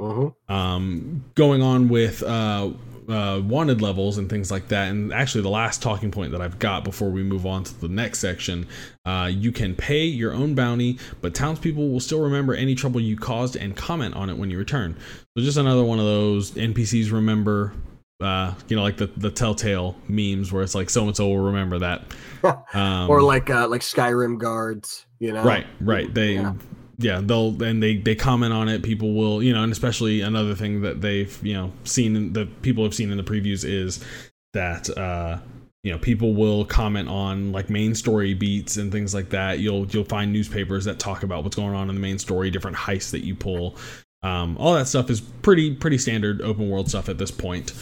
Mm-hmm. 0.00 0.52
Um, 0.52 1.24
going 1.34 1.60
on 1.60 1.90
with 1.90 2.22
uh, 2.22 2.70
uh, 3.10 3.40
wanted 3.40 3.82
levels 3.82 4.18
and 4.18 4.30
things 4.30 4.50
like 4.50 4.68
that. 4.68 4.88
And 4.88 5.12
actually, 5.12 5.42
the 5.42 5.50
last 5.50 5.82
talking 5.82 6.10
point 6.10 6.32
that 6.32 6.40
I've 6.40 6.58
got 6.58 6.84
before 6.84 7.10
we 7.10 7.22
move 7.22 7.46
on 7.46 7.64
to 7.64 7.80
the 7.80 7.88
next 7.88 8.20
section, 8.20 8.66
uh, 9.04 9.30
you 9.32 9.52
can 9.52 9.74
pay 9.74 10.04
your 10.04 10.32
own 10.32 10.54
bounty, 10.54 10.98
but 11.20 11.34
townspeople 11.34 11.88
will 11.88 12.00
still 12.00 12.20
remember 12.20 12.54
any 12.54 12.74
trouble 12.74 13.00
you 13.00 13.16
caused 13.16 13.56
and 13.56 13.76
comment 13.76 14.14
on 14.14 14.30
it 14.30 14.36
when 14.36 14.50
you 14.50 14.58
return. 14.58 14.96
So 15.36 15.44
just 15.44 15.58
another 15.58 15.84
one 15.84 15.98
of 15.98 16.04
those 16.04 16.52
NPCs 16.52 17.12
remember. 17.12 17.72
Uh, 18.20 18.52
you 18.68 18.76
know, 18.76 18.82
like 18.82 18.98
the 18.98 19.06
the 19.06 19.30
Telltale 19.30 19.96
memes 20.06 20.52
where 20.52 20.62
it's 20.62 20.74
like 20.74 20.90
so 20.90 21.06
and 21.06 21.16
so 21.16 21.28
will 21.28 21.38
remember 21.38 21.78
that, 21.78 22.02
um, 22.74 23.08
or 23.08 23.22
like 23.22 23.48
uh, 23.48 23.66
like 23.66 23.80
Skyrim 23.80 24.36
guards. 24.36 25.06
You 25.18 25.32
know, 25.32 25.42
right, 25.42 25.66
right. 25.80 26.12
They 26.12 26.34
yeah 26.34 26.52
yeah 27.00 27.20
they'll 27.22 27.60
and 27.62 27.82
they 27.82 27.96
they 27.96 28.14
comment 28.14 28.52
on 28.52 28.68
it 28.68 28.82
people 28.82 29.14
will 29.14 29.42
you 29.42 29.52
know 29.52 29.62
and 29.62 29.72
especially 29.72 30.20
another 30.20 30.54
thing 30.54 30.82
that 30.82 31.00
they've 31.00 31.42
you 31.42 31.54
know 31.54 31.72
seen 31.84 32.32
that 32.34 32.62
people 32.62 32.84
have 32.84 32.94
seen 32.94 33.10
in 33.10 33.16
the 33.16 33.22
previews 33.22 33.64
is 33.64 34.04
that 34.52 34.88
uh 34.96 35.38
you 35.82 35.90
know 35.90 35.98
people 35.98 36.34
will 36.34 36.64
comment 36.64 37.08
on 37.08 37.52
like 37.52 37.70
main 37.70 37.94
story 37.94 38.34
beats 38.34 38.76
and 38.76 38.92
things 38.92 39.14
like 39.14 39.30
that 39.30 39.58
you'll 39.60 39.86
you'll 39.86 40.04
find 40.04 40.32
newspapers 40.32 40.84
that 40.84 40.98
talk 40.98 41.22
about 41.22 41.42
what's 41.42 41.56
going 41.56 41.74
on 41.74 41.88
in 41.88 41.94
the 41.94 42.00
main 42.00 42.18
story 42.18 42.50
different 42.50 42.76
heists 42.76 43.10
that 43.10 43.24
you 43.24 43.34
pull 43.34 43.76
um, 44.22 44.58
all 44.58 44.74
that 44.74 44.86
stuff 44.86 45.08
is 45.08 45.18
pretty 45.20 45.74
pretty 45.74 45.96
standard 45.96 46.42
open 46.42 46.68
world 46.68 46.88
stuff 46.90 47.08
at 47.08 47.16
this 47.16 47.30
point 47.30 47.72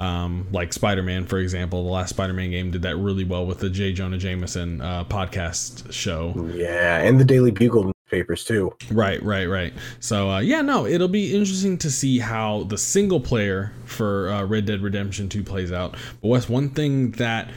um, 0.00 0.46
like 0.52 0.72
Spider-Man, 0.72 1.26
for 1.26 1.38
example, 1.38 1.82
the 1.82 1.90
last 1.90 2.10
Spider-Man 2.10 2.52
game 2.52 2.70
did 2.70 2.82
that 2.82 2.96
really 2.96 3.24
well 3.24 3.44
with 3.44 3.58
the 3.58 3.68
J. 3.68 3.92
Jonah 3.92 4.16
Jameson 4.16 4.80
uh, 4.80 5.02
podcast 5.02 5.92
show. 5.92 6.48
Yeah, 6.54 6.98
and 6.98 7.18
the 7.18 7.24
Daily 7.24 7.50
Bugle 7.50 7.90
papers 8.08 8.44
too. 8.44 8.74
Right, 8.90 9.22
right, 9.22 9.46
right. 9.46 9.72
So 10.00 10.30
uh, 10.30 10.40
yeah, 10.40 10.62
no, 10.62 10.86
it'll 10.86 11.08
be 11.08 11.32
interesting 11.34 11.78
to 11.78 11.90
see 11.90 12.18
how 12.18 12.64
the 12.64 12.78
single 12.78 13.20
player 13.20 13.72
for 13.84 14.30
uh, 14.30 14.44
Red 14.44 14.66
Dead 14.66 14.80
Redemption 14.80 15.28
2 15.28 15.42
plays 15.42 15.72
out. 15.72 15.96
But 16.20 16.28
Wes, 16.28 16.48
one 16.48 16.70
thing 16.70 17.12
that 17.12 17.50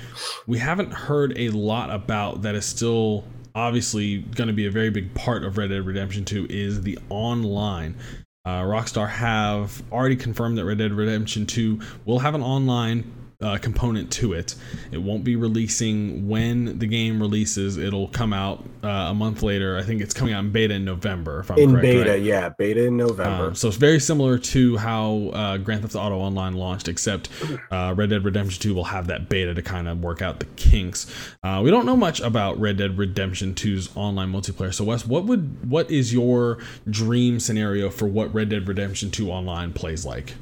we 0.48 0.58
haven't 0.58 0.94
heard 0.94 1.38
a 1.38 1.50
lot 1.50 1.90
about 1.90 2.42
that 2.44 2.56
is 2.56 2.66
still 2.66 3.24
obviously 3.56 4.20
going 4.20 4.48
to 4.48 4.54
be 4.54 4.66
a 4.66 4.72
very 4.72 4.90
big 4.90 5.14
part 5.14 5.44
of 5.44 5.58
Red 5.58 5.70
Dead 5.70 5.86
Redemption 5.86 6.26
2 6.26 6.48
is 6.50 6.82
the 6.82 6.98
online. 7.10 7.98
Uh, 8.44 8.62
Rockstar 8.62 9.08
have 9.08 9.84
already 9.92 10.16
confirmed 10.16 10.58
that 10.58 10.66
Red 10.66 10.80
Dead 10.80 10.94
Redemption 10.94 11.46
2 11.46 11.80
will 12.06 12.20
have 12.20 12.34
an 12.34 12.42
online 12.42 13.12
uh, 13.42 13.58
component 13.58 14.12
to 14.12 14.34
it. 14.34 14.56
It 14.92 15.00
won't 15.00 15.24
be 15.24 15.36
releasing 15.36 16.28
when 16.28 16.78
the 16.80 16.88
game 16.88 17.20
releases. 17.20 17.78
It'll 17.78 18.08
come 18.10 18.34
out 18.34 18.64
uh, 18.84 18.88
a 18.88 19.14
month 19.14 19.44
later. 19.44 19.78
I 19.78 19.84
think 19.84 20.02
it's 20.02 20.14
coming 20.14 20.34
out 20.34 20.44
in 20.44 20.52
beta 20.52 20.76
in 20.76 20.86
November. 20.86 21.40
If 21.40 21.52
I'm 21.52 21.58
in 21.58 21.72
correct, 21.72 21.82
beta, 21.82 22.12
right? 22.12 22.22
yeah, 22.22 22.50
beta 22.50 22.86
in 22.86 22.98
November. 22.98 23.48
Um, 23.48 23.56
so 23.56 23.68
it's 23.68 23.78
very 23.78 24.00
similar 24.00 24.38
to 24.38 24.78
how 24.78 25.32
uh, 25.34 25.58
Grand 25.58 25.82
Theft 25.82 25.96
Auto 25.96 26.18
Online 26.18 26.54
launched, 26.54 26.88
except 26.88 27.30
uh, 27.72 27.94
Red 27.96 28.12
Dead 28.12 28.24
Redemption 28.24 28.62
2 28.62 28.76
will 28.76 28.84
have 28.86 29.08
that 29.08 29.30
beta 29.30 29.54
to 29.54 29.62
kind 29.62 29.88
of 29.88 30.04
work 30.04 30.22
out 30.22 30.40
the 30.40 30.46
kinks. 30.58 31.12
Uh, 31.44 31.62
we 31.64 31.72
don't 31.72 31.86
know 31.86 31.98
much 31.98 32.20
about 32.20 32.60
Red 32.60 32.78
Dead 32.78 32.98
Redemption 32.98 33.54
2's 33.54 33.90
online 33.96 34.32
multiplayer. 34.32 34.74
So 34.74 34.84
Wes, 34.84 35.06
what 35.06 35.26
would 35.26 35.70
what 35.70 35.90
is 35.90 36.14
your 36.14 36.60
dream 36.90 37.40
scenario 37.40 37.90
for 37.90 38.06
what 38.06 38.34
Red 38.34 38.50
Dead 38.50 38.68
Redemption 38.68 39.12
2 39.12 39.32
online 39.32 39.74
plays 39.74 40.06
like? 40.06 40.34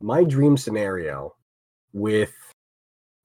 My 0.00 0.24
dream 0.24 0.56
scenario 0.56 1.34
with 1.92 2.32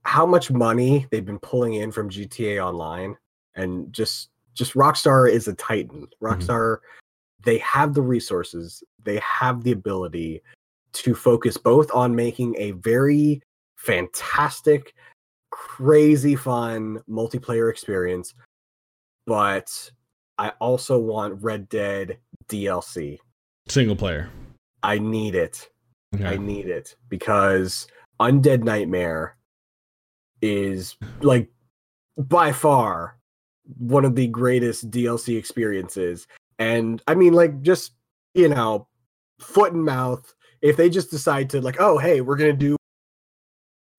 how 0.08 0.26
much 0.26 0.50
money 0.50 1.06
they've 1.12 1.26
been 1.26 1.40
pulling 1.40 1.74
in 1.74 1.92
from 1.92 2.10
GTA 2.10 2.66
Online 2.66 3.18
and 3.56 3.92
just 3.92 4.30
just 4.54 4.74
Rockstar 4.74 5.30
is 5.30 5.50
a 5.50 5.54
titan. 5.54 6.08
Mm-hmm. 6.24 6.26
Rockstar 6.26 6.78
they 7.44 7.58
have 7.58 7.94
the 7.94 8.02
resources, 8.02 8.84
they 9.04 9.20
have 9.20 9.64
the 9.64 9.74
ability 9.74 10.42
to 10.94 11.14
focus 11.14 11.58
both 11.58 11.92
on 11.94 12.16
making 12.16 12.56
a 12.58 12.72
very 12.72 13.42
fantastic, 13.76 14.96
crazy 15.52 16.36
fun 16.36 17.02
multiplayer 17.10 17.70
experience, 17.70 18.34
but 19.26 19.92
I 20.38 20.50
also 20.60 20.98
want 20.98 21.42
Red 21.44 21.68
Dead 21.70 22.18
DLC. 22.48 23.20
Single 23.68 23.98
player. 23.98 24.30
I 24.84 25.00
need 25.00 25.36
it. 25.36 25.70
I 26.24 26.38
need 26.38 26.68
it 26.68 26.96
because 27.10 27.88
Undead 28.20 28.64
Nightmare 28.64 29.37
is 30.42 30.96
like 31.22 31.50
by 32.18 32.52
far 32.52 33.18
one 33.78 34.06
of 34.06 34.16
the 34.16 34.28
greatest 34.28 34.90
DLC 34.90 35.38
experiences. 35.38 36.28
And 36.60 37.02
I 37.08 37.16
mean, 37.16 37.34
like, 37.34 37.62
just 37.62 37.94
you 38.34 38.50
know, 38.50 38.88
foot 39.40 39.74
and 39.74 39.84
mouth. 39.84 40.34
If 40.62 40.78
they 40.78 40.90
just 40.90 41.12
decide 41.12 41.50
to, 41.52 41.62
like, 41.62 41.80
oh, 41.80 41.98
hey, 41.98 42.22
we're 42.22 42.38
gonna 42.38 42.54
do 42.54 42.76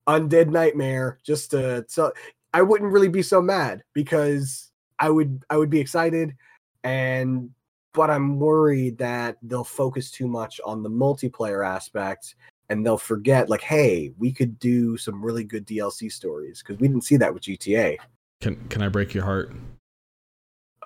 Undead 0.07 0.49
Nightmare, 0.49 1.19
just 1.23 1.51
to, 1.51 1.85
so 1.87 2.11
I 2.53 2.61
wouldn't 2.61 2.91
really 2.91 3.07
be 3.07 3.21
so 3.21 3.41
mad 3.41 3.83
because 3.93 4.71
I 4.97 5.09
would, 5.09 5.43
I 5.49 5.57
would 5.57 5.69
be 5.69 5.79
excited, 5.79 6.35
and 6.83 7.51
but 7.93 8.09
I'm 8.09 8.39
worried 8.39 8.97
that 8.99 9.37
they'll 9.41 9.63
focus 9.63 10.11
too 10.11 10.27
much 10.27 10.59
on 10.65 10.83
the 10.83 10.89
multiplayer 10.89 11.67
aspect 11.67 12.35
and 12.69 12.85
they'll 12.85 12.97
forget 12.97 13.49
like 13.49 13.61
hey 13.61 14.11
we 14.17 14.31
could 14.31 14.57
do 14.59 14.95
some 14.97 15.23
really 15.23 15.43
good 15.43 15.65
dlc 15.65 16.11
stories 16.11 16.61
because 16.61 16.79
we 16.79 16.87
didn't 16.87 17.03
see 17.03 17.17
that 17.17 17.33
with 17.33 17.43
gta 17.43 17.97
Can 18.41 18.55
can 18.69 18.81
I 18.81 18.89
break 18.89 19.13
your 19.13 19.23
heart? 19.25 19.51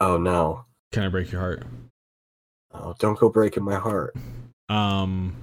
oh 0.01 0.17
no 0.17 0.65
Can 0.91 1.03
I 1.03 1.09
break 1.09 1.31
your 1.31 1.41
heart? 1.41 1.63
oh 2.73 2.95
don't 2.99 3.17
go 3.19 3.29
breaking 3.29 3.63
my 3.63 3.75
heart 3.75 4.15
Um, 4.69 5.35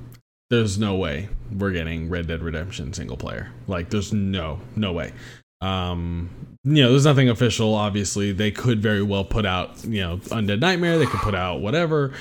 there's 0.51 0.79
no 0.79 0.97
way 0.97 1.29
we're 1.53 1.71
getting 1.71 2.09
Red 2.09 2.27
Dead 2.27 2.43
Redemption 2.43 2.93
single 2.93 3.17
player. 3.17 3.53
Like, 3.69 3.91
there's 3.91 4.13
no 4.13 4.59
no 4.75 4.93
way. 4.93 5.13
Um, 5.61 6.29
you 6.65 6.83
know, 6.83 6.91
there's 6.91 7.05
nothing 7.05 7.29
official. 7.29 7.75
Obviously, 7.75 8.33
they 8.33 8.51
could 8.51 8.83
very 8.83 9.03
well 9.03 9.25
put 9.25 9.47
out 9.47 9.85
you 9.85 10.01
know 10.01 10.17
Undead 10.17 10.59
Nightmare. 10.59 10.99
They 10.99 11.07
could 11.07 11.21
put 11.21 11.35
out 11.37 11.61
whatever, 11.61 12.13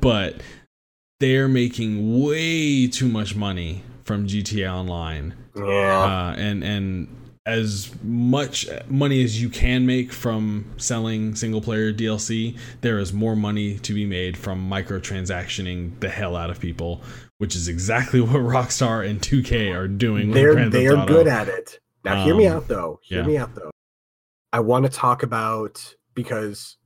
but 0.00 0.40
they're 1.20 1.48
making 1.48 2.22
way 2.22 2.86
too 2.86 3.08
much 3.08 3.34
money 3.36 3.82
from 4.04 4.26
GTA 4.26 4.72
Online 4.72 5.34
yeah 5.56 6.32
uh, 6.32 6.34
and 6.38 6.62
and 6.64 7.14
as 7.46 7.90
much 8.02 8.66
money 8.88 9.24
as 9.24 9.40
you 9.40 9.48
can 9.48 9.86
make 9.86 10.12
from 10.12 10.66
selling 10.76 11.34
single 11.34 11.62
player 11.62 11.94
DLC, 11.94 12.58
there 12.82 12.98
is 12.98 13.10
more 13.10 13.34
money 13.34 13.78
to 13.78 13.94
be 13.94 14.04
made 14.04 14.36
from 14.36 14.68
microtransactioning 14.70 15.98
the 16.00 16.10
hell 16.10 16.36
out 16.36 16.50
of 16.50 16.60
people, 16.60 17.00
which 17.38 17.56
is 17.56 17.66
exactly 17.68 18.20
what 18.20 18.32
Rockstar 18.34 19.08
and 19.08 19.20
2K 19.20 19.74
are 19.74 19.88
doing. 19.88 20.30
they're 20.30 20.68
they're 20.68 20.96
Auto. 20.98 21.06
good 21.06 21.26
at 21.26 21.48
it 21.48 21.80
now 22.04 22.22
hear 22.24 22.34
me 22.34 22.46
Um, 22.46 22.58
out 22.58 22.68
though 22.68 23.00
hear 23.02 23.20
yeah. 23.22 23.26
me 23.26 23.36
out 23.38 23.54
though 23.54 23.70
i 24.52 24.60
want 24.60 24.84
to 24.84 24.90
talk 24.90 25.22
about 25.22 25.94
because 26.14 26.76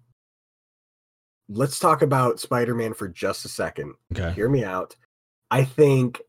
let's 1.54 1.78
talk 1.78 2.02
about 2.02 2.40
spider-man 2.40 2.94
for 2.94 3.08
just 3.08 3.44
a 3.44 3.48
second 3.48 3.94
Okay. 4.12 4.32
hear 4.32 4.48
me 4.48 4.64
out. 4.64 4.96
I 5.50 5.64
think 5.64 6.20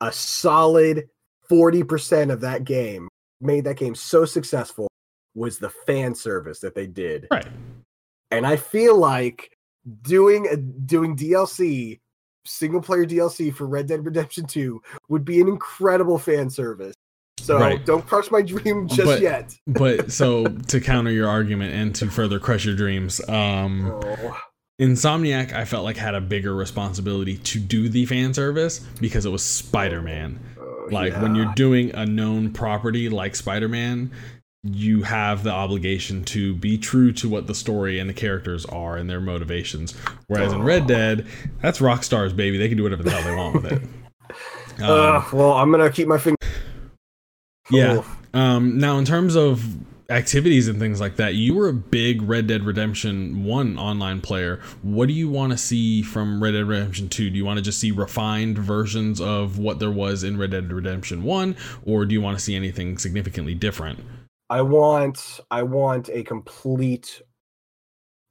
a 0.00 0.12
solid 0.12 1.08
40% 1.50 2.32
of 2.32 2.40
that 2.40 2.64
game 2.64 3.08
made 3.40 3.64
that 3.64 3.76
game 3.76 3.94
so 3.94 4.24
successful 4.24 4.88
was 5.34 5.58
the 5.58 5.70
fan 5.70 6.14
service 6.14 6.60
that 6.60 6.74
they 6.74 6.86
did. 6.86 7.26
Right. 7.30 7.46
And 8.30 8.46
I 8.46 8.56
feel 8.56 8.96
like 8.96 9.56
doing 10.02 10.46
a 10.48 10.56
doing 10.56 11.16
DLC, 11.16 12.00
single 12.44 12.80
player 12.80 13.04
DLC 13.04 13.54
for 13.54 13.66
Red 13.66 13.86
Dead 13.86 14.04
Redemption 14.04 14.46
2 14.46 14.80
would 15.08 15.24
be 15.24 15.40
an 15.40 15.48
incredible 15.48 16.18
fan 16.18 16.48
service. 16.50 16.94
So 17.40 17.58
Right. 17.58 17.84
don't 17.84 18.06
crush 18.06 18.30
my 18.30 18.42
dream 18.42 18.86
just 18.88 19.04
But- 19.04 19.20
yet. 19.20 19.54
But 19.66 20.12
so 20.12 20.46
to 20.46 20.80
counter 20.80 21.10
your 21.10 21.28
argument 21.28 21.74
and 21.74 21.94
to 21.96 22.06
further 22.08 22.38
crush 22.38 22.64
your 22.64 22.76
dreams, 22.76 23.20
um, 23.28 23.90
Oh, 24.04 24.36
Insomniac 24.80 25.52
I 25.52 25.64
felt 25.64 25.84
like 25.84 25.96
had 25.96 26.14
a 26.14 26.20
bigger 26.20 26.54
responsibility 26.54 27.36
to 27.36 27.58
do 27.60 27.88
the 27.88 28.06
fan 28.06 28.34
service 28.34 28.78
because 29.00 29.24
it 29.26 29.30
was 29.30 29.42
Spider-Man. 29.42 30.40
oh, 30.58 30.88
like 30.90 31.14
when 31.20 31.34
you're 31.36 31.52
doing 31.54 31.94
a 31.94 32.04
known 32.06 32.50
property 32.52 33.08
like 33.08 33.36
spider-man 33.36 34.10
you 34.64 35.02
have 35.02 35.42
the 35.44 35.50
obligation 35.50 36.24
to 36.24 36.54
be 36.54 36.76
true 36.78 37.12
to 37.12 37.28
what 37.28 37.46
the 37.48 37.54
story 37.54 37.98
and 37.98 38.08
the 38.10 38.14
characters 38.14 38.64
are 38.66 38.96
and 38.96 39.08
their 39.10 39.20
motivations 39.20 39.92
whereas 40.28 40.52
in 40.52 40.62
red 40.62 40.86
dead 40.86 41.26
that's 41.60 41.78
rockstar's 41.80 42.32
baby 42.32 42.58
they 42.58 42.68
can 42.68 42.76
do 42.76 42.82
whatever 42.82 43.02
the 43.02 43.10
hell 43.10 43.22
they 43.22 43.36
want 43.36 43.54
with 43.54 43.72
it 43.72 43.82
um, 44.82 44.90
Uh, 44.90 45.24
well, 45.32 45.52
I'm 45.52 45.70
gonna 45.70 45.90
keep 45.90 46.08
my 46.08 46.18
finger. 46.18 46.36
Yeah. 47.70 48.02
Um, 48.34 48.78
now 48.78 48.98
in 48.98 49.04
terms 49.04 49.34
of 49.36 49.64
activities 50.10 50.68
and 50.68 50.78
things 50.78 51.00
like 51.00 51.16
that 51.16 51.34
you 51.34 51.54
were 51.54 51.68
a 51.68 51.72
big 51.72 52.20
red 52.22 52.46
dead 52.46 52.64
redemption 52.64 53.44
1 53.44 53.78
online 53.78 54.20
player. 54.20 54.60
What 54.82 55.08
do 55.08 55.14
you 55.14 55.28
want 55.28 55.52
to 55.52 55.58
see 55.58 56.02
from 56.02 56.42
red 56.42 56.52
dead 56.52 56.66
redemption 56.66 57.08
2 57.08 57.30
do 57.30 57.36
you 57.36 57.44
want 57.44 57.58
to 57.58 57.62
just 57.62 57.78
see 57.78 57.90
refined 57.90 58.58
versions 58.58 59.20
of 59.20 59.58
what 59.58 59.78
there 59.78 59.90
was 59.90 60.22
in 60.22 60.38
red 60.38 60.50
dead 60.50 60.72
redemption 60.72 61.22
1 61.22 61.56
or 61.84 62.04
do 62.04 62.12
you 62.12 62.20
want 62.20 62.38
to 62.38 62.44
see 62.44 62.54
anything 62.54 62.98
significantly 62.98 63.54
different? 63.54 64.00
I 64.50 64.60
want 64.60 65.40
I 65.50 65.62
want 65.62 66.10
a 66.10 66.22
complete 66.22 67.22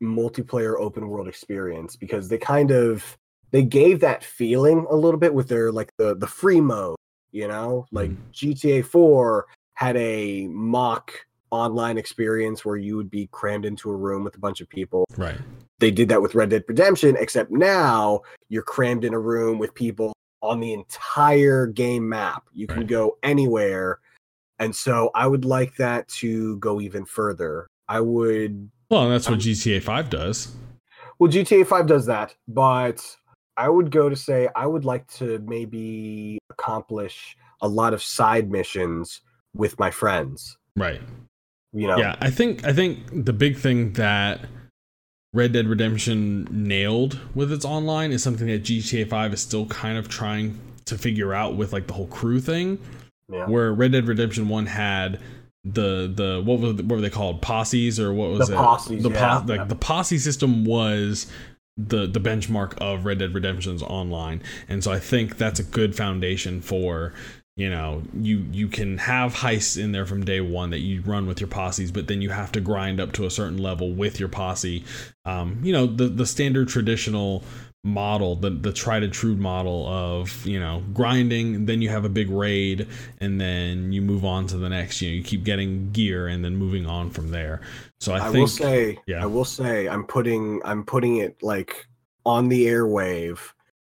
multiplayer 0.01 0.75
open 0.79 1.07
world 1.07 1.27
experience 1.27 1.95
because 1.95 2.27
they 2.29 2.37
kind 2.37 2.71
of 2.71 3.17
they 3.51 3.63
gave 3.63 3.99
that 3.99 4.23
feeling 4.23 4.85
a 4.89 4.95
little 4.95 5.19
bit 5.19 5.33
with 5.33 5.47
their 5.47 5.71
like 5.71 5.91
the 5.97 6.15
the 6.15 6.27
free 6.27 6.61
mode, 6.61 6.95
you 7.31 7.47
know? 7.47 7.85
Like 7.91 8.11
GTA 8.33 8.85
4 8.85 9.47
had 9.73 9.97
a 9.97 10.47
mock 10.47 11.11
online 11.49 11.97
experience 11.97 12.63
where 12.63 12.77
you 12.77 12.95
would 12.95 13.09
be 13.09 13.27
crammed 13.31 13.65
into 13.65 13.89
a 13.89 13.95
room 13.95 14.23
with 14.23 14.35
a 14.35 14.39
bunch 14.39 14.61
of 14.61 14.69
people. 14.69 15.05
right 15.17 15.39
They 15.79 15.91
did 15.91 16.09
that 16.09 16.21
with 16.21 16.35
Red 16.35 16.49
Dead 16.49 16.63
Redemption 16.67 17.17
except 17.19 17.51
now 17.51 18.21
you're 18.49 18.63
crammed 18.63 19.03
in 19.03 19.13
a 19.13 19.19
room 19.19 19.57
with 19.59 19.73
people 19.73 20.13
on 20.41 20.59
the 20.59 20.73
entire 20.73 21.67
game 21.67 22.07
map. 22.07 22.43
You 22.53 22.67
can 22.67 22.77
Right. 22.79 22.87
go 22.87 23.17
anywhere. 23.23 23.99
And 24.59 24.75
so 24.75 25.09
I 25.15 25.27
would 25.27 25.43
like 25.45 25.75
that 25.77 26.07
to 26.19 26.57
go 26.57 26.79
even 26.79 27.05
further. 27.05 27.67
I 27.87 27.99
would 27.99 28.69
Well, 28.89 29.09
that's 29.09 29.27
what 29.27 29.35
Um, 29.35 29.39
GTA 29.39 29.79
5 29.81 30.09
does. 30.09 30.55
well 31.19 31.29
GTA 31.31 31.65
5 31.65 31.87
does 31.87 32.05
that, 32.05 32.35
but 32.47 33.17
I 33.57 33.69
would 33.69 33.91
go 33.91 34.09
to 34.09 34.15
say 34.15 34.49
I 34.55 34.65
would 34.65 34.85
like 34.85 35.07
to 35.15 35.39
maybe 35.39 36.39
accomplish 36.49 37.35
a 37.61 37.67
lot 37.67 37.93
of 37.93 38.01
side 38.01 38.49
missions 38.49 39.21
with 39.53 39.77
my 39.79 39.91
friends. 39.91 40.57
Right. 40.75 41.01
You 41.73 41.87
know, 41.87 41.97
Yeah, 41.97 42.15
I 42.19 42.29
think 42.29 42.65
I 42.65 42.73
think 42.73 43.25
the 43.25 43.33
big 43.33 43.57
thing 43.57 43.93
that 43.93 44.41
Red 45.33 45.53
Dead 45.53 45.67
Redemption 45.67 46.47
nailed 46.51 47.19
with 47.33 47.51
its 47.51 47.63
online 47.63 48.11
is 48.11 48.21
something 48.21 48.47
that 48.47 48.63
GTA 48.63 49.07
5 49.07 49.33
is 49.33 49.41
still 49.41 49.65
kind 49.67 49.97
of 49.97 50.09
trying 50.09 50.59
to 50.85 50.97
figure 50.97 51.33
out 51.33 51.55
with 51.55 51.71
like 51.71 51.87
the 51.87 51.93
whole 51.93 52.07
crew 52.07 52.41
thing. 52.41 52.79
yeah. 53.29 53.45
Where 53.45 53.73
Red 53.73 53.93
Dead 53.93 54.07
Redemption 54.07 54.49
1 54.49 54.65
had 54.65 55.19
the 55.63 56.11
the 56.13 56.41
what 56.43 56.59
was 56.59 56.73
what 56.73 56.87
were 56.87 57.01
they 57.01 57.09
called 57.09 57.41
posses 57.41 57.99
or 57.99 58.11
what 58.11 58.31
was 58.31 58.47
The 58.47 58.55
it 58.55 58.57
posses, 58.57 59.03
the 59.03 59.09
yeah. 59.11 59.43
like 59.45 59.67
the 59.67 59.75
posse 59.75 60.17
system 60.17 60.65
was 60.65 61.31
the 61.77 62.07
the 62.07 62.19
benchmark 62.19 62.77
of 62.79 63.05
Red 63.05 63.19
Dead 63.19 63.33
Redemption's 63.33 63.83
online. 63.83 64.41
And 64.67 64.83
so 64.83 64.91
I 64.91 64.99
think 64.99 65.37
that's 65.37 65.59
a 65.59 65.63
good 65.63 65.95
foundation 65.95 66.61
for 66.61 67.13
you 67.55 67.69
know 67.69 68.03
you 68.13 68.45
you 68.51 68.67
can 68.67 68.97
have 68.97 69.35
heists 69.35 69.81
in 69.81 69.91
there 69.91 70.05
from 70.05 70.23
day 70.23 70.41
one 70.41 70.69
that 70.69 70.79
you 70.79 71.01
run 71.01 71.27
with 71.27 71.41
your 71.41 71.49
posses 71.49 71.91
but 71.91 72.07
then 72.07 72.21
you 72.21 72.29
have 72.29 72.51
to 72.53 72.61
grind 72.61 72.99
up 72.99 73.11
to 73.11 73.25
a 73.25 73.29
certain 73.29 73.57
level 73.57 73.93
with 73.93 74.19
your 74.19 74.29
posse. 74.29 74.83
Um, 75.25 75.59
you 75.63 75.73
know 75.73 75.85
the 75.85 76.07
the 76.07 76.25
standard 76.25 76.69
traditional 76.69 77.43
model 77.83 78.35
the 78.35 78.51
the 78.51 78.71
tried 78.71 79.01
and 79.01 79.11
true 79.11 79.35
model 79.35 79.87
of 79.87 80.45
you 80.45 80.59
know 80.59 80.83
grinding 80.93 81.65
then 81.65 81.81
you 81.81 81.89
have 81.89 82.05
a 82.05 82.09
big 82.09 82.29
raid 82.29 82.87
and 83.19 83.41
then 83.41 83.91
you 83.91 84.03
move 84.03 84.23
on 84.23 84.45
to 84.45 84.55
the 84.55 84.69
next 84.69 85.01
you 85.01 85.09
know 85.09 85.15
you 85.15 85.23
keep 85.23 85.43
getting 85.43 85.89
gear 85.91 86.27
and 86.27 86.45
then 86.45 86.55
moving 86.55 86.85
on 86.85 87.09
from 87.09 87.31
there 87.31 87.59
so 87.99 88.13
i, 88.13 88.17
I, 88.17 88.23
think 88.25 88.35
will 88.35 88.47
say, 88.47 88.99
yeah. 89.05 89.21
I 89.21 89.27
will 89.27 89.45
say, 89.45 89.87
I'm 89.87 90.05
putting, 90.05 90.59
I'm 90.65 90.83
putting 90.83 91.17
it 91.17 91.41
like 91.43 91.85
on 92.25 92.49
the 92.49 92.65
airwave 92.65 93.39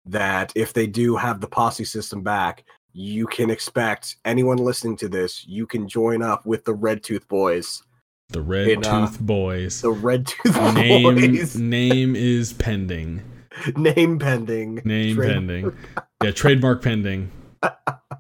that 0.05 0.53
if 0.55 0.74
they 0.74 0.86
do 0.86 1.16
have 1.16 1.40
the 1.40 1.47
posse 1.47 1.84
system 1.84 2.22
back, 2.22 2.64
you 2.93 3.26
can 3.26 3.49
expect 3.49 4.16
anyone 4.26 4.59
listening 4.59 4.97
to 4.99 5.09
this, 5.09 5.47
you 5.47 5.66
can 5.66 5.88
join 5.88 6.22
up 6.22 6.45
with 6.45 6.64
the 6.66 6.74
Red 6.74 7.03
Tooth 7.03 7.26
Boys. 7.26 7.82
the 8.28 8.43
red 8.43 8.68
in, 8.68 8.84
uh, 8.84 9.07
tooth 9.07 9.20
boys 9.20 9.80
The 9.80 9.90
Red 9.90 10.26
Tooth 10.26 10.74
name 10.74 11.14
Boys. 11.14 11.57
name 11.59 12.14
is 12.14 12.53
pending 12.53 13.22
Name 13.77 14.19
pending. 14.19 14.81
name 14.85 15.17
Trade- 15.17 15.33
pending. 15.33 15.77
Yeah 16.23 16.31
trademark 16.31 16.83
pending. 16.83 17.31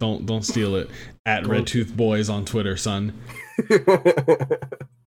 Don't 0.00 0.26
don't 0.26 0.42
steal 0.42 0.76
it. 0.76 0.90
At 1.26 1.46
red 1.46 1.66
tooth 1.66 1.96
boys 1.96 2.28
on 2.28 2.44
twitter 2.44 2.76
son. 2.76 3.12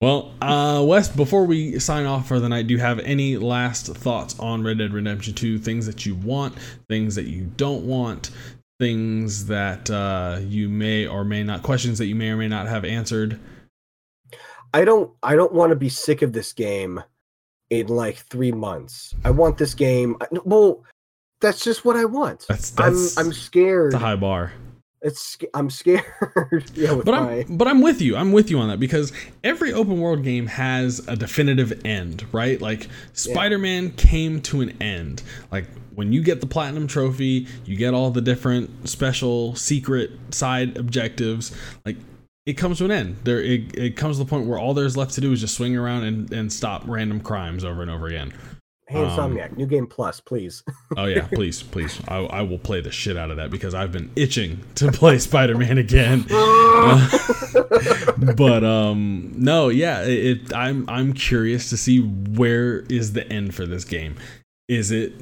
Well, 0.02 0.34
uh, 0.42 0.84
Wes, 0.84 1.10
before 1.10 1.46
we 1.46 1.78
sign 1.78 2.08
off 2.08 2.28
for 2.28 2.40
the 2.40 2.50
night, 2.50 2.66
do 2.66 2.74
you 2.74 2.80
have 2.80 2.98
any 3.02 3.38
last 3.38 3.86
thoughts 3.86 4.38
on 4.40 4.64
Red 4.64 4.80
Dead 4.80 4.94
Redemption 4.94 5.36
2? 5.36 5.60
Things 5.60 5.86
that 5.86 6.08
you 6.08 6.16
want, 6.16 6.56
things 6.90 7.14
that 7.14 7.26
you 7.26 7.52
don't 7.56 7.86
want, 7.86 8.32
things 8.80 9.46
that 9.46 9.92
uh, 9.92 10.40
you 10.42 10.70
may 10.70 11.06
or 11.06 11.24
may 11.24 11.44
not, 11.44 11.62
questions 11.62 12.00
that 12.00 12.08
you 12.08 12.16
may 12.16 12.30
or 12.30 12.38
may 12.38 12.48
not 12.48 12.68
have 12.68 12.84
answered? 12.84 13.40
I 14.74 14.86
don't 14.86 15.12
I 15.22 15.36
don't 15.36 15.54
want 15.54 15.70
to 15.70 15.76
be 15.76 15.90
sick 15.90 16.24
of 16.24 16.34
this 16.34 16.52
game 16.52 17.04
in 17.72 17.88
like 17.88 18.18
three 18.18 18.52
months. 18.52 19.16
I 19.26 19.32
want 19.32 19.58
this 19.58 19.74
game. 19.74 20.18
Well, 20.46 20.84
that's 21.40 21.64
just 21.64 21.84
what 21.84 21.96
I 21.96 22.06
want. 22.06 22.46
That's 22.48 22.78
I'm 22.78 22.96
I'm 23.18 23.34
scared. 23.34 23.94
a 23.96 23.98
high 23.98 24.18
bar. 24.18 24.52
It's 25.02 25.36
I'm 25.56 25.72
scared. 25.72 26.04
yeah, 26.76 26.92
with 26.92 27.06
But 27.06 27.14
my 27.20 27.32
I'm 27.40 27.58
but 27.58 27.68
I'm 27.68 27.82
with 27.82 28.02
you. 28.02 28.16
I'm 28.16 28.32
with 28.34 28.52
you 28.52 28.60
on 28.60 28.68
that 28.68 28.80
because 28.80 29.12
every 29.44 29.74
open 29.74 30.00
world 30.00 30.24
game 30.24 30.46
has 30.46 31.00
a 31.08 31.16
definitive 31.16 31.82
end, 31.86 32.24
right? 32.32 32.62
Like 32.62 32.88
Spider-Man 33.14 33.92
came 33.94 34.42
to 34.44 34.62
an 34.62 34.78
end. 34.80 35.24
Like 35.52 35.66
when 35.96 36.14
you 36.14 36.22
get 36.22 36.42
the 36.42 36.48
platinum 36.48 36.88
trophy, 36.88 37.48
you 37.66 37.76
get 37.78 37.94
all 37.96 38.12
the 38.12 38.22
different 38.22 38.88
special 38.90 39.56
secret 39.56 40.12
side 40.30 40.78
objectives. 40.78 41.56
Like 41.86 41.96
it 42.46 42.54
comes 42.54 42.80
to 42.80 42.86
an 42.86 42.92
end. 42.92 43.18
There 43.24 43.42
it, 43.42 43.78
it 43.78 43.96
comes 43.96 44.18
to 44.18 44.24
the 44.24 44.30
point 44.30 44.48
where 44.48 44.58
all 44.58 44.74
there's 44.74 44.98
left 44.98 45.14
to 45.16 45.22
do 45.22 45.32
is 45.32 45.42
just 45.42 45.56
swing 45.56 45.76
around 45.76 46.04
and, 46.04 46.32
and 46.34 46.52
stop 46.52 46.84
random 46.86 47.20
crimes 47.22 47.64
over 47.64 47.82
and 47.82 47.92
over 47.92 48.08
again. 48.08 48.34
hey, 48.88 49.04
um, 49.04 49.40
new 49.56 49.66
game 49.66 49.88
plus, 49.88 50.20
please. 50.20 50.64
Oh 50.98 51.06
yeah, 51.06 51.26
please, 51.28 51.64
please. 51.64 52.02
I, 52.08 52.18
I 52.18 52.42
will 52.42 52.58
play 52.58 52.82
the 52.82 52.92
shit 52.92 53.16
out 53.16 53.32
of 53.32 53.38
that 53.38 53.50
because 53.50 53.74
I've 53.74 53.92
been 53.94 54.12
itching 54.16 54.60
to 54.76 54.92
play 54.92 55.20
Spider-Man 55.20 55.78
again. 55.78 56.26
but 58.36 58.64
um 58.64 59.32
no 59.36 59.70
yeah 59.70 60.02
it, 60.04 60.26
it 60.26 60.54
i'm 60.54 60.88
i'm 60.90 61.14
curious 61.14 61.70
to 61.70 61.78
see 61.78 62.00
where 62.02 62.80
is 62.82 63.14
the 63.14 63.28
end 63.32 63.54
for 63.54 63.66
this 63.66 63.84
game 63.84 64.16
is 64.68 64.92
it 64.92 65.14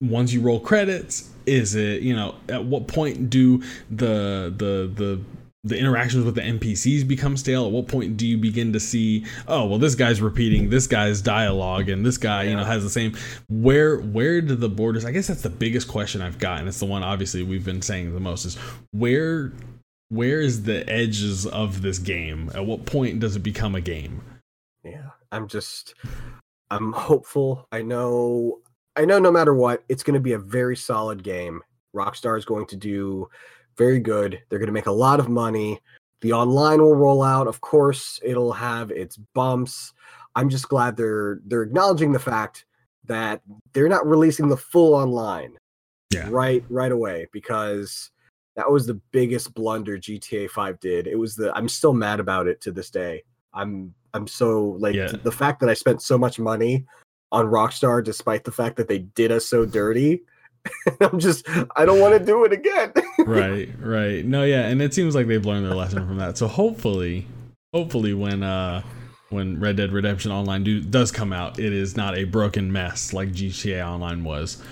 once 0.00 0.32
you 0.32 0.40
roll 0.40 0.60
credits 0.60 1.30
is 1.46 1.74
it 1.74 2.02
you 2.02 2.14
know 2.14 2.34
at 2.48 2.64
what 2.64 2.86
point 2.88 3.30
do 3.30 3.58
the 3.90 4.52
the 4.56 4.90
the 4.94 5.20
the 5.68 5.78
interactions 5.78 6.24
with 6.24 6.34
the 6.34 6.40
npcs 6.40 7.06
become 7.06 7.36
stale 7.36 7.66
at 7.66 7.72
what 7.72 7.86
point 7.86 8.16
do 8.16 8.26
you 8.26 8.36
begin 8.36 8.72
to 8.72 8.80
see 8.80 9.24
oh 9.46 9.66
well 9.66 9.78
this 9.78 9.94
guy's 9.94 10.20
repeating 10.20 10.70
this 10.70 10.86
guy's 10.86 11.20
dialogue 11.20 11.88
and 11.88 12.04
this 12.04 12.16
guy 12.16 12.44
you 12.44 12.56
know 12.56 12.64
has 12.64 12.82
the 12.82 12.90
same 12.90 13.16
where 13.48 13.98
where 13.98 14.40
do 14.40 14.54
the 14.54 14.68
borders 14.68 15.04
i 15.04 15.10
guess 15.10 15.26
that's 15.26 15.42
the 15.42 15.50
biggest 15.50 15.88
question 15.88 16.20
i've 16.20 16.38
got 16.38 16.58
and 16.58 16.68
it's 16.68 16.80
the 16.80 16.86
one 16.86 17.02
obviously 17.02 17.42
we've 17.42 17.64
been 17.64 17.82
saying 17.82 18.12
the 18.14 18.20
most 18.20 18.44
is 18.44 18.56
where 18.92 19.52
where 20.10 20.40
is 20.40 20.62
the 20.62 20.88
edges 20.88 21.46
of 21.46 21.82
this 21.82 21.98
game? 21.98 22.50
At 22.54 22.64
what 22.64 22.86
point 22.86 23.20
does 23.20 23.36
it 23.36 23.40
become 23.40 23.74
a 23.74 23.80
game? 23.80 24.22
yeah, 24.84 25.10
I'm 25.32 25.48
just 25.48 25.94
I'm 26.70 26.92
hopeful. 26.92 27.66
I 27.72 27.82
know 27.82 28.60
I 28.96 29.04
know 29.04 29.18
no 29.18 29.30
matter 29.30 29.54
what, 29.54 29.84
it's 29.88 30.02
going 30.02 30.14
to 30.14 30.20
be 30.20 30.32
a 30.32 30.38
very 30.38 30.76
solid 30.76 31.22
game. 31.22 31.62
Rockstar 31.94 32.36
is 32.38 32.44
going 32.44 32.66
to 32.66 32.76
do 32.76 33.28
very 33.78 34.00
good. 34.00 34.42
They're 34.48 34.58
going 34.58 34.66
to 34.66 34.72
make 34.72 34.86
a 34.86 34.92
lot 34.92 35.20
of 35.20 35.28
money. 35.28 35.80
The 36.20 36.32
online 36.32 36.82
will 36.82 36.96
roll 36.96 37.22
out. 37.22 37.46
Of 37.46 37.60
course, 37.60 38.18
it'll 38.24 38.52
have 38.52 38.90
its 38.90 39.16
bumps. 39.34 39.94
I'm 40.34 40.48
just 40.50 40.68
glad 40.68 40.96
they're 40.96 41.40
they're 41.46 41.62
acknowledging 41.62 42.12
the 42.12 42.18
fact 42.18 42.64
that 43.04 43.40
they're 43.72 43.88
not 43.88 44.06
releasing 44.06 44.48
the 44.48 44.56
full 44.56 44.94
online 44.94 45.56
Yeah. 46.12 46.28
right 46.30 46.64
right 46.68 46.92
away 46.92 47.26
because 47.32 48.10
that 48.56 48.70
was 48.70 48.86
the 48.86 49.00
biggest 49.12 49.54
blunder 49.54 49.96
GTA 49.96 50.50
5 50.50 50.80
did. 50.80 51.06
It 51.06 51.16
was 51.16 51.36
the 51.36 51.56
I'm 51.56 51.68
still 51.68 51.94
mad 51.94 52.20
about 52.20 52.48
it 52.48 52.60
to 52.62 52.72
this 52.72 52.90
day. 52.90 53.22
I'm 53.54 53.94
I'm 54.12 54.26
so 54.26 54.76
like 54.80 54.94
Yeah. 54.96 55.12
the 55.22 55.32
fact 55.32 55.60
that 55.60 55.68
I 55.70 55.74
spent 55.74 56.02
so 56.02 56.18
much 56.18 56.38
money 56.38 56.84
on 57.30 57.46
Rockstar 57.46 58.02
despite 58.02 58.44
the 58.44 58.52
fact 58.52 58.76
that 58.76 58.88
they 58.88 58.98
did 58.98 59.30
us 59.32 59.46
so 59.46 59.64
dirty. 59.64 60.22
I'm 61.00 61.18
just 61.18 61.48
I 61.76 61.84
don't 61.86 62.00
want 62.00 62.18
to 62.18 62.24
do 62.24 62.44
it 62.44 62.52
again. 62.52 62.92
right, 63.28 63.68
right. 63.80 64.24
No, 64.24 64.44
yeah, 64.44 64.66
and 64.68 64.80
it 64.82 64.94
seems 64.94 65.14
like 65.14 65.26
they've 65.26 65.44
learned 65.44 65.66
their 65.66 65.74
lesson 65.74 66.06
from 66.06 66.18
that. 66.18 66.38
So 66.38 66.46
hopefully, 66.48 67.26
hopefully 67.72 68.14
when 68.14 68.42
uh 68.42 68.82
when 69.30 69.60
Red 69.60 69.76
Dead 69.76 69.92
Redemption 69.92 70.32
Online 70.32 70.64
do, 70.64 70.80
does 70.80 71.12
come 71.12 71.32
out, 71.32 71.58
it 71.58 71.72
is 71.72 71.96
not 71.96 72.16
a 72.16 72.24
broken 72.24 72.72
mess 72.72 73.12
like 73.12 73.30
GTA 73.30 73.86
Online 73.86 74.24
was. 74.24 74.62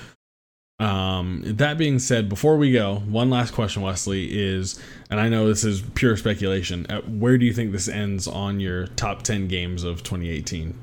Um, 0.79 1.43
that 1.45 1.79
being 1.79 1.99
said, 1.99 2.29
before 2.29 2.57
we 2.57 2.71
go, 2.73 2.97
one 3.07 3.31
last 3.31 3.53
question, 3.55 3.83
Wesley, 3.83 4.29
is, 4.31 4.79
and 5.11 5.19
I 5.21 5.29
know 5.31 5.47
this 5.47 5.65
is 5.65 5.83
pure 5.95 6.17
speculation. 6.17 6.85
Where 7.07 7.39
do 7.39 7.47
you 7.47 7.53
think 7.53 7.73
this 7.73 7.89
ends 7.89 8.27
on 8.27 8.61
your 8.61 8.87
top 8.89 9.23
ten 9.23 9.47
games 9.49 9.85
of 9.85 10.03
2018? 10.03 10.75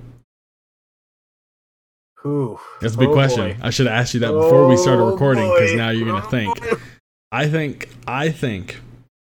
Whew. 2.24 2.60
That's 2.82 2.96
a 2.96 2.98
big 2.98 3.10
Oh, 3.10 3.14
question. 3.14 3.52
boy. 3.52 3.58
I 3.62 3.70
should 3.70 3.86
have 3.88 3.96
asked 3.96 4.14
you 4.14 4.20
that 4.22 4.32
before 4.32 4.66
we 4.66 4.78
started 4.78 5.04
Oh, 5.04 5.12
recording 5.12 5.52
because 5.52 5.74
now 5.74 5.90
you're 5.90 6.08
gonna 6.08 6.26
Oh, 6.26 6.30
think. 6.30 6.60
I 7.34 7.50
think 7.50 7.90
I 8.08 8.30
think 8.30 8.80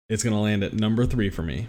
it's 0.09 0.22
gonna 0.22 0.40
land 0.40 0.62
at 0.62 0.72
number 0.72 1.05
three 1.05 1.30
for 1.30 1.42
me. 1.42 1.66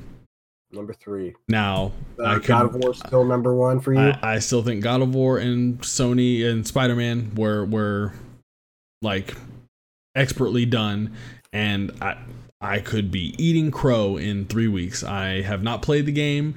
Number 0.71 0.93
three. 0.93 1.33
Now 1.47 1.91
Uh, 2.19 2.23
I 2.25 2.39
God 2.39 2.67
of 2.67 2.75
War 2.75 2.93
still 2.93 3.25
number 3.25 3.55
one 3.55 3.79
for 3.79 3.93
you. 3.93 3.99
I, 3.99 4.35
I 4.35 4.39
still 4.39 4.61
think 4.61 4.83
God 4.83 5.01
of 5.01 5.15
War 5.15 5.39
and 5.39 5.79
Sony 5.81 6.47
and 6.47 6.67
Spider 6.67 6.95
Man 6.95 7.33
were 7.33 7.65
were 7.65 8.13
like 9.01 9.35
expertly 10.15 10.67
done, 10.67 11.15
and 11.51 11.91
I 11.99 12.17
I 12.61 12.79
could 12.79 13.09
be 13.09 13.33
eating 13.43 13.71
crow 13.71 14.17
in 14.17 14.45
three 14.45 14.67
weeks. 14.67 15.03
I 15.03 15.41
have 15.41 15.63
not 15.63 15.81
played 15.81 16.05
the 16.05 16.11
game. 16.11 16.53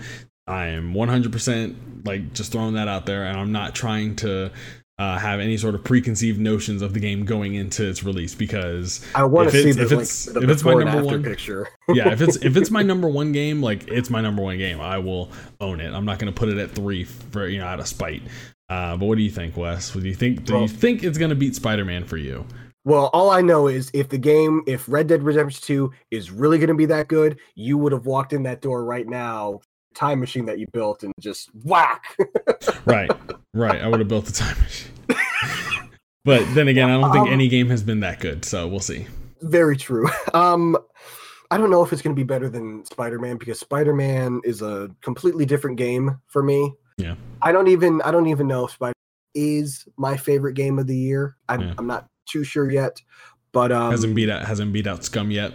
I 0.47 0.67
am 0.67 0.93
100% 0.93 2.05
like 2.05 2.35
just 2.35 2.53
throwing 2.53 2.75
that 2.75 2.89
out 2.89 3.07
there, 3.07 3.25
and 3.25 3.39
I'm 3.39 3.53
not 3.53 3.75
trying 3.75 4.17
to 4.17 4.51
uh, 4.99 5.19
have 5.19 5.41
any 5.41 5.57
sort 5.57 5.75
of 5.75 5.83
preconceived 5.83 6.39
notions 6.39 6.83
of 6.83 6.95
the 6.95 7.01
game 7.01 7.25
going 7.25 7.55
into 7.55 7.89
its 7.89 8.05
release 8.05 8.35
because 8.35 9.05
I 9.15 9.25
want 9.25 9.51
to 9.51 9.63
see 9.63 9.71
it's- 9.71 9.77
the, 9.77 9.83
if 9.83 9.91
like, 10.27 10.35
the 10.35 10.43
if 10.43 10.51
it's 10.51 10.65
my 10.65 10.75
number 10.75 11.03
one- 11.03 11.23
picture. 11.23 11.69
yeah, 11.89 12.13
if 12.13 12.21
it's 12.21 12.37
if 12.37 12.57
it's 12.57 12.71
my 12.71 12.83
number 12.93 13.09
one 13.09 13.33
game, 13.33 13.63
like 13.63 13.89
it's 13.89 14.11
my 14.11 14.21
number 14.21 14.43
one 14.43 14.59
game, 14.59 14.81
I 14.81 14.99
will 14.99 15.31
own 15.61 15.81
it. 15.81 15.93
I'm 15.93 16.05
not 16.05 16.19
going 16.19 16.33
to 16.33 16.39
put 16.39 16.49
it 16.49 16.59
at 16.59 16.71
three 16.71 17.05
for 17.05 17.49
you 17.49 17.59
know 17.59 17.67
out 17.67 17.81
of 17.81 17.89
spite. 17.89 18.23
Uh, 18.69 18.97
but 18.97 19.07
what 19.07 19.19
do 19.19 19.23
you 19.23 19.31
think, 19.31 19.57
Wes? 19.57 19.91
Do 19.91 20.01
you 20.01 20.15
think 20.15 20.45
do 20.45 20.59
you 20.61 20.69
think 20.69 21.03
it's 21.05 21.19
going 21.19 21.31
to 21.31 21.37
beat 21.37 21.55
Spider 21.55 21.85
Man 21.85 22.05
for 22.05 22.17
you? 22.17 22.47
Well, 22.85 23.11
all 23.13 23.31
I 23.31 23.43
know 23.43 23.69
is 23.69 23.91
if 23.95 24.09
the 24.09 24.19
game, 24.19 24.63
if 24.67 24.89
Red 24.89 25.07
Dead 25.07 25.23
Redemption 25.23 25.61
2 25.63 25.93
is 26.11 26.33
really 26.33 26.59
going 26.59 26.69
to 26.69 26.75
be 26.75 26.87
that 26.87 27.07
good, 27.07 27.39
you 27.55 27.79
would 27.79 27.93
have 27.93 28.07
walked 28.07 28.33
in 28.33 28.43
that 28.43 28.61
door 28.61 28.85
right 28.85 29.07
now, 29.07 29.61
time 29.95 30.19
machine 30.19 30.47
that 30.47 30.59
you 30.59 30.67
built, 30.73 31.05
and 31.05 31.13
just 31.21 31.51
whack. 31.65 32.17
Right, 32.85 33.11
right. 33.55 33.81
I 33.81 33.89
would 33.89 34.01
have 34.01 34.09
built 34.09 34.27
the 34.27 34.33
time 34.33 34.57
machine. 34.59 34.93
but 36.25 36.55
then 36.55 36.69
again, 36.69 36.91
I 36.91 37.01
don't 37.01 37.13
think 37.13 37.27
Um, 37.27 37.33
any 37.33 37.49
game 37.49 37.69
has 37.71 37.83
been 37.83 38.01
that 38.01 38.21
good, 38.21 38.45
so 38.45 38.67
we'll 38.67 38.81
see. 38.81 39.07
Very 39.43 39.77
true. 39.77 40.09
Um, 40.35 40.79
I 41.51 41.59
don't 41.59 41.71
know 41.71 41.85
if 41.85 41.93
it's 41.93 42.01
going 42.01 42.17
to 42.17 42.19
be 42.19 42.25
better 42.25 42.49
than 42.49 42.87
Spider 42.87 43.19
Man 43.19 43.37
because 43.37 43.61
Spider 43.61 43.93
Man 43.93 44.41
is 44.45 44.63
a 44.63 44.89
completely 45.03 45.45
different 45.45 45.77
game 45.77 46.19
for 46.27 46.43
me. 46.43 46.73
Yeah. 46.97 47.17
I 47.43 47.53
don't 47.53 47.69
even 47.69 48.01
I 48.03 48.11
don't 48.11 48.29
even 48.29 48.49
know 48.49 48.65
if 48.65 48.73
Spider 48.73 48.95
is 49.35 49.87
my 49.99 50.17
favorite 50.17 50.55
game 50.55 50.79
of 50.79 50.87
the 50.87 50.97
year. 50.97 51.37
I'm 51.51 51.61
Yeah. 51.61 51.75
I'm 51.77 51.87
not 51.87 52.07
too 52.27 52.45
sure 52.45 52.71
yet, 52.71 53.03
but 53.53 53.71
um, 53.71 53.91
hasn't 53.91 54.15
beat 54.15 54.31
out 54.31 54.47
hasn't 54.47 54.73
beat 54.73 54.87
out 54.87 55.05
Scum 55.05 55.31
yet. 55.31 55.53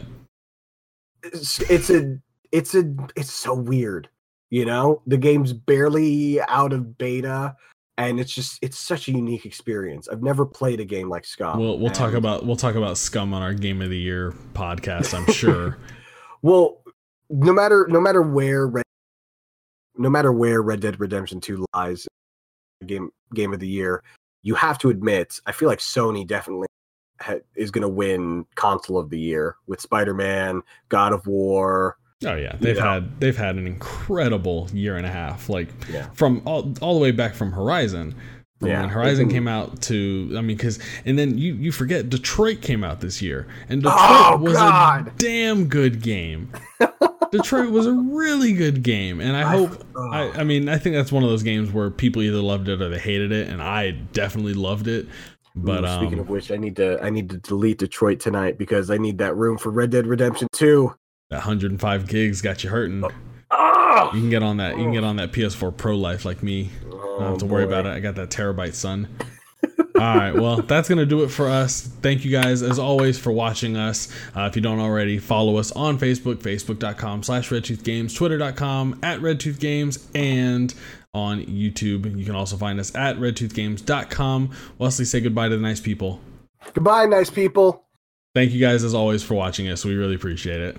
it's, 1.24 1.60
it's 1.62 1.89
a 1.89 2.20
it's 2.52 2.76
a 2.76 2.93
it's 3.16 3.34
so 3.34 3.56
weird. 3.56 4.08
You 4.52 4.66
know, 4.66 5.02
the 5.08 5.18
game's 5.18 5.52
barely 5.52 6.39
out 6.41 6.74
of 6.74 6.98
beta, 7.00 7.56
and 7.98 8.20
it's 8.20 8.34
just 8.34 8.60
it's 8.62 8.78
such 8.78 9.08
a 9.08 9.12
unique 9.12 9.45
experience. 9.45 10.08
I've 10.08 10.22
never 10.22 10.45
played 10.45 10.80
a 10.80 10.86
game 10.86 11.10
like 11.10 11.26
Scum. 11.26 11.60
We'll 11.60 11.80
we'll 11.80 11.91
talk 11.91 12.14
about 12.14 12.45
we'll 12.45 12.56
talk 12.56 12.76
about 12.76 12.98
Scum 12.98 13.34
on 13.34 13.41
our 13.41 13.54
Game 13.54 13.82
of 13.82 13.89
the 13.89 13.98
Year 13.98 14.34
podcast. 14.54 15.14
I'm 15.14 15.32
sure. 15.34 15.78
Well, 16.43 16.84
no 17.32 17.52
matter 17.52 17.88
no 17.89 18.00
matter 18.00 18.22
where 18.22 18.68
Red, 18.68 18.86
no 19.98 20.08
matter 20.08 20.32
where 20.32 20.62
Red 20.62 20.82
Dead 20.82 21.00
Redemption 21.00 21.41
2 21.41 21.66
lies 21.74 22.08
game 22.86 23.10
game 23.34 23.54
of 23.54 23.60
the 23.60 23.68
year, 23.68 24.04
you 24.43 24.54
have 24.54 24.78
to 24.80 24.89
admit, 24.89 25.39
I 25.48 25.52
feel 25.52 25.68
like 25.68 25.80
Sony 25.80 26.26
definitely 26.26 26.68
ha- 27.20 27.39
is 27.56 27.72
going 27.72 27.82
to 27.82 27.89
win 27.89 28.45
console 28.56 29.00
of 29.00 29.10
the 29.10 29.20
year 29.20 29.56
with 29.66 29.82
Spider-Man, 29.82 30.62
God 30.89 31.12
of 31.12 31.26
War. 31.26 31.98
Oh 32.26 32.36
yeah, 32.36 32.55
they've 32.59 32.76
Yeah. 32.76 32.93
had 32.95 33.20
they've 33.20 33.38
had 33.38 33.55
an 33.57 33.68
incredible 33.68 34.68
year 34.74 34.95
and 34.97 35.05
a 35.05 35.11
half. 35.11 35.49
Like 35.49 35.68
Yeah. 35.91 36.07
from 36.13 36.41
all, 36.45 36.74
all 36.82 36.95
the 36.95 36.99
way 36.99 37.11
back 37.11 37.36
from 37.36 37.51
Horizon. 37.51 38.15
From 38.59 38.70
Yeah, 38.70 38.82
when 38.82 38.89
Horizon 38.89 39.28
been- 39.28 39.36
came 39.36 39.47
out 39.47 39.82
to 39.84 40.34
I 40.36 40.41
mean 40.41 40.57
cuz 40.57 40.80
and 41.05 41.18
then 41.20 41.38
you 41.38 41.53
you 41.53 41.72
forget 41.72 42.09
Detroit 42.09 42.61
came 42.61 42.84
out 42.84 43.01
this 43.01 43.22
year 43.22 43.45
and 43.70 43.84
Detroit 43.84 43.99
Oh, 44.01 44.38
was 44.41 44.53
God. 44.53 45.07
a 45.07 45.11
damn 45.20 45.65
good 45.68 46.01
game. 46.01 46.49
Detroit 47.32 47.70
was 47.72 47.86
a 47.86 47.93
really 47.93 48.53
good 48.53 48.82
game 48.82 49.20
and 49.22 49.36
I 49.38 49.43
hope 49.43 49.84
oh. 49.95 50.09
I, 50.11 50.39
I 50.39 50.43
mean 50.43 50.70
I 50.70 50.78
think 50.80 50.95
that's 50.95 51.11
one 51.11 51.24
of 51.24 51.30
those 51.30 51.43
games 51.43 51.72
where 51.72 51.91
people 51.91 52.24
either 52.24 52.38
loved 52.41 52.68
it 52.68 52.82
or 52.82 52.89
they 52.89 52.97
hated 52.97 53.32
it 53.32 53.47
and 53.47 53.61
I 53.61 53.91
definitely 54.13 54.53
loved 54.55 54.88
it. 54.88 55.05
But 55.55 55.84
Ooh, 55.84 55.88
speaking 55.99 56.13
um, 56.15 56.20
of 56.22 56.30
which, 56.30 56.51
I 56.51 56.57
need 56.57 56.76
to 56.78 56.99
I 57.03 57.09
need 57.11 57.30
to 57.32 57.38
delete 57.38 57.78
Detroit 57.80 58.20
tonight 58.20 58.57
because 58.57 58.89
I 58.89 58.97
need 58.97 59.18
that 59.20 59.36
room 59.36 59.57
for 59.59 59.70
Red 59.72 59.89
Dead 59.91 60.07
Redemption 60.07 60.47
2. 60.53 60.91
That 61.30 61.38
105 61.38 62.08
gigs 62.08 62.42
got 62.42 62.64
you 62.64 62.70
hurting. 62.70 63.04
Oh, 63.52 64.12
You 64.14 64.22
can 64.22 64.30
get 64.30 64.44
on 64.44 64.58
that. 64.58 64.78
You 64.78 64.84
can 64.84 64.94
get 64.94 65.04
on 65.04 65.16
that 65.18 65.32
PS4 65.32 65.76
Pro 65.76 65.96
life 65.96 66.26
like 66.26 66.44
me. 66.44 66.70
Oh, 66.86 67.18
Don't 67.20 67.30
have 67.30 67.38
to 67.40 67.46
worry 67.46 67.64
about 67.64 67.86
it. 67.86 67.90
I 67.90 68.00
got 68.00 68.16
that 68.16 68.30
terabyte, 68.30 68.74
son. 68.74 69.08
All 70.00 70.16
right, 70.16 70.32
well, 70.32 70.58
that's 70.62 70.88
going 70.88 71.00
to 71.00 71.08
do 71.08 71.24
it 71.24 71.30
for 71.30 71.48
us. 71.50 71.82
Thank 71.82 72.24
you 72.24 72.32
guys, 72.32 72.62
as 72.62 72.78
always, 72.78 73.18
for 73.18 73.32
watching 73.32 73.76
us. 73.76 74.10
Uh, 74.36 74.42
if 74.42 74.56
you 74.56 74.62
don't 74.62 74.80
already, 74.80 75.18
follow 75.18 75.58
us 75.58 75.72
on 75.72 75.98
Facebook, 75.98 76.36
facebook.com 76.36 77.24
slash 77.24 77.50
redtoothgames, 77.50 78.16
twitter.com 78.16 79.00
at 79.02 79.20
redtoothgames, 79.22 80.06
and 80.14 80.76
on 81.16 81.42
YouTube. 81.46 82.16
You 82.16 82.26
can 82.26 82.36
also 82.36 82.58
find 82.58 82.80
us 82.80 82.94
at 82.94 83.18
redtoothgames.com. 83.18 84.52
Wesley, 84.78 85.06
say 85.06 85.20
goodbye 85.20 85.50
to 85.50 85.56
the 85.56 85.62
nice 85.64 85.80
people. 85.82 86.20
Goodbye, 86.74 87.08
nice 87.08 87.32
people. 87.32 87.84
Thank 88.36 88.52
you 88.52 88.60
guys, 88.60 88.84
as 88.84 88.94
always, 88.94 89.24
for 89.24 89.34
watching 89.34 89.68
us. 89.68 89.84
We 89.84 89.96
really 89.96 90.16
appreciate 90.16 90.62
it. 90.62 90.78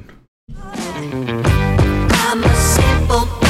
I'm 0.57 2.43
a 2.43 2.55
simple 2.55 3.48